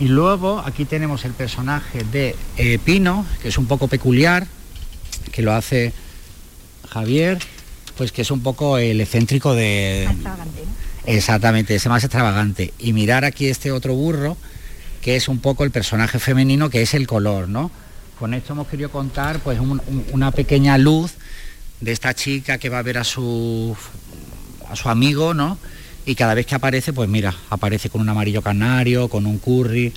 Y 0.00 0.08
luego 0.08 0.62
aquí 0.64 0.84
tenemos 0.84 1.24
el 1.24 1.32
personaje 1.32 2.04
de 2.04 2.34
eh, 2.56 2.78
Pino, 2.84 3.26
que 3.40 3.48
es 3.48 3.58
un 3.58 3.66
poco 3.66 3.88
peculiar, 3.88 4.46
que 5.32 5.42
lo 5.42 5.52
hace 5.52 5.92
Javier, 6.88 7.38
pues 7.96 8.12
que 8.12 8.22
es 8.22 8.30
un 8.30 8.40
poco 8.40 8.78
el 8.78 9.00
excéntrico 9.00 9.54
de... 9.54 10.08
Exactamente, 11.04 11.74
ese 11.74 11.88
más 11.88 12.04
extravagante. 12.04 12.72
Y 12.78 12.92
mirar 12.92 13.24
aquí 13.24 13.46
este 13.46 13.72
otro 13.72 13.94
burro, 13.94 14.36
que 15.00 15.16
es 15.16 15.28
un 15.28 15.38
poco 15.38 15.64
el 15.64 15.70
personaje 15.70 16.18
femenino, 16.18 16.70
que 16.70 16.82
es 16.82 16.94
el 16.94 17.06
color, 17.06 17.48
¿no? 17.48 17.70
Con 18.18 18.34
esto 18.34 18.52
hemos 18.52 18.68
querido 18.68 18.90
contar 18.90 19.40
pues 19.40 19.58
una 20.12 20.30
pequeña 20.30 20.78
luz 20.78 21.12
de 21.80 21.90
esta 21.90 22.14
chica 22.14 22.58
que 22.58 22.68
va 22.68 22.78
a 22.78 22.82
ver 22.82 22.98
a 22.98 23.04
su 23.04 23.76
a 24.68 24.76
su 24.76 24.88
amigo, 24.88 25.34
¿no? 25.34 25.58
Y 26.04 26.14
cada 26.14 26.34
vez 26.34 26.46
que 26.46 26.54
aparece, 26.54 26.92
pues 26.92 27.08
mira, 27.08 27.34
aparece 27.48 27.88
con 27.88 28.00
un 28.00 28.08
amarillo 28.08 28.42
canario, 28.42 29.08
con 29.08 29.26
un 29.26 29.38
curry, 29.38 29.92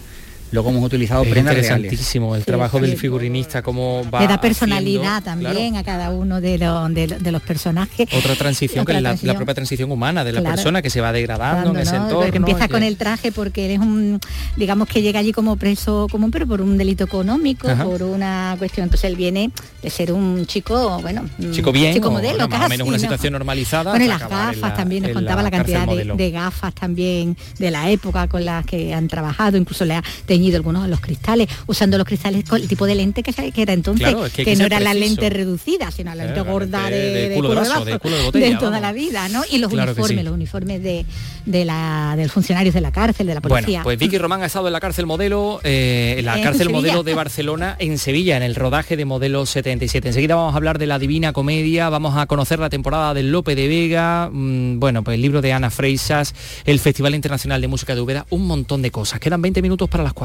Luego 0.52 0.70
hemos 0.70 0.84
utilizado 0.84 1.24
es 1.24 1.30
prendas 1.30 1.56
interesantísimo 1.56 2.36
el 2.36 2.46
trabajo 2.46 2.80
del 2.80 2.98
figurinista, 2.98 3.62
cómo 3.62 4.04
va 4.10 4.22
Le 4.22 4.28
da 4.28 4.40
personalidad 4.40 5.24
también 5.24 5.76
a 5.76 5.84
cada 5.84 6.12
uno 6.12 6.40
de, 6.42 6.58
de, 6.58 7.32
los 7.32 7.42
personajes. 7.42 8.08
Otra 8.14 8.36
transición 8.36 8.86
que 8.86 8.94
es 8.94 9.02
la, 9.02 9.34
propia 9.36 9.54
transición 9.54 9.92
humana 9.92 10.24
de 10.24 10.32
la 10.34 10.42
persona 10.42 10.82
que 10.82 10.90
se 10.90 11.02
va 11.02 11.12
degradando 11.12 11.72
en 11.72 11.78
ese 11.78 11.96
entorno. 11.96 12.32
Que 12.32 12.38
empieza 12.38 12.68
con 12.68 12.84
el 12.84 12.98
traje 12.98 13.32
porque 13.32 13.66
eres 13.66 13.80
un, 13.80 14.20
digamos 14.56 14.88
que 14.88 15.02
llega 15.02 15.20
allí 15.20 15.32
como 15.32 15.56
preso 15.56 16.08
común, 16.12 16.32
pero 16.32 16.48
por 16.48 16.62
un 16.62 16.78
delito 16.78 17.04
económico, 17.04 17.68
por 17.84 18.04
una 18.04 18.56
cuestión. 18.58 18.86
Entonces 18.86 19.10
él 19.10 19.16
viene 19.16 19.52
de 19.82 19.90
ser 19.90 20.12
un 20.12 20.46
chico, 20.46 21.00
bueno, 21.02 21.28
chico 21.52 21.72
bien, 21.72 21.96
chico 21.96 22.12
modelo, 22.12 22.48
más 22.48 22.66
o 22.66 22.70
menos 22.70 22.88
una 22.88 23.00
situación 23.00 23.34
normalizada. 23.34 23.92
Con 23.92 24.08
las 24.08 24.20
gafas 24.20 24.76
también, 24.76 25.04
nos 25.04 25.12
contaba 25.12 25.42
la, 25.42 25.52
cantidad 25.52 25.88
de, 25.88 26.32
gafas 26.32 26.74
también 26.74 27.38
de 27.58 27.72
la 27.72 27.90
época 27.90 28.28
con 28.28 28.46
las 28.46 28.66
que 28.66 28.94
han 28.94 29.08
trabajado, 29.08 29.58
incluso 29.58 29.86
le 29.86 29.96
ha 29.96 30.04
teñido 30.36 30.58
algunos 30.58 30.84
de 30.84 30.90
los 30.90 31.00
cristales, 31.00 31.48
usando 31.66 31.98
los 31.98 32.06
cristales 32.06 32.44
con 32.44 32.62
el 32.62 32.68
tipo 32.68 32.86
de 32.86 32.96
lente 32.96 33.24
que, 33.24 33.34
era 33.56 33.72
entonces, 33.72 34.14
que, 34.34 34.56
no 34.58 34.66
era 34.66 34.82
la 34.82 34.94
lente 34.94 35.30
reducida, 35.30 35.92
sino 35.92 36.14
la 36.14 36.26
lente 36.26 36.42
gorda 36.42 36.90
de, 36.90 37.30
de, 37.30 37.36
culo 37.36 38.32
de, 38.34 38.58
toda 38.60 38.82
la 38.82 38.92
vida, 38.92 39.30
¿no? 39.30 39.44
Y 39.50 39.60
los 39.60 39.72
uniformes, 39.72 40.26
los 40.26 40.34
uniformes 40.34 40.84
de, 40.84 41.06
la, 41.46 42.16
del 42.18 42.30
funcionarios 42.30 42.76
de 42.76 42.82
la 42.82 42.92
cárcel, 42.92 43.28
de 43.28 43.34
la 43.34 43.40
policía. 43.40 43.66
Bueno, 43.66 43.84
pues 43.86 43.98
Vicky 43.98 44.18
Román 44.18 44.44
ha 44.44 44.48
estado 44.48 44.68
en 44.68 44.74
la 44.74 44.82
cárcel 44.82 45.06
modelo, 45.06 45.62
eh, 45.64 46.16
en 46.18 46.26
la 46.26 46.42
cárcel 46.42 46.70
modelo 46.70 47.04
de 47.04 47.14
Barcelona, 47.14 47.78
en 47.80 47.98
Sevilla, 47.98 48.36
en 48.36 48.44
el 48.44 48.56
rodaje 48.56 48.98
de 48.98 49.06
modelo 49.06 49.46
77. 49.46 50.10
Enseguida 50.10 50.36
vamos 50.36 50.54
a 50.54 50.58
hablar 50.58 50.80
de 50.80 50.88
la 50.88 51.00
Divina 51.00 51.32
Comedia, 51.32 51.88
vamos 51.88 52.18
a 52.18 52.26
conocer 52.26 52.60
la 52.60 52.70
temporada 52.70 53.14
del 53.14 53.32
Lope 53.32 53.56
de 53.56 53.70
Vega, 53.70 54.30
mm, 54.30 54.80
bueno, 54.82 55.02
pues 55.02 55.16
el 55.16 55.22
libro 55.22 55.42
de 55.42 55.54
Ana 55.54 55.70
Freisas, 55.70 56.36
el 56.66 56.80
Festival 56.82 57.16
Internacional 57.16 57.62
de 57.62 57.70
Música 57.70 57.96
de 57.96 58.02
Ubeda, 58.02 58.26
un 58.32 58.46
montón 58.48 58.82
de 58.82 58.92
cosas. 58.92 59.22
Quedan 59.22 59.42
20 59.42 59.62
minutos 59.62 59.88
para 59.88 60.04
las 60.04 60.12
4. 60.12 60.25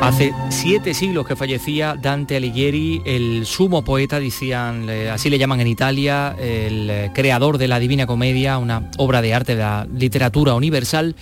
Hace 0.00 0.32
siete 0.50 0.94
siglos 0.94 1.26
que 1.26 1.34
fallecía 1.34 1.96
Dante 2.00 2.36
Alighieri, 2.36 3.02
el 3.04 3.44
sumo 3.44 3.82
poeta, 3.82 4.20
decían, 4.20 4.88
así 4.88 5.30
le 5.30 5.38
llaman 5.38 5.60
en 5.60 5.66
Italia, 5.66 6.36
el 6.38 6.88
eh, 6.90 7.10
creador 7.12 7.58
de 7.58 7.66
la 7.66 7.80
Divina 7.80 8.06
Comedia, 8.06 8.58
una 8.58 8.90
obra 8.98 9.20
de 9.20 9.34
arte 9.34 9.56
de 9.56 9.62
la 9.62 9.86
literatura 9.92 10.54
universal. 10.54 11.16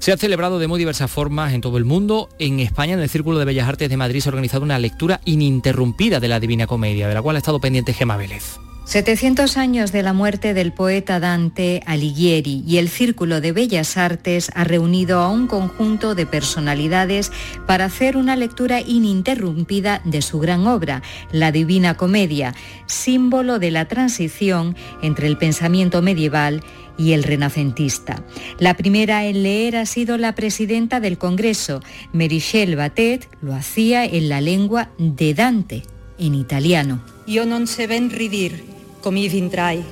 Se 0.00 0.12
ha 0.12 0.16
celebrado 0.16 0.58
de 0.58 0.66
muy 0.66 0.78
diversas 0.78 1.10
formas 1.10 1.54
en 1.54 1.60
todo 1.60 1.78
el 1.78 1.84
mundo. 1.84 2.28
En 2.38 2.60
España, 2.60 2.94
en 2.94 3.00
el 3.00 3.08
Círculo 3.08 3.38
de 3.38 3.44
Bellas 3.44 3.68
Artes 3.68 3.88
de 3.88 3.96
Madrid, 3.96 4.20
se 4.20 4.28
ha 4.28 4.32
organizado 4.32 4.64
una 4.64 4.78
lectura 4.78 5.20
ininterrumpida 5.24 6.20
de 6.20 6.28
la 6.28 6.40
Divina 6.40 6.66
Comedia, 6.66 7.08
de 7.08 7.14
la 7.14 7.22
cual 7.22 7.36
ha 7.36 7.38
estado 7.38 7.60
pendiente 7.60 7.94
Gema 7.94 8.16
Vélez. 8.16 8.58
700 8.84 9.56
años 9.56 9.92
de 9.92 10.02
la 10.02 10.12
muerte 10.12 10.52
del 10.52 10.72
poeta 10.72 11.20
Dante 11.20 11.80
Alighieri 11.86 12.64
y 12.66 12.78
el 12.78 12.88
Círculo 12.88 13.40
de 13.40 13.52
Bellas 13.52 13.96
Artes 13.96 14.50
ha 14.54 14.64
reunido 14.64 15.20
a 15.20 15.28
un 15.28 15.46
conjunto 15.46 16.14
de 16.14 16.26
personalidades 16.26 17.30
para 17.66 17.84
hacer 17.84 18.16
una 18.16 18.34
lectura 18.34 18.80
ininterrumpida 18.80 20.00
de 20.04 20.22
su 20.22 20.40
gran 20.40 20.66
obra, 20.66 21.02
La 21.30 21.52
Divina 21.52 21.96
Comedia, 21.96 22.54
símbolo 22.86 23.60
de 23.60 23.70
la 23.70 23.86
transición 23.86 24.74
entre 25.02 25.28
el 25.28 25.36
pensamiento 25.36 26.02
medieval 26.02 26.64
y 26.98 27.12
el 27.12 27.22
renacentista. 27.22 28.24
La 28.58 28.74
primera 28.74 29.24
en 29.24 29.44
leer 29.44 29.76
ha 29.76 29.86
sido 29.86 30.18
la 30.18 30.34
presidenta 30.34 30.98
del 31.00 31.16
Congreso, 31.16 31.80
Merichelle 32.12 32.76
Batet, 32.76 33.28
lo 33.40 33.54
hacía 33.54 34.04
en 34.04 34.28
la 34.28 34.40
lengua 34.40 34.90
de 34.98 35.32
Dante, 35.32 35.82
en 36.18 36.34
italiano. 36.34 37.19
Io 37.30 37.44
non 37.44 37.68
se 37.70 37.86
ven 37.86 38.10
ridir 38.10 38.58
come 38.98 39.28
vintrai. 39.28 39.84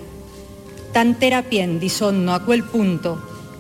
Tant'era 0.91 1.45
pien 1.47 1.78
di 1.78 1.89
sonno 1.89 2.34
a 2.34 2.43
quel 2.43 2.64
punto 2.64 3.14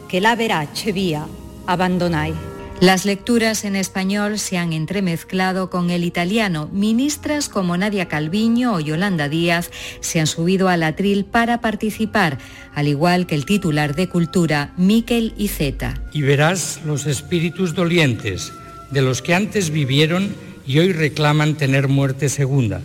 que 0.08 0.18
la 0.20 0.34
verace 0.34 0.90
vía 0.90 1.24
abandonai. 1.64 2.34
Las 2.80 3.04
lecturas 3.04 3.64
en 3.64 3.76
español 3.76 4.40
se 4.40 4.58
han 4.58 4.72
entremezclado 4.72 5.70
con 5.70 5.90
el 5.90 6.02
italiano. 6.02 6.68
Ministras 6.72 7.48
como 7.48 7.76
Nadia 7.76 8.08
Calviño 8.08 8.74
o 8.74 8.80
Yolanda 8.80 9.28
Díaz 9.28 9.70
se 10.00 10.18
han 10.18 10.26
subido 10.26 10.68
al 10.68 10.82
atril 10.82 11.24
para 11.24 11.60
participar, 11.60 12.38
al 12.74 12.88
igual 12.88 13.28
que 13.28 13.36
el 13.36 13.46
titular 13.46 13.94
de 13.94 14.08
Cultura, 14.08 14.72
Miquel 14.76 15.34
Iceta. 15.38 16.02
Y 16.12 16.22
verás 16.22 16.80
los 16.84 17.06
espíritus 17.06 17.76
dolientes 17.76 18.52
de 18.90 19.02
los 19.02 19.22
que 19.22 19.36
antes 19.36 19.70
vivieron 19.70 20.34
y 20.66 20.80
hoy 20.80 20.92
reclaman 20.92 21.54
tener 21.54 21.86
muerte 21.86 22.28
segunda 22.28 22.82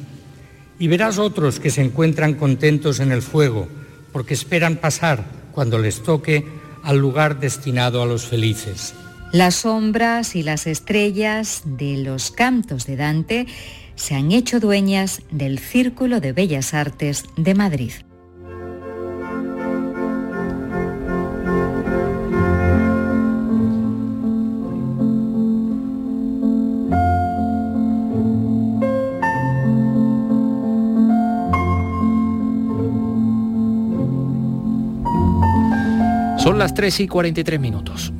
y 0.80 0.88
verás 0.88 1.18
otros 1.18 1.60
que 1.60 1.70
se 1.70 1.82
encuentran 1.82 2.34
contentos 2.34 3.00
en 3.00 3.12
el 3.12 3.22
fuego, 3.22 3.68
porque 4.12 4.34
esperan 4.34 4.78
pasar, 4.78 5.26
cuando 5.52 5.80
les 5.80 6.02
toque, 6.04 6.46
al 6.84 6.98
lugar 6.98 7.40
destinado 7.40 8.02
a 8.02 8.06
los 8.06 8.26
felices. 8.26 8.94
Las 9.32 9.56
sombras 9.56 10.36
y 10.36 10.44
las 10.44 10.68
estrellas 10.68 11.64
de 11.66 11.98
los 11.98 12.30
cantos 12.30 12.86
de 12.86 12.96
Dante 12.96 13.48
se 13.96 14.16
han 14.16 14.32
hecho 14.32 14.60
dueñas 14.60 15.22
del 15.32 15.60
Círculo 15.60 16.20
de 16.20 16.34
Bellas 16.34 16.74
Artes 16.74 17.26
de 17.38 17.56
Madrid. 17.56 17.94
Las 36.64 36.74
3 36.74 37.02
y 37.02 37.08
43 37.10 37.60
minutos. 37.60 38.14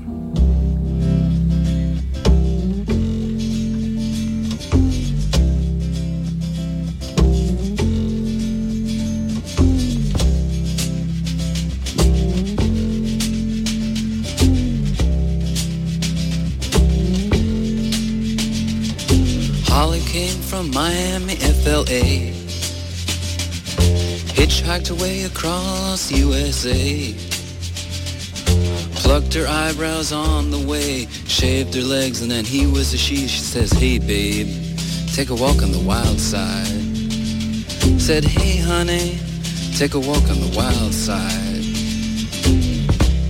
Holly 19.70 20.02
came 20.12 20.28
from 20.42 20.70
Miami, 20.72 21.36
FLA. 21.64 22.34
Hitchhiked 24.36 24.90
away 24.90 25.24
across 25.24 26.12
USA. 26.12 27.33
Plucked 29.04 29.34
her 29.34 29.46
eyebrows 29.46 30.14
on 30.14 30.50
the 30.50 30.58
way, 30.66 31.08
shaved 31.28 31.76
her 31.76 31.82
legs, 31.82 32.22
and 32.22 32.32
then 32.32 32.46
he 32.46 32.66
was 32.66 32.94
a 32.94 32.98
she. 32.98 33.28
She 33.28 33.40
says, 33.40 33.70
hey 33.72 34.00
babe, 34.00 34.48
take 35.14 35.30
a 35.30 35.36
walk 35.36 35.62
on 35.62 35.72
the 35.72 35.84
wild 35.86 36.20
side. 36.20 36.82
Said, 38.00 38.24
hey 38.24 38.58
honey, 38.64 39.20
take 39.78 39.94
a 39.94 40.00
walk 40.00 40.24
on 40.30 40.40
the 40.40 40.52
wild 40.56 40.94
side. 40.94 41.64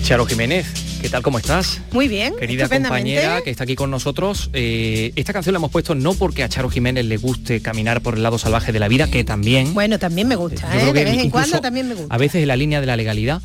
Charo 0.03 0.27
Jiménez, 0.27 0.67
¿Qué 1.03 1.09
tal? 1.09 1.21
¿Cómo 1.21 1.37
estás? 1.37 1.81
Muy 1.91 2.07
bien. 2.07 2.33
Querida 2.39 2.69
compañera 2.69 3.41
que 3.41 3.49
está 3.49 3.65
aquí 3.65 3.75
con 3.75 3.91
nosotros. 3.91 4.49
Eh, 4.53 5.11
esta 5.17 5.33
canción 5.33 5.51
la 5.51 5.57
hemos 5.57 5.69
puesto 5.69 5.95
no 5.95 6.13
porque 6.13 6.43
a 6.43 6.49
Charo 6.49 6.69
Jiménez 6.69 7.03
le 7.03 7.17
guste 7.17 7.61
caminar 7.61 7.99
por 7.99 8.15
el 8.15 8.23
lado 8.23 8.37
salvaje 8.37 8.71
de 8.71 8.79
la 8.79 8.87
vida, 8.87 9.11
que 9.11 9.25
también. 9.25 9.73
Bueno, 9.73 9.99
también 9.99 10.29
me 10.29 10.37
gusta, 10.37 10.65
¿eh? 10.79 10.93
De 10.93 11.03
vez 11.03 11.17
en 11.17 11.29
cuando 11.29 11.59
también 11.59 11.89
me 11.89 11.95
gusta. 11.95 12.15
A 12.15 12.17
veces 12.17 12.43
en 12.43 12.47
la 12.47 12.55
línea 12.55 12.79
de 12.79 12.87
la 12.87 12.95
legalidad 12.95 13.41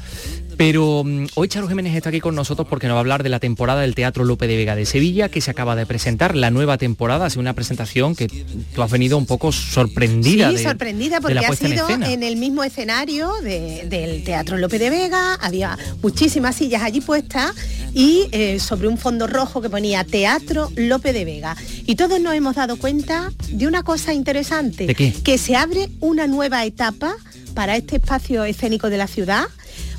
Pero 0.59 1.05
mm, 1.05 1.27
hoy 1.37 1.47
Charo 1.49 1.69
Jiménez 1.69 1.95
está 1.95 2.09
aquí 2.11 2.21
con 2.21 2.35
nosotros 2.35 2.67
porque 2.69 2.89
nos 2.89 2.95
va 2.95 2.99
a 2.99 3.01
hablar 3.01 3.23
de 3.23 3.29
la 3.29 3.39
temporada 3.39 3.83
del 3.83 3.95
Teatro 3.95 4.25
Lope 4.25 4.49
de 4.49 4.57
Vega 4.57 4.75
de 4.75 4.85
Sevilla 4.87 5.29
que 5.29 5.41
se 5.41 5.53
acaba 5.53 5.77
de 5.77 5.87
presentar, 5.87 6.35
la 6.37 6.51
nueva 6.51 6.77
temporada, 6.79 7.27
ha 7.27 7.31
sido 7.31 7.41
una 7.43 7.53
presentación 7.55 8.17
que 8.17 8.27
tú 8.75 8.83
has 8.83 8.91
venido 8.91 9.17
un 9.17 9.25
poco 9.25 9.53
sorprendida. 9.53 10.51
Sí, 10.51 10.57
de- 10.57 10.63
sorprendida 10.65 11.17
de 11.17 11.21
porque 11.23 11.35
la 11.37 11.43
ha 11.43 11.47
en 11.47 11.57
sido 11.57 11.89
en, 11.89 12.23
el 12.25 12.37
mismo 12.37 12.65
escenario 12.65 13.33
de- 13.43 13.87
del 13.89 14.25
Teatro 14.25 14.59
Lope 14.59 14.81
de 14.81 14.91
Vega, 14.91 15.35
había 15.35 15.79
muchísimas 16.03 16.57
sillas 16.57 16.83
allí 16.83 17.01
puestas 17.01 17.53
y 17.95 18.27
eh, 18.33 18.59
sobre 18.59 18.89
un 18.89 18.99
fondo 18.99 19.29
rojo 19.29 19.63
que 19.63 19.71
ponía 19.71 20.03
Teatro 20.03 20.73
Lope 20.75 21.13
de 21.13 21.25
Vega. 21.25 21.57
Y 21.87 21.95
todos 21.95 22.21
nos 22.21 22.35
hemos 22.35 22.57
dado 22.57 22.77
cuenta 22.79 23.31
de 23.49 23.69
una 23.69 23.85
cosa 23.85 24.13
interesante, 24.13 24.87
¿De 24.89 24.95
qué? 24.97 25.13
que 25.23 25.39
se 25.39 25.55
abre 25.55 25.89
una 26.01 26.27
nueva 26.27 26.65
etapa 26.65 27.15
para 27.55 27.77
este 27.77 27.97
espacio 27.97 28.43
escénico 28.45 28.91
de 28.91 28.97
la 28.99 29.07
ciudad 29.07 29.45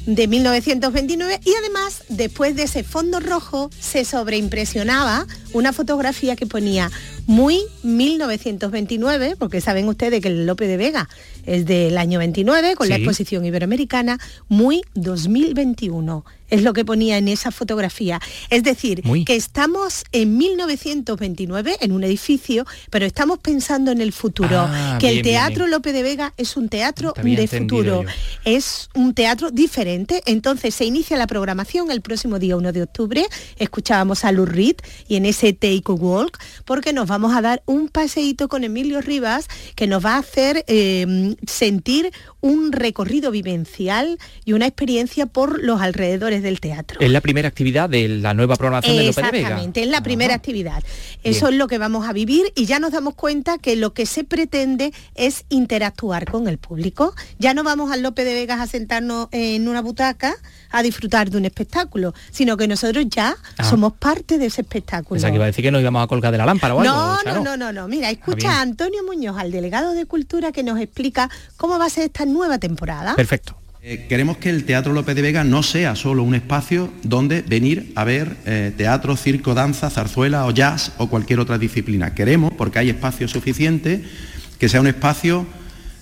de 0.06 0.28
1929 0.28 1.40
y 1.44 1.54
además 1.60 2.04
después 2.10 2.56
de 2.56 2.64
ese 2.64 2.84
fondo 2.84 3.20
rojo 3.20 3.70
se 3.80 4.06
sobreimpresionaba 4.06 5.28
una 5.54 5.74
fotografía 5.74 6.36
que 6.36 6.46
ponía 6.46 6.92
muy 7.30 7.62
1929, 7.84 9.36
porque 9.38 9.62
saben 9.62 9.88
ustedes 9.88 10.20
que 10.20 10.30
el 10.30 10.48
Lope 10.48 10.66
de 10.66 10.78
Vega 10.78 11.08
es 11.46 11.68
del 11.68 11.96
año 12.00 12.18
29 12.18 12.74
con 12.74 12.90
la 12.90 12.96
exposición 12.96 13.46
iberoamericana, 13.46 14.18
muy 14.48 14.82
2021 14.96 16.26
es 16.50 16.64
lo 16.64 16.74
que 16.74 16.86
ponía 16.86 17.18
en 17.18 17.28
esa 17.28 17.52
fotografía. 17.52 18.20
Es 18.50 18.64
decir, 18.64 19.04
que 19.26 19.36
estamos 19.36 20.04
en 20.12 20.38
1929 20.38 21.78
en 21.82 21.92
un 21.92 22.04
edificio, 22.04 22.66
pero 22.90 23.06
estamos 23.06 23.40
pensando 23.40 23.92
en 23.92 24.02
el 24.02 24.14
futuro, 24.14 24.50
Ah, 24.52 24.98
que 25.00 25.10
el 25.10 25.22
bien, 25.22 25.36
Teatro 25.36 25.66
bien. 25.66 25.72
Lope 25.72 25.94
de 25.94 26.04
Vega 26.04 26.34
es 26.38 26.58
un 26.58 26.70
teatro 26.70 27.14
de 27.16 27.48
futuro, 27.48 28.04
yo. 28.04 28.10
es 28.46 28.90
un 28.96 29.14
teatro 29.14 29.52
diferente, 29.52 30.22
entonces 30.26 30.74
se 30.76 30.86
inicia 30.86 31.18
la 31.18 31.28
programación 31.28 31.92
el 31.92 32.02
próximo 32.02 32.40
día 32.40 32.56
1 32.56 32.72
de 32.72 32.84
octubre, 32.84 33.26
escuchábamos 33.58 34.26
a 34.26 34.32
Lou 34.32 34.46
Reed 34.46 34.78
y 35.08 35.16
en 35.16 35.26
ese 35.26 35.54
Take 35.54 35.84
a 35.86 35.92
Walk, 35.92 36.40
porque 36.66 36.94
nos 36.94 37.08
vamos 37.08 37.19
a 37.36 37.42
dar 37.42 37.62
un 37.66 37.90
paseíto 37.90 38.48
con 38.48 38.64
Emilio 38.64 39.02
Rivas 39.02 39.48
que 39.76 39.88
nos 39.88 40.04
va 40.06 40.16
a 40.16 40.20
hacer 40.20 40.64
eh, 40.68 41.36
sentir 41.46 42.12
un 42.42 42.72
recorrido 42.72 43.32
vivencial 43.32 44.18
y 44.46 44.54
una 44.54 44.66
experiencia 44.66 45.26
por 45.26 45.62
los 45.64 45.82
alrededores 45.82 46.42
del 46.42 46.60
teatro. 46.60 47.00
Es 47.02 47.10
la 47.12 47.22
primera 47.22 47.48
actividad 47.48 47.90
de 47.90 48.08
la 48.08 48.34
nueva 48.34 48.56
programación 48.56 48.96
de 48.96 49.06
Lope 49.06 49.22
de 49.22 49.32
Vega. 49.32 49.38
Exactamente, 49.40 49.82
es 49.84 49.88
la 49.90 50.02
primera 50.02 50.34
actividad. 50.36 50.82
Eso 51.24 51.50
es 51.50 51.56
lo 51.56 51.68
que 51.68 51.78
vamos 51.78 52.08
a 52.08 52.14
vivir 52.14 52.52
y 52.56 52.66
ya 52.66 52.80
nos 52.80 52.92
damos 52.92 53.16
cuenta 53.16 53.58
que 53.58 53.76
lo 53.76 53.94
que 53.94 54.06
se 54.06 54.24
pretende 54.24 54.94
es 55.16 55.44
interactuar 55.50 56.26
con 56.32 56.48
el 56.48 56.58
público. 56.58 57.14
Ya 57.40 57.54
no 57.54 57.64
vamos 57.64 57.92
al 57.92 58.02
Lope 58.04 58.24
de 58.24 58.34
Vegas 58.34 58.60
a 58.62 58.68
sentarnos 58.68 59.28
en 59.32 59.68
una 59.68 59.82
butaca 59.82 60.36
a 60.72 60.84
disfrutar 60.84 61.30
de 61.30 61.38
un 61.38 61.46
espectáculo, 61.46 62.14
sino 62.32 62.56
que 62.56 62.68
nosotros 62.68 63.06
ya 63.10 63.36
Ah. 63.58 63.64
somos 63.70 63.94
parte 63.94 64.38
de 64.38 64.46
ese 64.46 64.62
espectáculo. 64.62 65.16
Pensaba 65.16 65.32
que 65.32 65.36
iba 65.36 65.46
a 65.46 65.48
decir 65.48 65.64
que 65.64 65.72
nos 65.72 65.82
íbamos 65.82 66.04
a 66.04 66.08
colgar 66.08 66.32
de 66.32 66.38
la 66.38 66.46
lámpara 66.46 66.76
o 66.76 66.82
algo. 66.82 66.94
No, 66.94 67.09
Charo. 67.24 67.44
no, 67.44 67.58
no, 67.58 67.58
no, 67.58 67.74
no. 67.74 67.88
Mira, 67.88 68.10
escucha 68.10 68.60
a 68.60 68.62
Antonio 68.62 69.04
Muñoz, 69.04 69.38
al 69.38 69.52
delegado 69.52 69.94
de 69.94 70.06
Cultura, 70.06 70.52
que 70.52 70.64
nos 70.64 70.80
explica 70.80 71.30
cómo 71.58 71.80
va 71.80 71.86
a 71.86 71.90
ser 71.90 72.06
esta 72.06 72.26
nueva 72.26 72.58
temporada. 72.58 73.16
Perfecto. 73.16 73.60
Eh, 73.82 74.08
queremos 74.10 74.36
que 74.36 74.50
el 74.50 74.66
Teatro 74.66 74.92
López 74.92 75.16
de 75.16 75.22
Vega 75.22 75.46
no 75.46 75.64
sea 75.64 75.96
solo 75.96 76.24
un 76.24 76.36
espacio 76.36 76.92
donde 77.04 77.42
venir 77.42 77.94
a 77.96 78.04
ver 78.04 78.36
eh, 78.46 78.74
teatro, 78.76 79.16
circo, 79.16 79.54
danza, 79.54 79.90
zarzuela 79.90 80.46
o 80.46 80.52
jazz 80.52 80.92
o 80.98 81.08
cualquier 81.08 81.40
otra 81.40 81.58
disciplina. 81.58 82.14
Queremos, 82.14 82.52
porque 82.58 82.80
hay 82.80 82.90
espacio 82.90 83.30
suficiente, 83.30 84.04
que 84.60 84.68
sea 84.68 84.82
un 84.82 84.88
espacio 84.88 85.46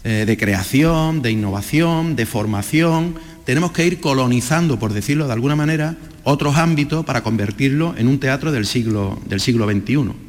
eh, 0.04 0.24
de 0.26 0.38
creación, 0.38 1.22
de 1.22 1.30
innovación, 1.30 2.16
de 2.16 2.26
formación. 2.26 3.16
Tenemos 3.46 3.72
que 3.74 3.86
ir 3.86 4.00
colonizando, 4.00 4.80
por 4.80 4.94
decirlo 4.94 5.28
de 5.28 5.34
alguna 5.34 5.56
manera, 5.56 5.96
otros 6.24 6.58
ámbitos 6.58 7.06
para 7.06 7.22
convertirlo 7.22 7.94
en 7.96 8.08
un 8.08 8.20
teatro 8.20 8.52
del 8.52 8.66
siglo, 8.66 9.20
del 9.28 9.40
siglo 9.40 9.70
XXI. 9.70 10.27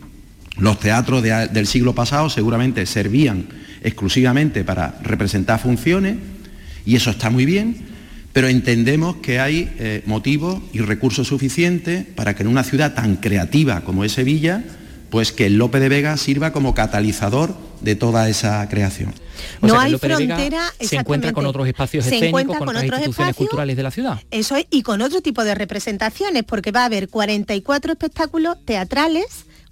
Los 0.59 0.79
teatros 0.81 1.23
de- 1.23 1.49
del 1.49 1.67
siglo 1.67 1.95
pasado 1.95 2.29
seguramente 2.31 2.85
servían 2.87 3.49
exclusivamente 3.83 4.65
para 4.65 4.99
representar 5.03 5.61
funciones 5.61 6.17
y 6.85 6.97
eso 6.97 7.11
está 7.11 7.31
muy 7.31 7.45
bien, 7.47 7.77
pero 8.33 8.49
entendemos 8.49 9.17
que 9.17 9.41
hay 9.41 9.71
eh, 9.79 10.03
motivos 10.07 10.61
y 10.73 10.81
recursos 10.81 11.29
suficientes 11.29 12.05
para 12.15 12.35
que 12.35 12.43
en 12.43 12.49
una 12.49 12.65
ciudad 12.65 12.95
tan 12.95 13.17
creativa 13.17 13.83
como 13.83 14.05
es 14.05 14.13
Sevilla, 14.13 14.65
pues 15.11 15.33
que 15.33 15.47
el 15.47 15.57
Lope 15.57 15.81
de 15.81 15.89
Vega 15.89 16.17
sirva 16.17 16.53
como 16.53 16.75
catalizador 16.75 17.57
de 17.81 17.95
toda 17.95 18.29
esa 18.29 18.69
creación. 18.69 19.15
O 19.61 19.67
no 19.69 19.75
sea, 19.75 19.81
que 19.83 19.87
hay 19.87 19.99
frontera. 19.99 20.63
se 20.81 20.97
encuentra 20.97 21.33
con 21.33 21.47
otros 21.47 21.67
espacios 21.69 22.05
Se 22.05 22.11
escénicos, 22.17 22.29
encuentra 22.41 22.59
con, 22.59 22.67
con 22.67 22.77
otras 22.77 22.85
otros 22.87 22.99
instituciones 22.99 23.29
espacios 23.31 23.49
culturales 23.49 23.77
de 23.77 23.83
la 23.85 23.91
ciudad. 23.91 24.21
Eso 24.31 24.57
es, 24.57 24.67
y 24.71 24.83
con 24.83 25.01
otro 25.01 25.21
tipo 25.23 25.45
de 25.45 25.55
representaciones, 25.55 26.43
porque 26.45 26.73
va 26.73 26.83
a 26.83 26.87
haber 26.87 27.09
44 27.09 27.93
espectáculos 27.93 28.57
teatrales, 28.65 29.25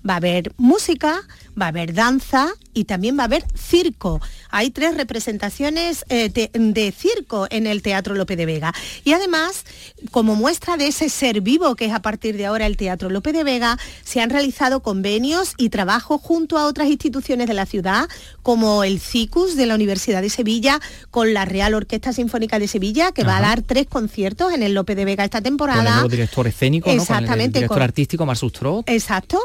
va 0.07 0.15
a 0.15 0.17
haber 0.17 0.53
música, 0.57 1.23
va 1.61 1.67
a 1.67 1.69
haber 1.69 1.95
danza 1.95 2.49
y 2.75 2.85
también 2.85 3.17
va 3.19 3.23
a 3.23 3.27
haber 3.27 3.45
circo. 3.57 4.21
Hay 4.51 4.71
tres 4.71 4.97
representaciones 4.97 6.05
eh, 6.09 6.29
de, 6.29 6.51
de 6.53 6.93
circo 6.93 7.47
en 7.51 7.67
el 7.67 7.83
Teatro 7.83 8.15
Lope 8.15 8.37
de 8.37 8.47
Vega. 8.47 8.75
Y 9.05 9.13
además, 9.13 9.65
como 10.11 10.35
muestra 10.35 10.77
de 10.77 10.89
ese 10.89 11.09
ser 11.09 11.41
vivo 11.41 11.75
que 11.75 11.87
es 11.87 11.93
a 11.93 12.01
partir 12.03 12.37
de 12.37 12.47
ahora 12.47 12.67
el 12.67 12.77
Teatro 12.77 13.09
Lope 13.11 13.33
de 13.33 13.45
Vega, 13.45 13.79
se 14.05 14.21
han 14.21 14.31
realizado 14.31 14.81
convenios 14.81 15.55
y 15.57 15.71
trabajo 15.71 16.19
junto 16.19 16.59
a 16.59 16.67
otras 16.67 16.89
instituciones 16.89 17.47
de 17.49 17.55
la 17.55 17.67
ciudad, 17.67 18.09
como 18.43 18.85
el 18.85 19.01
CICUS 19.01 19.57
de 19.57 19.67
la 19.67 19.75
Universidad 19.75 20.23
de 20.23 20.31
Sevilla, 20.31 20.81
con 21.11 21.33
la 21.35 21.45
Real 21.45 21.75
Orquesta 21.75 22.13
Sinfónica 22.13 22.59
de 22.59 22.69
Sevilla, 22.69 23.13
que 23.13 23.25
va 23.25 23.39
a 23.39 23.41
dar 23.41 23.63
tres 23.63 23.87
conciertos 23.87 24.53
en 24.53 24.63
el 24.63 24.75
Lope 24.75 24.95
de 24.95 25.05
Vega 25.05 25.25
esta 25.25 25.39
Con 25.39 25.47
el 25.47 25.51
temporada. 25.51 25.93
nuevo 25.95 26.09
director 26.09 26.47
escénico, 26.47 26.89
¿no? 26.89 26.93
Con 26.93 26.93
el- 26.93 26.99
el 26.99 27.03
Exactamente, 27.03 27.59
director 27.61 27.77
con- 27.79 27.83
artístico, 27.83 28.27
Marcus 28.27 28.53
Trot. 28.53 28.89
Exacto. 28.89 29.41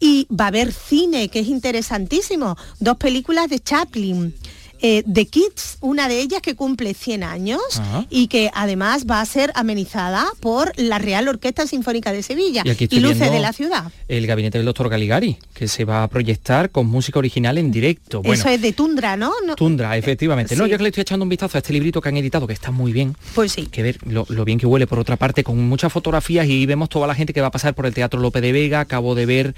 Y 0.00 0.26
va 0.32 0.44
a 0.46 0.48
haber 0.48 0.72
cine, 0.72 1.28
que 1.28 1.40
es 1.40 1.48
interesantísimo. 1.56 2.56
Dos 2.80 2.96
películas 2.96 3.48
de 3.48 3.58
Chaplin. 3.60 4.34
Eh, 4.82 5.02
The 5.10 5.24
Kids, 5.26 5.78
una 5.80 6.06
de 6.06 6.20
ellas 6.20 6.42
que 6.42 6.54
cumple 6.54 6.92
100 6.92 7.22
años 7.22 7.62
Ajá. 7.78 8.04
y 8.10 8.26
que 8.28 8.50
además 8.52 9.06
va 9.10 9.22
a 9.22 9.24
ser 9.24 9.50
amenizada 9.54 10.26
por 10.38 10.70
la 10.76 10.98
Real 10.98 11.26
Orquesta 11.28 11.66
Sinfónica 11.66 12.12
de 12.12 12.22
Sevilla 12.22 12.60
Y 12.62 12.68
estoy 12.68 13.00
Luces 13.00 13.32
de 13.32 13.40
la 13.40 13.54
Ciudad. 13.54 13.90
El 14.06 14.26
gabinete 14.26 14.58
del 14.58 14.66
doctor 14.66 14.90
Galigari, 14.90 15.38
que 15.54 15.66
se 15.66 15.86
va 15.86 16.02
a 16.02 16.08
proyectar 16.08 16.68
con 16.68 16.88
música 16.88 17.18
original 17.18 17.56
en 17.56 17.70
directo. 17.72 18.20
Bueno, 18.20 18.34
Eso 18.34 18.50
es 18.50 18.60
de 18.60 18.74
Tundra, 18.74 19.16
¿no? 19.16 19.32
No- 19.46 19.56
Tundra, 19.56 19.96
efectivamente. 19.96 20.54
No, 20.56 20.66
Sí. 20.66 20.70
yo 20.72 20.76
que 20.76 20.82
le 20.82 20.90
estoy 20.90 21.00
echando 21.00 21.22
un 21.22 21.30
vistazo 21.30 21.56
a 21.56 21.60
este 21.60 21.72
librito 21.72 22.02
que 22.02 22.10
han 22.10 22.16
editado, 22.18 22.46
que 22.46 22.52
está 22.52 22.70
muy 22.70 22.92
bien. 22.92 23.16
Pues 23.34 23.52
sí. 23.52 23.68
Que 23.68 23.82
ver 23.82 23.98
lo, 24.06 24.26
lo 24.28 24.44
bien 24.44 24.58
que 24.58 24.66
huele, 24.66 24.86
por 24.86 24.98
otra 24.98 25.16
parte, 25.16 25.42
con 25.42 25.58
muchas 25.70 25.90
fotografías 25.90 26.46
y 26.48 26.66
vemos 26.66 26.90
toda 26.90 27.06
la 27.06 27.14
gente 27.14 27.32
que 27.32 27.40
va 27.40 27.46
a 27.46 27.50
pasar 27.50 27.74
por 27.74 27.86
el 27.86 27.94
Teatro 27.94 28.20
Lope 28.20 28.42
de 28.42 28.52
Vega. 28.52 28.80
Acabo 28.80 29.14
de 29.14 29.24
ver, 29.24 29.54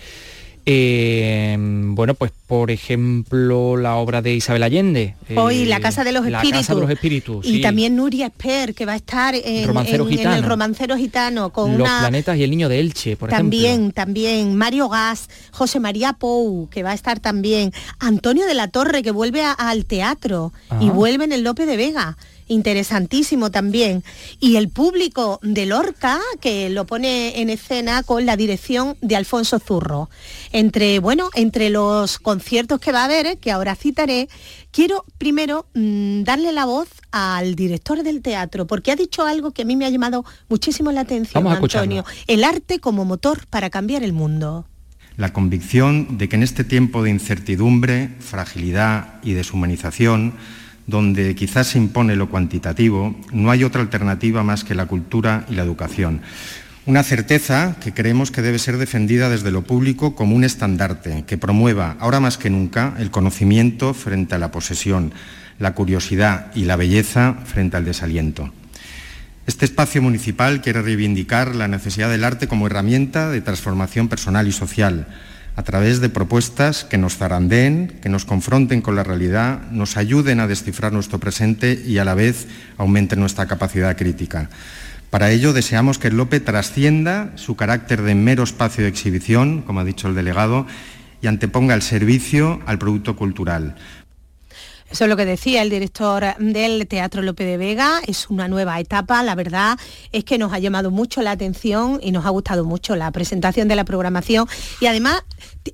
eh, 0.70 1.56
bueno, 1.58 2.12
pues 2.14 2.30
por 2.46 2.70
ejemplo, 2.70 3.76
la 3.78 3.96
obra 3.96 4.20
de 4.22 4.34
Isabel 4.34 4.62
Allende. 4.62 5.14
Hoy 5.36 5.62
eh, 5.62 5.66
La 5.66 5.80
Casa 5.80 6.04
de 6.04 6.12
los 6.12 6.26
La 6.26 6.38
Espíritus. 6.38 6.60
Casa 6.66 6.74
de 6.74 6.80
los 6.82 6.90
Espíritus, 6.90 7.46
Y 7.46 7.54
sí. 7.56 7.60
también 7.62 7.96
Nuria 7.96 8.26
Esper, 8.26 8.74
que 8.74 8.84
va 8.84 8.92
a 8.92 8.96
estar 8.96 9.34
en, 9.34 9.66
Romancero 9.66 10.04
en- 10.06 10.12
en 10.12 10.18
Gitano. 10.18 10.36
el 10.36 10.42
Romancero 10.44 10.96
Gitano 10.96 11.50
con 11.50 11.72
Los 11.78 11.88
una 11.88 12.00
planetas 12.00 12.36
y 12.36 12.44
el 12.44 12.50
niño 12.50 12.68
de 12.68 12.80
Elche, 12.80 13.16
por 13.16 13.30
también, 13.30 13.72
ejemplo. 13.72 13.92
también, 13.94 14.54
Mario 14.56 14.88
Gas, 14.90 15.28
José 15.52 15.80
María 15.80 16.12
Pou, 16.12 16.68
que 16.70 16.82
va 16.82 16.90
a 16.90 16.94
estar 16.94 17.18
también, 17.18 17.72
Antonio 17.98 18.46
de 18.46 18.54
la 18.54 18.68
Torre, 18.68 19.02
que 19.02 19.10
vuelve 19.10 19.42
a- 19.42 19.52
al 19.52 19.86
teatro 19.86 20.52
y 20.80 20.88
Ah. 20.88 20.92
vuelve 20.92 21.24
en 21.24 21.32
el 21.32 21.44
Lope 21.44 21.64
de 21.66 21.76
Vega. 21.78 22.16
Interesantísimo 22.48 23.50
también. 23.50 24.02
Y 24.40 24.56
el 24.56 24.70
público 24.70 25.38
de 25.42 25.66
Lorca, 25.66 26.18
que 26.40 26.70
lo 26.70 26.86
pone 26.86 27.40
en 27.40 27.50
escena 27.50 28.02
con 28.02 28.26
la 28.26 28.36
dirección 28.36 28.96
de 29.00 29.16
Alfonso 29.16 29.58
Zurro. 29.58 30.10
Entre, 30.52 30.98
bueno, 30.98 31.28
entre 31.34 31.70
los 31.70 32.18
conciertos 32.18 32.80
que 32.80 32.92
va 32.92 33.02
a 33.02 33.04
haber, 33.04 33.26
eh, 33.26 33.36
que 33.36 33.52
ahora 33.52 33.74
citaré, 33.76 34.28
quiero 34.70 35.04
primero 35.18 35.66
mm, 35.74 36.22
darle 36.22 36.52
la 36.52 36.64
voz 36.64 36.88
al 37.10 37.54
director 37.54 38.02
del 38.02 38.22
teatro, 38.22 38.66
porque 38.66 38.92
ha 38.92 38.96
dicho 38.96 39.24
algo 39.24 39.52
que 39.52 39.62
a 39.62 39.64
mí 39.64 39.76
me 39.76 39.86
ha 39.86 39.90
llamado 39.90 40.24
muchísimo 40.48 40.90
la 40.92 41.02
atención, 41.02 41.44
Vamos 41.44 41.52
a 41.52 41.54
escucharlo. 41.56 41.98
Antonio. 41.98 42.04
El 42.26 42.44
arte 42.44 42.80
como 42.80 43.04
motor 43.04 43.46
para 43.48 43.70
cambiar 43.70 44.02
el 44.02 44.12
mundo. 44.12 44.66
La 45.16 45.32
convicción 45.32 46.16
de 46.16 46.28
que 46.28 46.36
en 46.36 46.44
este 46.44 46.62
tiempo 46.62 47.02
de 47.02 47.10
incertidumbre, 47.10 48.14
fragilidad 48.20 49.20
y 49.24 49.32
deshumanización, 49.32 50.34
donde 50.88 51.34
quizás 51.34 51.68
se 51.68 51.78
impone 51.78 52.16
lo 52.16 52.30
cuantitativo, 52.30 53.14
no 53.30 53.50
hay 53.50 53.62
otra 53.62 53.82
alternativa 53.82 54.42
más 54.42 54.64
que 54.64 54.74
la 54.74 54.86
cultura 54.86 55.44
y 55.48 55.54
la 55.54 55.62
educación. 55.62 56.22
Una 56.86 57.02
certeza 57.02 57.76
que 57.78 57.92
creemos 57.92 58.30
que 58.30 58.40
debe 58.40 58.58
ser 58.58 58.78
defendida 58.78 59.28
desde 59.28 59.50
lo 59.50 59.62
público 59.62 60.16
como 60.16 60.34
un 60.34 60.44
estandarte 60.44 61.24
que 61.26 61.36
promueva, 61.36 61.96
ahora 62.00 62.20
más 62.20 62.38
que 62.38 62.48
nunca, 62.48 62.94
el 62.98 63.10
conocimiento 63.10 63.92
frente 63.92 64.34
a 64.34 64.38
la 64.38 64.50
posesión, 64.50 65.12
la 65.58 65.74
curiosidad 65.74 66.50
y 66.54 66.64
la 66.64 66.76
belleza 66.76 67.36
frente 67.44 67.76
al 67.76 67.84
desaliento. 67.84 68.50
Este 69.46 69.66
espacio 69.66 70.00
municipal 70.00 70.62
quiere 70.62 70.80
reivindicar 70.80 71.54
la 71.54 71.68
necesidad 71.68 72.08
del 72.08 72.24
arte 72.24 72.48
como 72.48 72.66
herramienta 72.66 73.28
de 73.28 73.42
transformación 73.42 74.08
personal 74.08 74.48
y 74.48 74.52
social, 74.52 75.06
a 75.58 75.64
través 75.64 75.98
de 76.00 76.08
propuestas 76.08 76.84
que 76.84 76.98
nos 76.98 77.16
zarandeen, 77.16 77.98
que 78.00 78.08
nos 78.08 78.24
confronten 78.24 78.80
con 78.80 78.94
la 78.94 79.02
realidad, 79.02 79.68
nos 79.72 79.96
ayuden 79.96 80.38
a 80.38 80.46
descifrar 80.46 80.92
nuestro 80.92 81.18
presente 81.18 81.82
y 81.84 81.98
a 81.98 82.04
la 82.04 82.14
vez 82.14 82.46
aumenten 82.76 83.18
nuestra 83.18 83.46
capacidad 83.46 83.96
crítica. 83.96 84.50
Para 85.10 85.32
ello 85.32 85.52
deseamos 85.52 85.98
que 85.98 86.08
el 86.08 86.16
Lope 86.16 86.38
trascienda 86.38 87.32
su 87.34 87.56
carácter 87.56 88.02
de 88.02 88.14
mero 88.14 88.44
espacio 88.44 88.84
de 88.84 88.90
exhibición, 88.90 89.62
como 89.62 89.80
ha 89.80 89.84
dicho 89.84 90.06
el 90.06 90.14
delegado, 90.14 90.64
y 91.20 91.26
anteponga 91.26 91.74
el 91.74 91.82
servicio 91.82 92.60
al 92.64 92.78
producto 92.78 93.16
cultural. 93.16 93.74
Eso 94.90 95.04
es 95.04 95.10
lo 95.10 95.16
que 95.16 95.26
decía 95.26 95.62
el 95.62 95.70
director 95.70 96.24
del 96.38 96.86
Teatro 96.86 97.22
Lope 97.22 97.44
de 97.44 97.56
Vega, 97.58 98.00
es 98.06 98.30
una 98.30 98.48
nueva 98.48 98.80
etapa, 98.80 99.22
la 99.22 99.34
verdad 99.34 99.78
es 100.12 100.24
que 100.24 100.38
nos 100.38 100.52
ha 100.52 100.58
llamado 100.58 100.90
mucho 100.90 101.20
la 101.20 101.32
atención 101.32 102.00
y 102.02 102.10
nos 102.10 102.24
ha 102.24 102.30
gustado 102.30 102.64
mucho 102.64 102.96
la 102.96 103.10
presentación 103.10 103.68
de 103.68 103.76
la 103.76 103.84
programación 103.84 104.48
y 104.80 104.86
además 104.86 105.24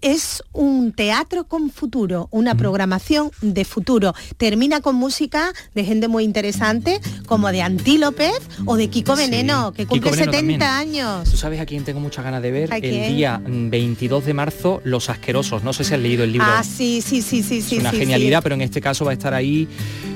es 0.03 0.43
un 0.53 0.93
teatro 0.93 1.45
con 1.47 1.71
futuro, 1.71 2.29
una 2.31 2.55
programación 2.57 3.31
de 3.41 3.65
futuro. 3.65 4.15
Termina 4.37 4.81
con 4.81 4.97
música 4.97 5.53
de 5.75 5.85
gente 5.85 6.09
muy 6.09 6.25
interesante 6.25 7.01
como 7.27 7.53
de 7.53 7.63
Antí 7.63 7.99
López 7.99 8.35
o 8.67 8.77
de 8.77 8.89
Kiko 8.89 9.17
Veneno, 9.17 9.73
que 9.73 9.87
cumple 9.87 10.13
70 10.13 10.79
años. 10.79 11.31
¿Tú 11.31 11.37
sabes 11.37 11.61
a 11.61 11.67
quién 11.67 11.85
tengo 11.85 12.01
muchas 12.01 12.25
ganas 12.25 12.43
de 12.43 12.51
ver? 12.51 12.71
El 12.73 13.15
día 13.15 13.41
22 13.45 14.25
de 14.27 14.35
marzo, 14.35 14.81
Los 14.85 15.11
Asquerosos. 15.11 15.63
No 15.63 15.73
sé 15.73 15.85
si 15.85 15.95
has 15.95 16.01
leído 16.01 16.25
el 16.25 16.33
libro. 16.33 16.49
Ah, 16.51 16.65
sí, 16.65 17.01
sí, 17.01 17.23
sí, 17.23 17.43
sí, 17.43 17.63
sí. 17.63 17.79
Una 17.79 17.93
genialidad, 17.93 18.43
pero 18.43 18.55
en 18.55 18.63
este 18.63 18.81
caso 18.81 19.04
va 19.05 19.11
a 19.11 19.15
estar 19.15 19.35
ahí, 19.35 19.69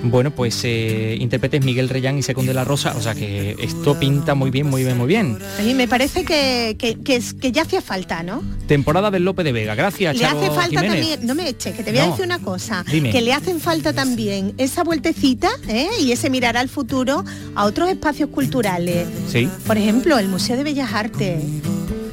bueno, 0.03 0.31
pues 0.31 0.61
eh, 0.65 1.17
intérpretes 1.21 1.65
Miguel 1.65 1.89
Reyán 1.89 2.19
y 2.19 2.23
Secund 2.23 2.49
de 2.49 2.55
la 2.55 2.65
Rosa. 2.65 2.95
O 2.97 3.01
sea 3.01 3.15
que 3.15 3.57
esto 3.61 3.99
pinta 3.99 4.35
muy 4.35 4.51
bien, 4.51 4.69
muy 4.69 4.85
bien, 4.85 4.97
muy 4.97 5.07
bien. 5.07 5.39
A 5.59 5.63
mí 5.63 5.75
me 5.75 5.89
parece 5.89 6.25
que, 6.25 6.77
que, 6.79 6.97
que 6.97 7.53
ya 7.53 7.63
hacía 7.63 7.83
falta, 7.83 8.23
¿no? 8.23 8.43
Temporada 8.67 9.11
del 9.11 9.25
Lope 9.25 9.45
de 9.45 9.53
Vega. 9.53 9.75
Gracias, 9.75 10.17
Le 10.17 10.25
hace 10.25 10.51
falta 10.51 10.83
también, 10.83 11.27
no 11.27 11.35
me 11.35 11.49
eche, 11.49 11.73
que 11.73 11.83
te 11.83 11.91
voy 11.91 12.01
a 12.01 12.07
decir 12.07 12.25
una 12.25 12.39
cosa, 12.39 12.85
que 12.85 13.21
le 13.21 13.33
hacen 13.33 13.61
falta 13.61 13.93
también 13.93 14.55
esa 14.59 14.85
vueltecita 14.85 15.49
¿eh? 15.69 15.89
y 16.01 16.13
ese 16.13 16.31
mirar 16.31 16.57
al 16.57 16.69
futuro 16.69 17.25
a 17.55 17.65
otros 17.65 17.89
espacios 17.89 18.31
culturales. 18.31 19.07
Sí. 19.31 19.49
Por 19.67 19.77
ejemplo, 19.79 20.19
el 20.19 20.29
Museo 20.29 20.57
de 20.57 20.65
Bellas 20.65 20.93
Artes. 20.93 21.43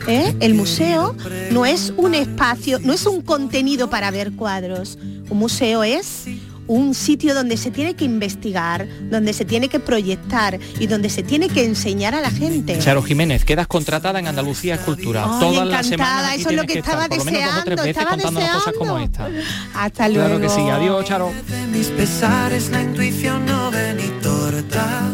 ¿eh? 0.07 0.35
El 0.39 0.53
museo 0.53 1.15
no 1.51 1.65
es 1.65 1.93
un 1.97 2.15
espacio, 2.15 2.79
no 2.79 2.93
es 2.93 3.05
un 3.05 3.21
contenido 3.21 3.89
para 3.89 4.11
ver 4.11 4.33
cuadros. 4.33 4.97
Un 5.29 5.39
museo 5.39 5.83
es 5.83 6.25
un 6.67 6.93
sitio 6.93 7.33
donde 7.35 7.57
se 7.57 7.71
tiene 7.71 7.93
que 7.95 8.05
investigar, 8.05 8.87
donde 9.09 9.33
se 9.33 9.45
tiene 9.45 9.69
que 9.69 9.79
proyectar 9.79 10.59
y 10.79 10.87
donde 10.87 11.09
se 11.09 11.23
tiene 11.23 11.49
que 11.49 11.63
enseñar 11.65 12.15
a 12.15 12.21
la 12.21 12.31
gente. 12.31 12.77
Charo 12.79 13.03
Jiménez, 13.03 13.45
quedas 13.45 13.67
contratada 13.67 14.19
en 14.19 14.27
Andalucía 14.27 14.75
Escultura. 14.75 15.23
Ay, 15.25 15.39
Todas 15.39 15.67
encantada, 15.67 15.71
las 15.77 15.87
semanas. 15.87 16.35
eso 16.39 16.49
es 16.49 16.55
lo 16.55 16.63
que, 16.63 16.79
estaba 16.79 17.07
por 17.07 17.17
lo 17.17 17.25
menos 17.25 17.41
dos 17.43 17.59
o 17.59 17.63
tres 17.63 17.77
deseando, 17.77 17.83
veces 17.83 17.97
estaba 17.97 18.09
contándonos 18.11 18.49
cosas 18.63 18.73
como 18.77 18.97
deseando. 18.99 19.37
esta. 19.39 19.81
Hasta 19.83 20.09
luego. 20.09 20.25
Claro 20.27 20.41
que 20.41 20.49
sí. 20.49 20.61
Adiós, 20.69 21.05
Charo. 21.05 21.31
mis 21.71 21.87
pesares 21.87 22.69
la 22.69 22.81
intuición 22.81 23.45
no 23.45 23.71
ve 23.71 23.93
ni 23.93 24.21
torta. 24.21 25.09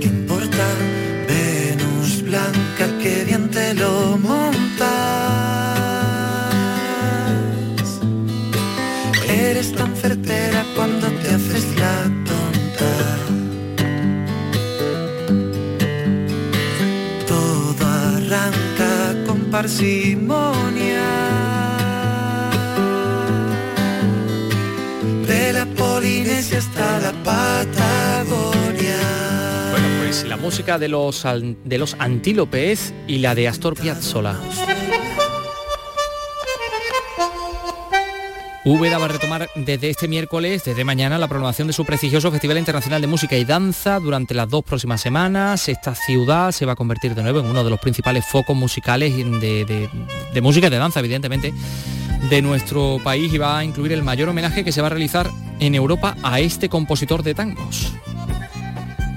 ¿Qué 0.00 0.06
importa? 0.06 0.64
Venus 1.28 2.22
blanca, 2.22 2.98
que 3.02 3.24
bien 3.24 3.50
te 3.50 3.74
lo 3.74 4.18
montas. 4.18 5.49
Eres 9.40 9.72
tan 9.72 9.96
certera 9.96 10.66
cuando 10.76 11.06
te 11.08 11.30
haces 11.30 11.64
la 11.78 12.02
tonta. 12.28 12.92
Todo 17.26 17.86
arranca 17.86 19.24
con 19.26 19.38
parsimonia. 19.50 21.00
De 25.26 25.52
la 25.54 25.64
Polinesia 25.64 26.58
hasta 26.58 27.00
la 27.00 27.12
Patagonia. 27.24 29.00
Bueno, 29.70 29.88
pues 30.02 30.24
la 30.28 30.36
música 30.36 30.78
de 30.78 30.88
los, 30.88 31.24
de 31.64 31.78
los 31.78 31.96
Antílopes 31.98 32.92
y 33.08 33.18
la 33.18 33.34
de 33.34 33.48
Astor 33.48 33.74
Piazzolla. 33.74 34.36
Úbeda 38.62 38.98
va 38.98 39.06
a 39.06 39.08
retomar 39.08 39.48
desde 39.54 39.88
este 39.88 40.06
miércoles, 40.06 40.64
desde 40.64 40.84
mañana, 40.84 41.16
la 41.16 41.28
programación 41.28 41.66
de 41.66 41.72
su 41.72 41.86
prestigioso 41.86 42.30
Festival 42.30 42.58
Internacional 42.58 43.00
de 43.00 43.06
Música 43.06 43.34
y 43.36 43.44
Danza 43.46 43.98
durante 44.00 44.34
las 44.34 44.50
dos 44.50 44.62
próximas 44.64 45.00
semanas. 45.00 45.66
Esta 45.68 45.94
ciudad 45.94 46.52
se 46.52 46.66
va 46.66 46.72
a 46.72 46.76
convertir 46.76 47.14
de 47.14 47.22
nuevo 47.22 47.40
en 47.40 47.46
uno 47.46 47.64
de 47.64 47.70
los 47.70 47.80
principales 47.80 48.26
focos 48.26 48.54
musicales 48.54 49.16
de, 49.16 49.64
de- 49.64 49.88
de 50.34 50.40
música 50.42 50.66
y 50.66 50.70
de 50.70 50.76
danza, 50.76 51.00
evidentemente, 51.00 51.54
de 52.28 52.42
nuestro 52.42 52.98
país 53.02 53.32
y 53.32 53.38
va 53.38 53.58
a 53.58 53.64
incluir 53.64 53.92
el 53.92 54.02
mayor 54.02 54.28
homenaje 54.28 54.62
que 54.62 54.72
se 54.72 54.82
va 54.82 54.88
a 54.88 54.90
realizar 54.90 55.30
en 55.58 55.74
Europa 55.74 56.16
a 56.22 56.38
este 56.40 56.68
compositor 56.68 57.22
de 57.22 57.34
tangos. 57.34 57.94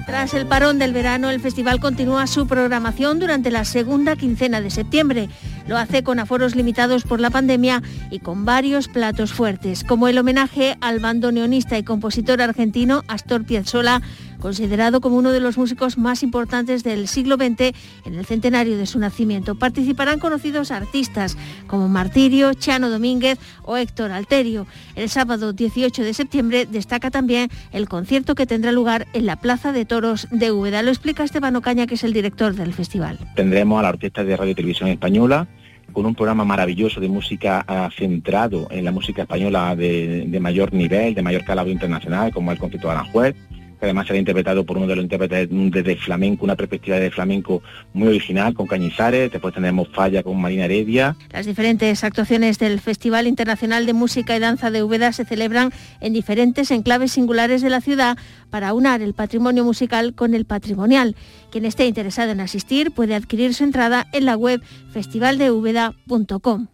Tras 0.06 0.32
el 0.32 0.46
parón 0.46 0.78
del 0.78 0.92
verano, 0.92 1.28
el 1.28 1.40
festival 1.40 1.80
continúa 1.80 2.26
su 2.26 2.46
programación 2.46 3.18
durante 3.18 3.50
la 3.50 3.64
segunda 3.64 4.16
quincena 4.16 4.60
de 4.60 4.70
septiembre. 4.70 5.28
Lo 5.66 5.78
hace 5.78 6.02
con 6.02 6.18
aforos 6.18 6.54
limitados 6.54 7.04
por 7.04 7.20
la 7.20 7.30
pandemia 7.30 7.82
y 8.10 8.18
con 8.18 8.44
varios 8.44 8.88
platos 8.88 9.32
fuertes, 9.32 9.82
como 9.84 10.08
el 10.08 10.18
homenaje 10.18 10.76
al 10.80 11.00
bandoneonista 11.00 11.78
y 11.78 11.82
compositor 11.82 12.42
argentino 12.42 13.02
Astor 13.08 13.44
Piazzolla, 13.44 14.02
considerado 14.44 15.00
como 15.00 15.16
uno 15.16 15.32
de 15.32 15.40
los 15.40 15.56
músicos 15.56 15.96
más 15.96 16.22
importantes 16.22 16.84
del 16.84 17.08
siglo 17.08 17.36
XX 17.36 17.72
en 18.04 18.14
el 18.14 18.26
centenario 18.26 18.76
de 18.76 18.84
su 18.84 18.98
nacimiento. 18.98 19.54
Participarán 19.54 20.18
conocidos 20.18 20.70
artistas 20.70 21.38
como 21.66 21.88
Martirio, 21.88 22.52
Chano 22.52 22.90
Domínguez 22.90 23.38
o 23.62 23.78
Héctor 23.78 24.12
Alterio. 24.12 24.66
El 24.96 25.08
sábado 25.08 25.54
18 25.54 26.02
de 26.02 26.12
septiembre 26.12 26.66
destaca 26.66 27.10
también 27.10 27.48
el 27.72 27.88
concierto 27.88 28.34
que 28.34 28.44
tendrá 28.44 28.70
lugar 28.70 29.06
en 29.14 29.24
la 29.24 29.36
Plaza 29.36 29.72
de 29.72 29.86
Toros 29.86 30.28
de 30.30 30.52
Úbeda. 30.52 30.82
Lo 30.82 30.90
explica 30.90 31.24
Esteban 31.24 31.56
Ocaña, 31.56 31.86
que 31.86 31.94
es 31.94 32.04
el 32.04 32.12
director 32.12 32.54
del 32.54 32.74
festival. 32.74 33.18
Tendremos 33.36 33.78
a 33.78 33.82
la 33.84 33.88
Orquesta 33.88 34.24
de 34.24 34.36
Radio 34.36 34.52
y 34.52 34.54
Televisión 34.54 34.90
Española 34.90 35.48
con 35.94 36.04
un 36.04 36.14
programa 36.14 36.44
maravilloso 36.44 37.00
de 37.00 37.08
música 37.08 37.64
ah, 37.66 37.88
centrado 37.96 38.66
en 38.70 38.84
la 38.84 38.92
música 38.92 39.22
española 39.22 39.74
de, 39.74 40.38
mayor 40.38 40.74
nivel, 40.74 41.14
de 41.14 41.22
mayor 41.22 41.44
calado 41.44 41.70
internacional, 41.70 42.30
como 42.30 42.52
el 42.52 42.58
concierto 42.58 42.88
de 42.88 42.94
Aranjuez, 42.94 43.36
además 43.84 44.06
será 44.06 44.18
interpretado 44.18 44.64
por 44.64 44.76
uno 44.76 44.86
de 44.86 44.96
los 44.96 45.02
intérpretes 45.02 45.48
de 45.48 45.96
flamenco, 45.96 46.44
una 46.44 46.56
perspectiva 46.56 46.96
de 46.98 47.10
flamenco 47.10 47.62
muy 47.92 48.08
original, 48.08 48.54
con 48.54 48.66
Cañizares, 48.66 49.30
después 49.30 49.54
tendremos 49.54 49.88
Falla 49.88 50.22
con 50.22 50.40
Marina 50.40 50.64
Heredia, 50.64 51.16
Las 51.32 51.46
diferentes 51.46 52.04
actuaciones 52.04 52.58
del 52.58 52.80
Festival 52.80 53.26
Internacional 53.26 53.86
de 53.86 53.92
Música 53.92 54.36
y 54.36 54.40
Danza 54.40 54.70
de 54.70 54.82
Úbeda 54.82 55.12
se 55.12 55.24
celebran 55.24 55.72
en 56.00 56.12
diferentes 56.12 56.70
enclaves 56.70 57.12
singulares 57.12 57.62
de 57.62 57.70
la 57.70 57.80
ciudad 57.80 58.18
para 58.50 58.74
unar 58.74 59.02
el 59.02 59.14
patrimonio 59.14 59.64
musical 59.64 60.14
con 60.14 60.34
el 60.34 60.44
patrimonial. 60.44 61.16
Quien 61.50 61.64
esté 61.64 61.86
interesado 61.86 62.32
en 62.32 62.40
asistir 62.40 62.90
puede 62.92 63.14
adquirir 63.14 63.54
su 63.54 63.64
entrada 63.64 64.06
en 64.12 64.24
la 64.24 64.36
web 64.36 64.62
festivaldeúbeda.com. 64.92 66.68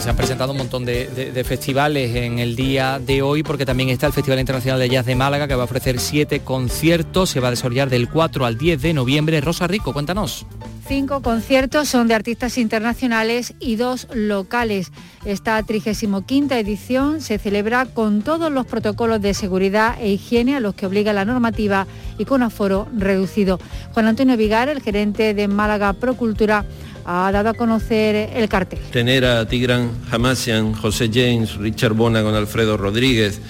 Se 0.00 0.08
han 0.08 0.16
presentado 0.16 0.52
un 0.52 0.58
montón 0.58 0.86
de 0.86 1.44
festivales 1.46 2.16
en 2.16 2.38
el 2.38 2.56
día 2.56 2.98
de 2.98 3.20
hoy, 3.20 3.42
porque 3.42 3.66
también 3.66 3.90
está 3.90 4.06
el 4.06 4.12
Festival 4.12 4.40
Internacional 4.40 4.80
de 4.80 4.88
Jazz 4.88 5.04
de 5.04 5.14
Málaga, 5.14 5.46
que 5.46 5.54
va 5.54 5.62
a 5.62 5.64
ofrecer 5.66 6.00
siete 6.00 6.40
conciertos. 6.40 7.28
Se 7.30 7.40
va 7.40 7.48
a 7.48 7.50
desarrollar 7.50 7.90
del 7.90 8.08
4 8.08 8.46
al 8.46 8.56
10 8.56 8.80
de 8.80 8.94
noviembre. 8.94 9.40
Rosa 9.42 9.66
Rico, 9.66 9.92
cuéntanos. 9.92 10.46
Cinco 10.88 11.22
conciertos 11.22 11.88
son 11.88 12.08
de 12.08 12.14
artistas 12.14 12.58
internacionales 12.58 13.54
y 13.60 13.76
dos 13.76 14.08
locales. 14.12 14.90
Esta 15.24 15.62
35 15.62 16.24
edición 16.54 17.20
se 17.20 17.38
celebra 17.38 17.86
con 17.86 18.22
todos 18.22 18.50
los 18.50 18.66
protocolos 18.66 19.22
de 19.22 19.34
seguridad 19.34 19.96
e 20.00 20.10
higiene 20.10 20.56
a 20.56 20.60
los 20.60 20.74
que 20.74 20.86
obliga 20.86 21.12
la 21.12 21.24
normativa 21.24 21.86
y 22.18 22.24
con 22.24 22.42
aforo 22.42 22.88
reducido. 22.96 23.60
Juan 23.92 24.06
Antonio 24.06 24.36
Vigar, 24.36 24.68
el 24.68 24.82
gerente 24.82 25.34
de 25.34 25.48
Málaga 25.48 25.92
Procultura, 25.92 26.64
ha 27.04 27.30
dado 27.32 27.50
a 27.50 27.54
conocer 27.54 28.30
el 28.34 28.48
cartel. 28.48 28.78
tener 28.90 29.24
a 29.24 29.46
Tigran 29.46 29.90
Hamasian, 30.10 30.74
José 30.74 31.10
James, 31.12 31.56
Richard 31.56 31.94
Bona 31.94 32.22
con 32.22 32.34
Alfredo 32.34 32.76
Rodríguez, 32.76 33.40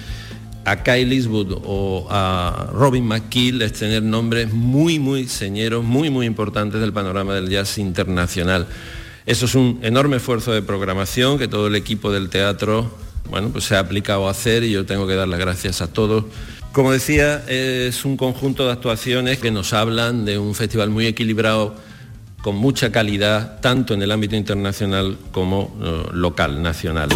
a 0.65 0.81
Kyle 0.81 1.11
Eastwood 1.11 1.61
o 1.65 2.07
a 2.09 2.69
Robin 2.71 3.05
McKeel 3.05 3.61
es 3.61 3.73
tener 3.73 4.01
nombres 4.01 4.53
muy, 4.53 4.97
muy 4.97 5.27
señeros, 5.27 5.83
muy, 5.83 6.09
muy 6.09 6.25
importantes 6.25 6.79
del 6.79 6.93
panorama 6.93 7.33
del 7.33 7.49
jazz 7.49 7.77
internacional. 7.77 8.67
Eso 9.25 9.45
es 9.45 9.55
un 9.55 9.79
enorme 9.83 10.17
esfuerzo 10.17 10.53
de 10.53 10.61
programación 10.61 11.37
que 11.37 11.47
todo 11.47 11.67
el 11.67 11.75
equipo 11.75 12.11
del 12.11 12.29
teatro 12.29 12.91
bueno, 13.29 13.49
pues 13.49 13.65
se 13.65 13.75
ha 13.75 13.79
aplicado 13.79 14.27
a 14.27 14.31
hacer 14.31 14.63
y 14.63 14.71
yo 14.71 14.85
tengo 14.85 15.07
que 15.07 15.15
dar 15.15 15.27
las 15.27 15.39
gracias 15.39 15.81
a 15.81 15.87
todos. 15.87 16.25
Como 16.71 16.91
decía, 16.91 17.43
es 17.47 18.03
un 18.05 18.17
conjunto 18.17 18.65
de 18.65 18.73
actuaciones 18.73 19.39
que 19.39 19.51
nos 19.51 19.73
hablan 19.73 20.25
de 20.25 20.39
un 20.39 20.55
festival 20.55 20.89
muy 20.89 21.05
equilibrado 21.05 21.75
con 22.43 22.57
mucha 22.57 22.91
calidad, 22.91 23.61
tanto 23.61 23.93
en 23.93 24.01
el 24.01 24.11
ámbito 24.11 24.35
internacional 24.35 25.17
como 25.31 25.73
eh, 25.81 26.09
local, 26.11 26.61
nacional. 26.61 27.07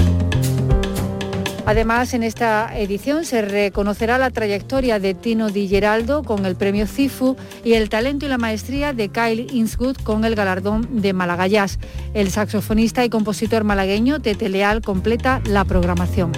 Además, 1.66 2.14
en 2.14 2.24
esta 2.24 2.80
edición 2.80 3.26
se 3.26 3.42
reconocerá 3.42 4.18
la 4.18 4.32
trayectoria 4.32 5.00
de 5.00 5.14
Tino 5.14 5.50
Di 5.50 5.68
Geraldo 5.68 6.24
con 6.24 6.46
el 6.46 6.56
premio 6.56 6.88
CIFU 6.88 7.36
y 7.66 7.74
el 7.74 7.90
talento 7.90 8.26
y 8.26 8.30
la 8.30 8.38
maestría 8.38 8.94
de 8.94 9.10
Kyle 9.10 9.48
Innswood 9.52 9.98
con 9.98 10.24
el 10.24 10.34
galardón 10.34 11.02
de 11.02 11.12
Málaga 11.12 11.46
Jazz. 11.46 11.78
El 12.14 12.32
saxofonista 12.32 13.04
y 13.04 13.10
compositor 13.10 13.66
malagueño 13.66 14.22
Tete 14.22 14.48
Leal 14.48 14.80
completa 14.82 15.42
la 15.46 15.66
programación. 15.66 16.32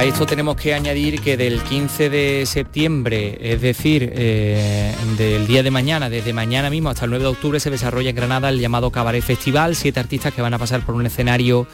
A 0.00 0.04
esto 0.04 0.24
tenemos 0.24 0.56
que 0.56 0.72
añadir 0.72 1.20
que 1.20 1.36
del 1.36 1.62
15 1.62 2.08
de 2.08 2.46
septiembre, 2.46 3.36
es 3.38 3.60
decir, 3.60 4.10
eh, 4.16 4.94
del 5.18 5.46
día 5.46 5.62
de 5.62 5.70
mañana, 5.70 6.08
desde 6.08 6.32
mañana 6.32 6.70
mismo 6.70 6.88
hasta 6.88 7.04
el 7.04 7.10
9 7.10 7.22
de 7.22 7.30
octubre, 7.30 7.60
se 7.60 7.68
desarrolla 7.68 8.08
en 8.08 8.16
Granada 8.16 8.48
el 8.48 8.60
llamado 8.60 8.90
Cabaret 8.90 9.22
Festival, 9.22 9.76
siete 9.76 10.00
artistas 10.00 10.32
que 10.32 10.40
van 10.40 10.54
a 10.54 10.58
pasar 10.58 10.86
por 10.86 10.94
un 10.94 11.04
escenario 11.04 11.66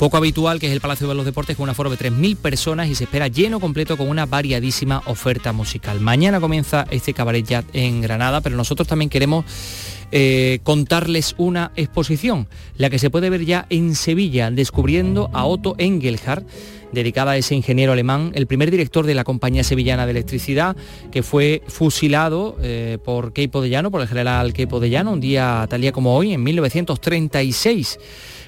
poco 0.00 0.16
habitual, 0.16 0.58
que 0.58 0.66
es 0.66 0.72
el 0.72 0.80
Palacio 0.80 1.06
de 1.06 1.14
los 1.14 1.24
Deportes, 1.24 1.56
con 1.56 1.62
un 1.62 1.70
aforo 1.70 1.90
de 1.90 1.96
3.000 1.96 2.36
personas 2.38 2.88
y 2.88 2.96
se 2.96 3.04
espera 3.04 3.28
lleno 3.28 3.60
completo 3.60 3.96
con 3.96 4.08
una 4.08 4.26
variadísima 4.26 5.02
oferta 5.06 5.52
musical. 5.52 6.00
Mañana 6.00 6.40
comienza 6.40 6.86
este 6.90 7.14
Cabaret 7.14 7.46
ya 7.46 7.62
en 7.72 8.00
Granada, 8.00 8.40
pero 8.40 8.56
nosotros 8.56 8.88
también 8.88 9.10
queremos 9.10 9.44
eh, 10.12 10.60
contarles 10.62 11.34
una 11.38 11.72
exposición, 11.76 12.48
la 12.76 12.90
que 12.90 12.98
se 12.98 13.10
puede 13.10 13.30
ver 13.30 13.44
ya 13.44 13.66
en 13.70 13.94
Sevilla, 13.94 14.50
descubriendo 14.50 15.30
a 15.32 15.44
Otto 15.44 15.74
Engelhardt, 15.78 16.46
dedicada 16.92 17.32
a 17.32 17.36
ese 17.36 17.54
ingeniero 17.54 17.92
alemán, 17.92 18.32
el 18.34 18.46
primer 18.46 18.70
director 18.70 19.06
de 19.06 19.14
la 19.14 19.24
Compañía 19.24 19.62
Sevillana 19.62 20.06
de 20.06 20.12
Electricidad, 20.12 20.76
que 21.12 21.22
fue 21.22 21.62
fusilado 21.68 22.56
eh, 22.62 22.98
por 23.04 23.32
Queipo 23.32 23.60
de 23.60 23.70
Llano, 23.70 23.90
por 23.90 24.00
el 24.00 24.08
general 24.08 24.52
Queipo 24.52 24.80
de 24.80 24.90
Llano, 24.90 25.12
un 25.12 25.20
día 25.20 25.66
tal 25.70 25.80
día 25.80 25.92
como 25.92 26.16
hoy, 26.16 26.32
en 26.32 26.42
1936. 26.42 27.98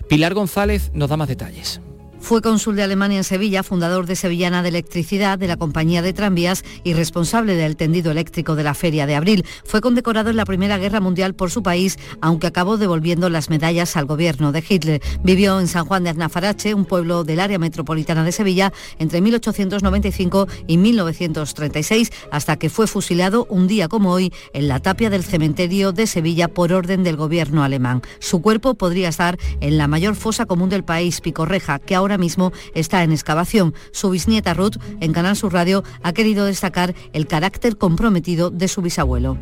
Pilar 0.08 0.34
González 0.34 0.90
nos 0.94 1.08
da 1.08 1.16
más 1.16 1.28
detalles. 1.28 1.80
Fue 2.22 2.40
cónsul 2.40 2.76
de 2.76 2.84
Alemania 2.84 3.18
en 3.18 3.24
Sevilla, 3.24 3.64
fundador 3.64 4.06
de 4.06 4.14
Sevillana 4.14 4.62
de 4.62 4.68
Electricidad, 4.68 5.40
de 5.40 5.48
la 5.48 5.56
compañía 5.56 6.02
de 6.02 6.12
tranvías 6.12 6.64
y 6.84 6.94
responsable 6.94 7.56
del 7.56 7.74
tendido 7.74 8.12
eléctrico 8.12 8.54
de 8.54 8.62
la 8.62 8.74
Feria 8.74 9.06
de 9.06 9.16
Abril. 9.16 9.44
Fue 9.64 9.80
condecorado 9.80 10.30
en 10.30 10.36
la 10.36 10.44
Primera 10.44 10.78
Guerra 10.78 11.00
Mundial 11.00 11.34
por 11.34 11.50
su 11.50 11.64
país, 11.64 11.98
aunque 12.20 12.46
acabó 12.46 12.76
devolviendo 12.76 13.28
las 13.28 13.50
medallas 13.50 13.96
al 13.96 14.06
gobierno 14.06 14.52
de 14.52 14.64
Hitler. 14.66 15.02
Vivió 15.24 15.58
en 15.58 15.66
San 15.66 15.84
Juan 15.84 16.04
de 16.04 16.10
Aznafarache, 16.10 16.74
un 16.74 16.84
pueblo 16.84 17.24
del 17.24 17.40
área 17.40 17.58
metropolitana 17.58 18.22
de 18.22 18.30
Sevilla, 18.30 18.72
entre 19.00 19.20
1895 19.20 20.46
y 20.68 20.78
1936, 20.78 22.12
hasta 22.30 22.56
que 22.56 22.70
fue 22.70 22.86
fusilado 22.86 23.46
un 23.50 23.66
día 23.66 23.88
como 23.88 24.12
hoy 24.12 24.32
en 24.54 24.68
la 24.68 24.78
tapia 24.78 25.10
del 25.10 25.24
cementerio 25.24 25.90
de 25.90 26.06
Sevilla 26.06 26.46
por 26.46 26.72
orden 26.72 27.02
del 27.02 27.16
gobierno 27.16 27.64
alemán. 27.64 28.00
Su 28.20 28.40
cuerpo 28.40 28.74
podría 28.74 29.08
estar 29.08 29.38
en 29.60 29.76
la 29.76 29.88
mayor 29.88 30.14
fosa 30.14 30.46
común 30.46 30.68
del 30.68 30.84
país, 30.84 31.20
Picorreja, 31.20 31.80
que 31.80 31.96
ahora 31.96 32.11
mismo 32.18 32.52
está 32.74 33.02
en 33.02 33.12
excavación. 33.12 33.74
Su 33.90 34.10
bisnieta 34.10 34.54
Ruth, 34.54 34.76
en 35.00 35.12
Canal 35.12 35.36
Sur 35.36 35.52
Radio, 35.52 35.82
ha 36.02 36.12
querido 36.12 36.44
destacar 36.44 36.94
el 37.12 37.26
carácter 37.26 37.76
comprometido 37.76 38.50
de 38.50 38.68
su 38.68 38.82
bisabuelo. 38.82 39.38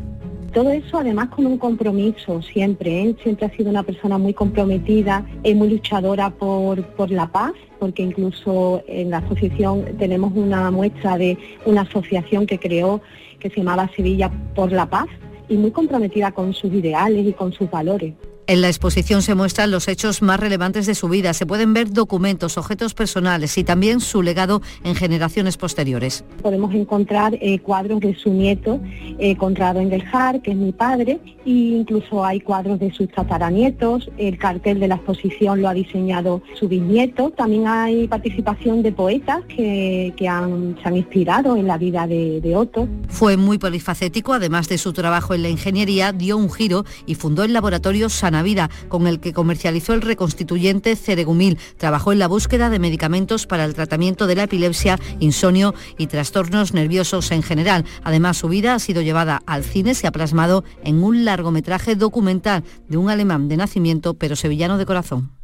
Todo 0.53 0.69
eso 0.71 0.97
además 0.97 1.29
con 1.29 1.45
un 1.45 1.57
compromiso 1.57 2.41
siempre, 2.41 3.03
¿eh? 3.03 3.15
siempre 3.23 3.45
ha 3.45 3.55
sido 3.55 3.69
una 3.69 3.83
persona 3.83 4.17
muy 4.17 4.33
comprometida 4.33 5.25
y 5.43 5.53
muy 5.53 5.69
luchadora 5.69 6.29
por, 6.29 6.83
por 6.95 7.09
la 7.09 7.31
paz, 7.31 7.53
porque 7.79 8.03
incluso 8.03 8.83
en 8.87 9.11
la 9.11 9.19
asociación 9.19 9.85
tenemos 9.97 10.33
una 10.35 10.69
muestra 10.69 11.17
de 11.17 11.37
una 11.65 11.81
asociación 11.81 12.45
que 12.45 12.59
creó 12.59 13.01
que 13.39 13.49
se 13.49 13.57
llamaba 13.57 13.89
Sevilla 13.95 14.29
por 14.53 14.73
la 14.73 14.89
Paz 14.89 15.07
y 15.47 15.55
muy 15.55 15.71
comprometida 15.71 16.31
con 16.31 16.53
sus 16.53 16.71
ideales 16.73 17.25
y 17.25 17.33
con 17.33 17.53
sus 17.53 17.69
valores. 17.69 18.13
En 18.47 18.61
la 18.61 18.67
exposición 18.67 19.21
se 19.21 19.35
muestran 19.35 19.71
los 19.71 19.87
hechos 19.87 20.21
más 20.21 20.39
relevantes 20.39 20.85
de 20.85 20.95
su 20.95 21.07
vida. 21.07 21.33
Se 21.33 21.45
pueden 21.45 21.73
ver 21.73 21.91
documentos, 21.91 22.57
objetos 22.57 22.93
personales 22.93 23.57
y 23.57 23.63
también 23.63 23.99
su 23.99 24.21
legado 24.21 24.61
en 24.83 24.95
generaciones 24.95 25.57
posteriores. 25.57 26.25
Podemos 26.41 26.73
encontrar 26.73 27.37
eh, 27.39 27.59
cuadros 27.59 27.99
de 28.01 28.15
su 28.15 28.33
nieto, 28.33 28.81
eh, 29.19 29.37
Conrado 29.37 29.79
Engelhard, 29.79 30.41
que 30.41 30.51
es 30.51 30.57
mi 30.57 30.71
padre, 30.71 31.19
e 31.45 31.49
incluso 31.49 32.25
hay 32.25 32.41
cuadros 32.41 32.79
de 32.79 32.91
sus 32.91 33.09
tataranietos. 33.09 34.09
El 34.17 34.37
cartel 34.37 34.79
de 34.79 34.87
la 34.87 34.95
exposición 34.95 35.61
lo 35.61 35.69
ha 35.69 35.73
diseñado 35.73 36.41
su 36.59 36.67
bisnieto. 36.67 37.29
También 37.29 37.67
hay 37.67 38.07
participación 38.07 38.81
de 38.81 38.91
poetas 38.91 39.43
que, 39.45 40.13
que 40.17 40.27
han, 40.27 40.77
se 40.81 40.87
han 40.87 40.97
inspirado 40.97 41.55
en 41.55 41.67
la 41.67 41.77
vida 41.77 42.07
de, 42.07 42.41
de 42.41 42.55
Otto. 42.55 42.87
Fue 43.07 43.37
muy 43.37 43.59
polifacético, 43.59 44.33
además 44.33 44.67
de 44.67 44.77
su 44.77 44.93
trabajo 44.93 45.33
en 45.33 45.43
la 45.43 45.49
ingeniería, 45.49 46.11
dio 46.11 46.37
un 46.37 46.51
giro 46.51 46.85
y 47.05 47.15
fundó 47.15 47.43
el 47.43 47.53
laboratorio 47.53 48.09
Sana 48.09 48.30
Vida, 48.41 48.69
con 48.87 49.07
el 49.07 49.19
que 49.19 49.33
comercializó 49.33 49.93
el 49.93 50.01
reconstituyente 50.01 50.95
Ceregumil. 50.95 51.59
Trabajó 51.77 52.13
en 52.13 52.19
la 52.19 52.27
búsqueda 52.27 52.69
de 52.69 52.79
medicamentos 52.79 53.45
para 53.45 53.65
el 53.65 53.73
tratamiento 53.73 54.27
de 54.27 54.35
la 54.35 54.43
epilepsia, 54.43 54.97
insomnio 55.19 55.75
y 55.97 56.07
trastornos 56.07 56.73
nerviosos 56.73 57.31
en 57.31 57.43
general. 57.43 57.83
Además, 58.03 58.37
su 58.37 58.47
vida 58.47 58.73
ha 58.73 58.79
sido 58.79 59.01
llevada 59.01 59.41
al 59.45 59.65
cine, 59.65 59.93
se 59.93 60.07
ha 60.07 60.11
plasmado 60.11 60.63
en 60.85 61.03
un 61.03 61.25
largometraje 61.25 61.95
documental 61.95 62.63
de 62.87 62.97
un 62.97 63.09
alemán 63.09 63.49
de 63.49 63.57
nacimiento, 63.57 64.13
pero 64.13 64.37
sevillano 64.37 64.77
de 64.77 64.85
corazón. 64.85 65.40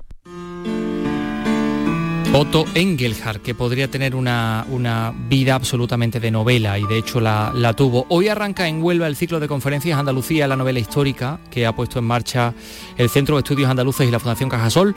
Otto 2.39 2.65
Engelhardt, 2.75 3.41
que 3.41 3.55
podría 3.55 3.89
tener 3.89 4.15
una, 4.15 4.63
una, 4.69 5.11
vida 5.27 5.55
absolutamente 5.55 6.19
de 6.19 6.29
novela 6.29 6.77
y 6.77 6.83
de 6.85 6.99
hecho 6.99 7.19
la, 7.19 7.51
la, 7.55 7.73
tuvo. 7.73 8.05
Hoy 8.09 8.27
arranca 8.27 8.67
en 8.67 8.83
Huelva 8.83 9.07
el 9.07 9.15
ciclo 9.15 9.39
de 9.39 9.47
conferencias 9.47 9.97
Andalucía, 9.97 10.47
la 10.47 10.55
novela 10.55 10.77
histórica, 10.77 11.39
que 11.49 11.65
ha 11.65 11.75
puesto 11.75 11.97
en 11.97 12.05
marcha 12.05 12.53
el 12.95 13.09
Centro 13.09 13.37
de 13.37 13.39
Estudios 13.39 13.71
Andaluces 13.71 14.07
y 14.07 14.11
la 14.11 14.19
Fundación 14.19 14.51
Cajasol 14.51 14.95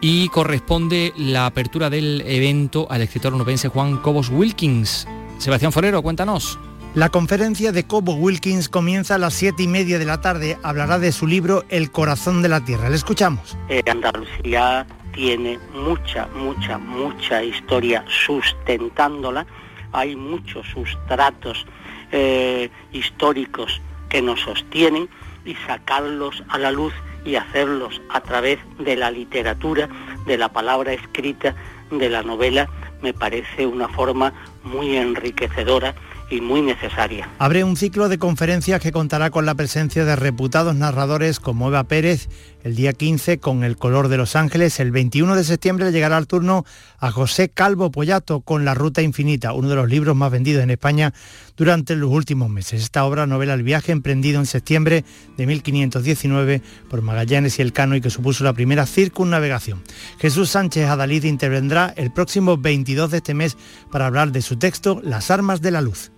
y 0.00 0.28
corresponde 0.30 1.12
la 1.16 1.46
apertura 1.46 1.90
del 1.90 2.24
evento 2.26 2.88
al 2.90 3.02
escritor 3.02 3.34
onubense 3.34 3.68
Juan 3.68 3.98
Cobos 3.98 4.28
Wilkins. 4.28 5.06
Sebastián 5.38 5.70
Forero, 5.70 6.02
cuéntanos. 6.02 6.58
La 6.94 7.08
conferencia 7.08 7.70
de 7.70 7.84
Cobo 7.84 8.14
Wilkins 8.14 8.68
comienza 8.68 9.14
a 9.14 9.18
las 9.18 9.34
siete 9.34 9.62
y 9.62 9.68
media 9.68 10.00
de 10.00 10.06
la 10.06 10.20
tarde. 10.20 10.58
Hablará 10.64 10.98
de 10.98 11.12
su 11.12 11.28
libro 11.28 11.62
El 11.68 11.92
corazón 11.92 12.42
de 12.42 12.48
la 12.48 12.64
tierra. 12.64 12.90
Le 12.90 12.96
escuchamos. 12.96 13.56
Eh, 13.68 13.80
Andalucía 13.88 14.84
tiene 15.12 15.58
mucha, 15.74 16.28
mucha, 16.34 16.78
mucha 16.78 17.42
historia 17.42 18.04
sustentándola. 18.08 19.46
Hay 19.92 20.16
muchos 20.16 20.66
sustratos 20.68 21.66
eh, 22.12 22.70
históricos 22.92 23.80
que 24.08 24.22
nos 24.22 24.40
sostienen 24.40 25.08
y 25.44 25.54
sacarlos 25.66 26.42
a 26.48 26.58
la 26.58 26.70
luz 26.70 26.92
y 27.24 27.36
hacerlos 27.36 28.00
a 28.10 28.20
través 28.20 28.58
de 28.78 28.96
la 28.96 29.10
literatura, 29.10 29.88
de 30.26 30.38
la 30.38 30.50
palabra 30.50 30.92
escrita, 30.92 31.54
de 31.90 32.08
la 32.08 32.22
novela, 32.22 32.68
me 33.02 33.12
parece 33.12 33.66
una 33.66 33.88
forma 33.88 34.32
muy 34.62 34.96
enriquecedora 34.96 35.94
y 36.30 36.40
muy 36.40 36.62
necesaria. 36.62 37.28
Abre 37.38 37.64
un 37.64 37.76
ciclo 37.76 38.08
de 38.08 38.18
conferencias 38.18 38.80
que 38.80 38.92
contará 38.92 39.30
con 39.30 39.46
la 39.46 39.56
presencia 39.56 40.04
de 40.04 40.16
reputados 40.16 40.76
narradores 40.76 41.40
como 41.40 41.68
Eva 41.68 41.84
Pérez 41.84 42.28
el 42.62 42.76
día 42.76 42.92
15 42.92 43.38
con 43.38 43.64
El 43.64 43.76
color 43.76 44.08
de 44.08 44.16
Los 44.16 44.36
Ángeles. 44.36 44.80
El 44.80 44.90
21 44.90 45.36
de 45.36 45.44
septiembre 45.44 45.92
llegará 45.92 46.18
el 46.18 46.26
turno 46.26 46.64
a 46.98 47.10
José 47.10 47.48
Calvo 47.48 47.90
Pollato 47.90 48.40
con 48.40 48.64
La 48.64 48.74
Ruta 48.74 49.02
Infinita, 49.02 49.52
uno 49.52 49.68
de 49.68 49.76
los 49.76 49.88
libros 49.88 50.16
más 50.16 50.30
vendidos 50.30 50.62
en 50.62 50.70
España 50.70 51.12
durante 51.56 51.96
los 51.96 52.10
últimos 52.10 52.50
meses. 52.50 52.82
Esta 52.82 53.04
obra 53.04 53.26
novela 53.26 53.54
El 53.54 53.62
viaje 53.62 53.92
emprendido 53.92 54.40
en 54.40 54.46
septiembre 54.46 55.04
de 55.36 55.46
1519 55.46 56.62
por 56.88 57.02
Magallanes 57.02 57.58
y 57.58 57.62
Elcano 57.62 57.96
y 57.96 58.00
que 58.00 58.10
supuso 58.10 58.44
la 58.44 58.52
primera 58.52 58.86
circunnavegación. 58.86 59.82
Jesús 60.18 60.50
Sánchez 60.50 60.88
Adalid 60.88 61.24
intervendrá 61.24 61.92
el 61.96 62.12
próximo 62.12 62.56
22 62.56 63.10
de 63.10 63.16
este 63.18 63.34
mes 63.34 63.56
para 63.90 64.06
hablar 64.06 64.32
de 64.32 64.42
su 64.42 64.56
texto 64.56 65.00
Las 65.02 65.30
armas 65.30 65.60
de 65.60 65.70
la 65.70 65.80
luz. 65.80 66.10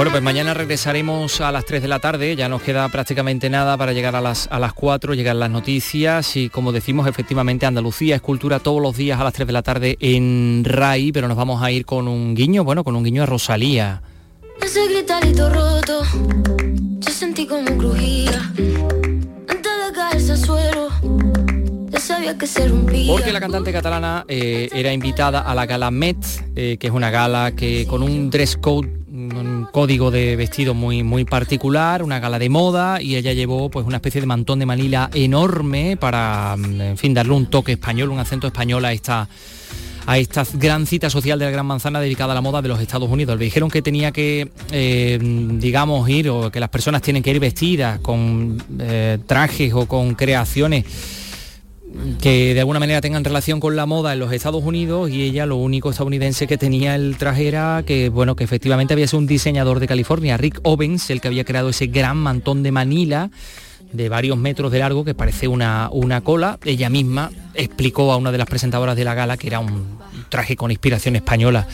Bueno, 0.00 0.12
pues 0.12 0.22
mañana 0.22 0.54
regresaremos 0.54 1.42
a 1.42 1.52
las 1.52 1.66
3 1.66 1.82
de 1.82 1.88
la 1.88 1.98
tarde, 1.98 2.34
ya 2.34 2.48
nos 2.48 2.62
queda 2.62 2.88
prácticamente 2.88 3.50
nada 3.50 3.76
para 3.76 3.92
llegar 3.92 4.16
a 4.16 4.22
las, 4.22 4.48
a 4.50 4.58
las 4.58 4.72
4, 4.72 5.12
llegar 5.12 5.36
las 5.36 5.50
noticias 5.50 6.36
y 6.36 6.48
como 6.48 6.72
decimos, 6.72 7.06
efectivamente 7.06 7.66
Andalucía 7.66 8.16
es 8.16 8.22
cultura 8.22 8.60
todos 8.60 8.80
los 8.80 8.96
días 8.96 9.20
a 9.20 9.24
las 9.24 9.34
3 9.34 9.46
de 9.46 9.52
la 9.52 9.60
tarde 9.60 9.98
en 10.00 10.62
RAI, 10.64 11.12
pero 11.12 11.28
nos 11.28 11.36
vamos 11.36 11.62
a 11.62 11.70
ir 11.70 11.84
con 11.84 12.08
un 12.08 12.34
guiño, 12.34 12.64
bueno, 12.64 12.82
con 12.82 12.96
un 12.96 13.04
guiño 13.04 13.24
a 13.24 13.26
Rosalía. 13.26 14.00
Ese 14.62 14.88
gritarito 14.88 15.50
roto, 15.50 16.02
yo 17.00 17.12
sentí 17.12 17.46
como 17.46 17.66
crujía, 17.76 18.40
antes 19.48 19.72
de 19.86 19.92
caerse 19.94 20.32
al 20.32 20.38
suelo. 20.38 20.88
ya 21.90 22.00
sabía 22.00 22.38
que 22.38 22.46
se 22.46 22.66
rompía. 22.66 23.12
Porque 23.12 23.34
la 23.34 23.40
cantante 23.40 23.70
catalana 23.70 24.24
eh, 24.28 24.70
era 24.72 24.94
invitada 24.94 25.40
a 25.40 25.54
la 25.54 25.66
gala 25.66 25.90
Met, 25.90 26.16
eh, 26.56 26.78
que 26.80 26.86
es 26.86 26.92
una 26.94 27.10
gala 27.10 27.52
que 27.52 27.86
con 27.86 28.02
un 28.02 28.30
dress 28.30 28.56
code 28.56 28.99
un 29.34 29.66
código 29.70 30.10
de 30.10 30.36
vestido 30.36 30.74
muy 30.74 31.02
muy 31.02 31.24
particular, 31.24 32.02
una 32.02 32.20
gala 32.20 32.38
de 32.38 32.48
moda 32.48 33.00
y 33.00 33.16
ella 33.16 33.32
llevó 33.32 33.70
pues 33.70 33.86
una 33.86 33.96
especie 33.96 34.20
de 34.20 34.26
mantón 34.26 34.58
de 34.58 34.66
Manila 34.66 35.10
enorme 35.14 35.96
para 35.96 36.54
en 36.56 36.96
fin 36.96 37.14
darle 37.14 37.32
un 37.32 37.46
toque 37.46 37.72
español, 37.72 38.10
un 38.10 38.18
acento 38.18 38.46
español 38.46 38.84
a 38.84 38.92
esta 38.92 39.28
a 40.06 40.18
esta 40.18 40.44
gran 40.54 40.86
cita 40.86 41.10
social 41.10 41.38
de 41.38 41.44
la 41.44 41.50
Gran 41.50 41.66
Manzana 41.66 42.00
dedicada 42.00 42.32
a 42.32 42.34
la 42.34 42.40
moda 42.40 42.62
de 42.62 42.68
los 42.68 42.80
Estados 42.80 43.08
Unidos. 43.08 43.38
Le 43.38 43.44
dijeron 43.44 43.70
que 43.70 43.82
tenía 43.82 44.10
que, 44.12 44.50
eh, 44.72 45.18
digamos, 45.20 46.08
ir 46.08 46.30
o 46.30 46.50
que 46.50 46.58
las 46.58 46.68
personas 46.68 47.02
tienen 47.02 47.22
que 47.22 47.30
ir 47.30 47.38
vestidas 47.38 48.00
con 48.00 48.60
eh, 48.78 49.18
trajes 49.26 49.72
o 49.72 49.86
con 49.86 50.14
creaciones 50.14 50.84
que 52.20 52.54
de 52.54 52.60
alguna 52.60 52.80
manera 52.80 53.00
tengan 53.00 53.24
relación 53.24 53.60
con 53.60 53.76
la 53.76 53.86
moda 53.86 54.12
en 54.12 54.18
los 54.18 54.32
Estados 54.32 54.62
Unidos 54.64 55.10
y 55.10 55.22
ella 55.22 55.46
lo 55.46 55.56
único 55.56 55.90
estadounidense 55.90 56.46
que 56.46 56.56
tenía 56.56 56.94
el 56.94 57.16
traje 57.16 57.48
era 57.48 57.82
que 57.86 58.08
bueno 58.08 58.36
que 58.36 58.44
efectivamente 58.44 58.94
había 58.94 59.06
sido 59.06 59.18
un 59.18 59.26
diseñador 59.26 59.80
de 59.80 59.86
California, 59.86 60.36
Rick 60.36 60.60
Owens, 60.62 61.10
el 61.10 61.20
que 61.20 61.28
había 61.28 61.44
creado 61.44 61.70
ese 61.70 61.86
gran 61.86 62.16
mantón 62.16 62.62
de 62.62 62.72
Manila 62.72 63.30
de 63.92 64.08
varios 64.08 64.36
metros 64.36 64.70
de 64.70 64.78
largo 64.78 65.04
que 65.04 65.14
parece 65.14 65.48
una, 65.48 65.88
una 65.92 66.20
cola. 66.20 66.58
Ella 66.64 66.90
misma 66.90 67.30
explicó 67.54 68.12
a 68.12 68.16
una 68.16 68.32
de 68.32 68.38
las 68.38 68.46
presentadoras 68.46 68.96
de 68.96 69.04
la 69.04 69.14
gala 69.14 69.36
que 69.36 69.48
era 69.48 69.58
un 69.58 69.98
traje 70.28 70.56
con 70.56 70.70
inspiración 70.70 71.16
española, 71.16 71.66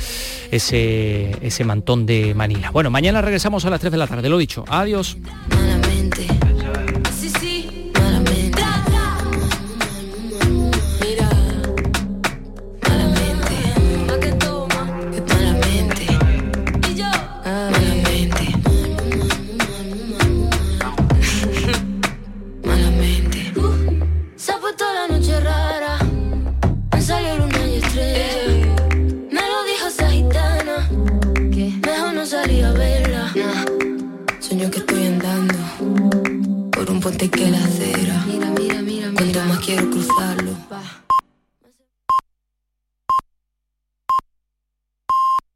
ese, 0.50 1.36
ese 1.42 1.64
mantón 1.64 2.06
de 2.06 2.34
Manila. 2.34 2.70
Bueno, 2.70 2.90
mañana 2.90 3.20
regresamos 3.20 3.64
a 3.64 3.70
las 3.70 3.80
3 3.80 3.92
de 3.92 3.98
la 3.98 4.06
tarde, 4.06 4.28
lo 4.28 4.38
dicho. 4.38 4.64
Adiós. 4.68 5.16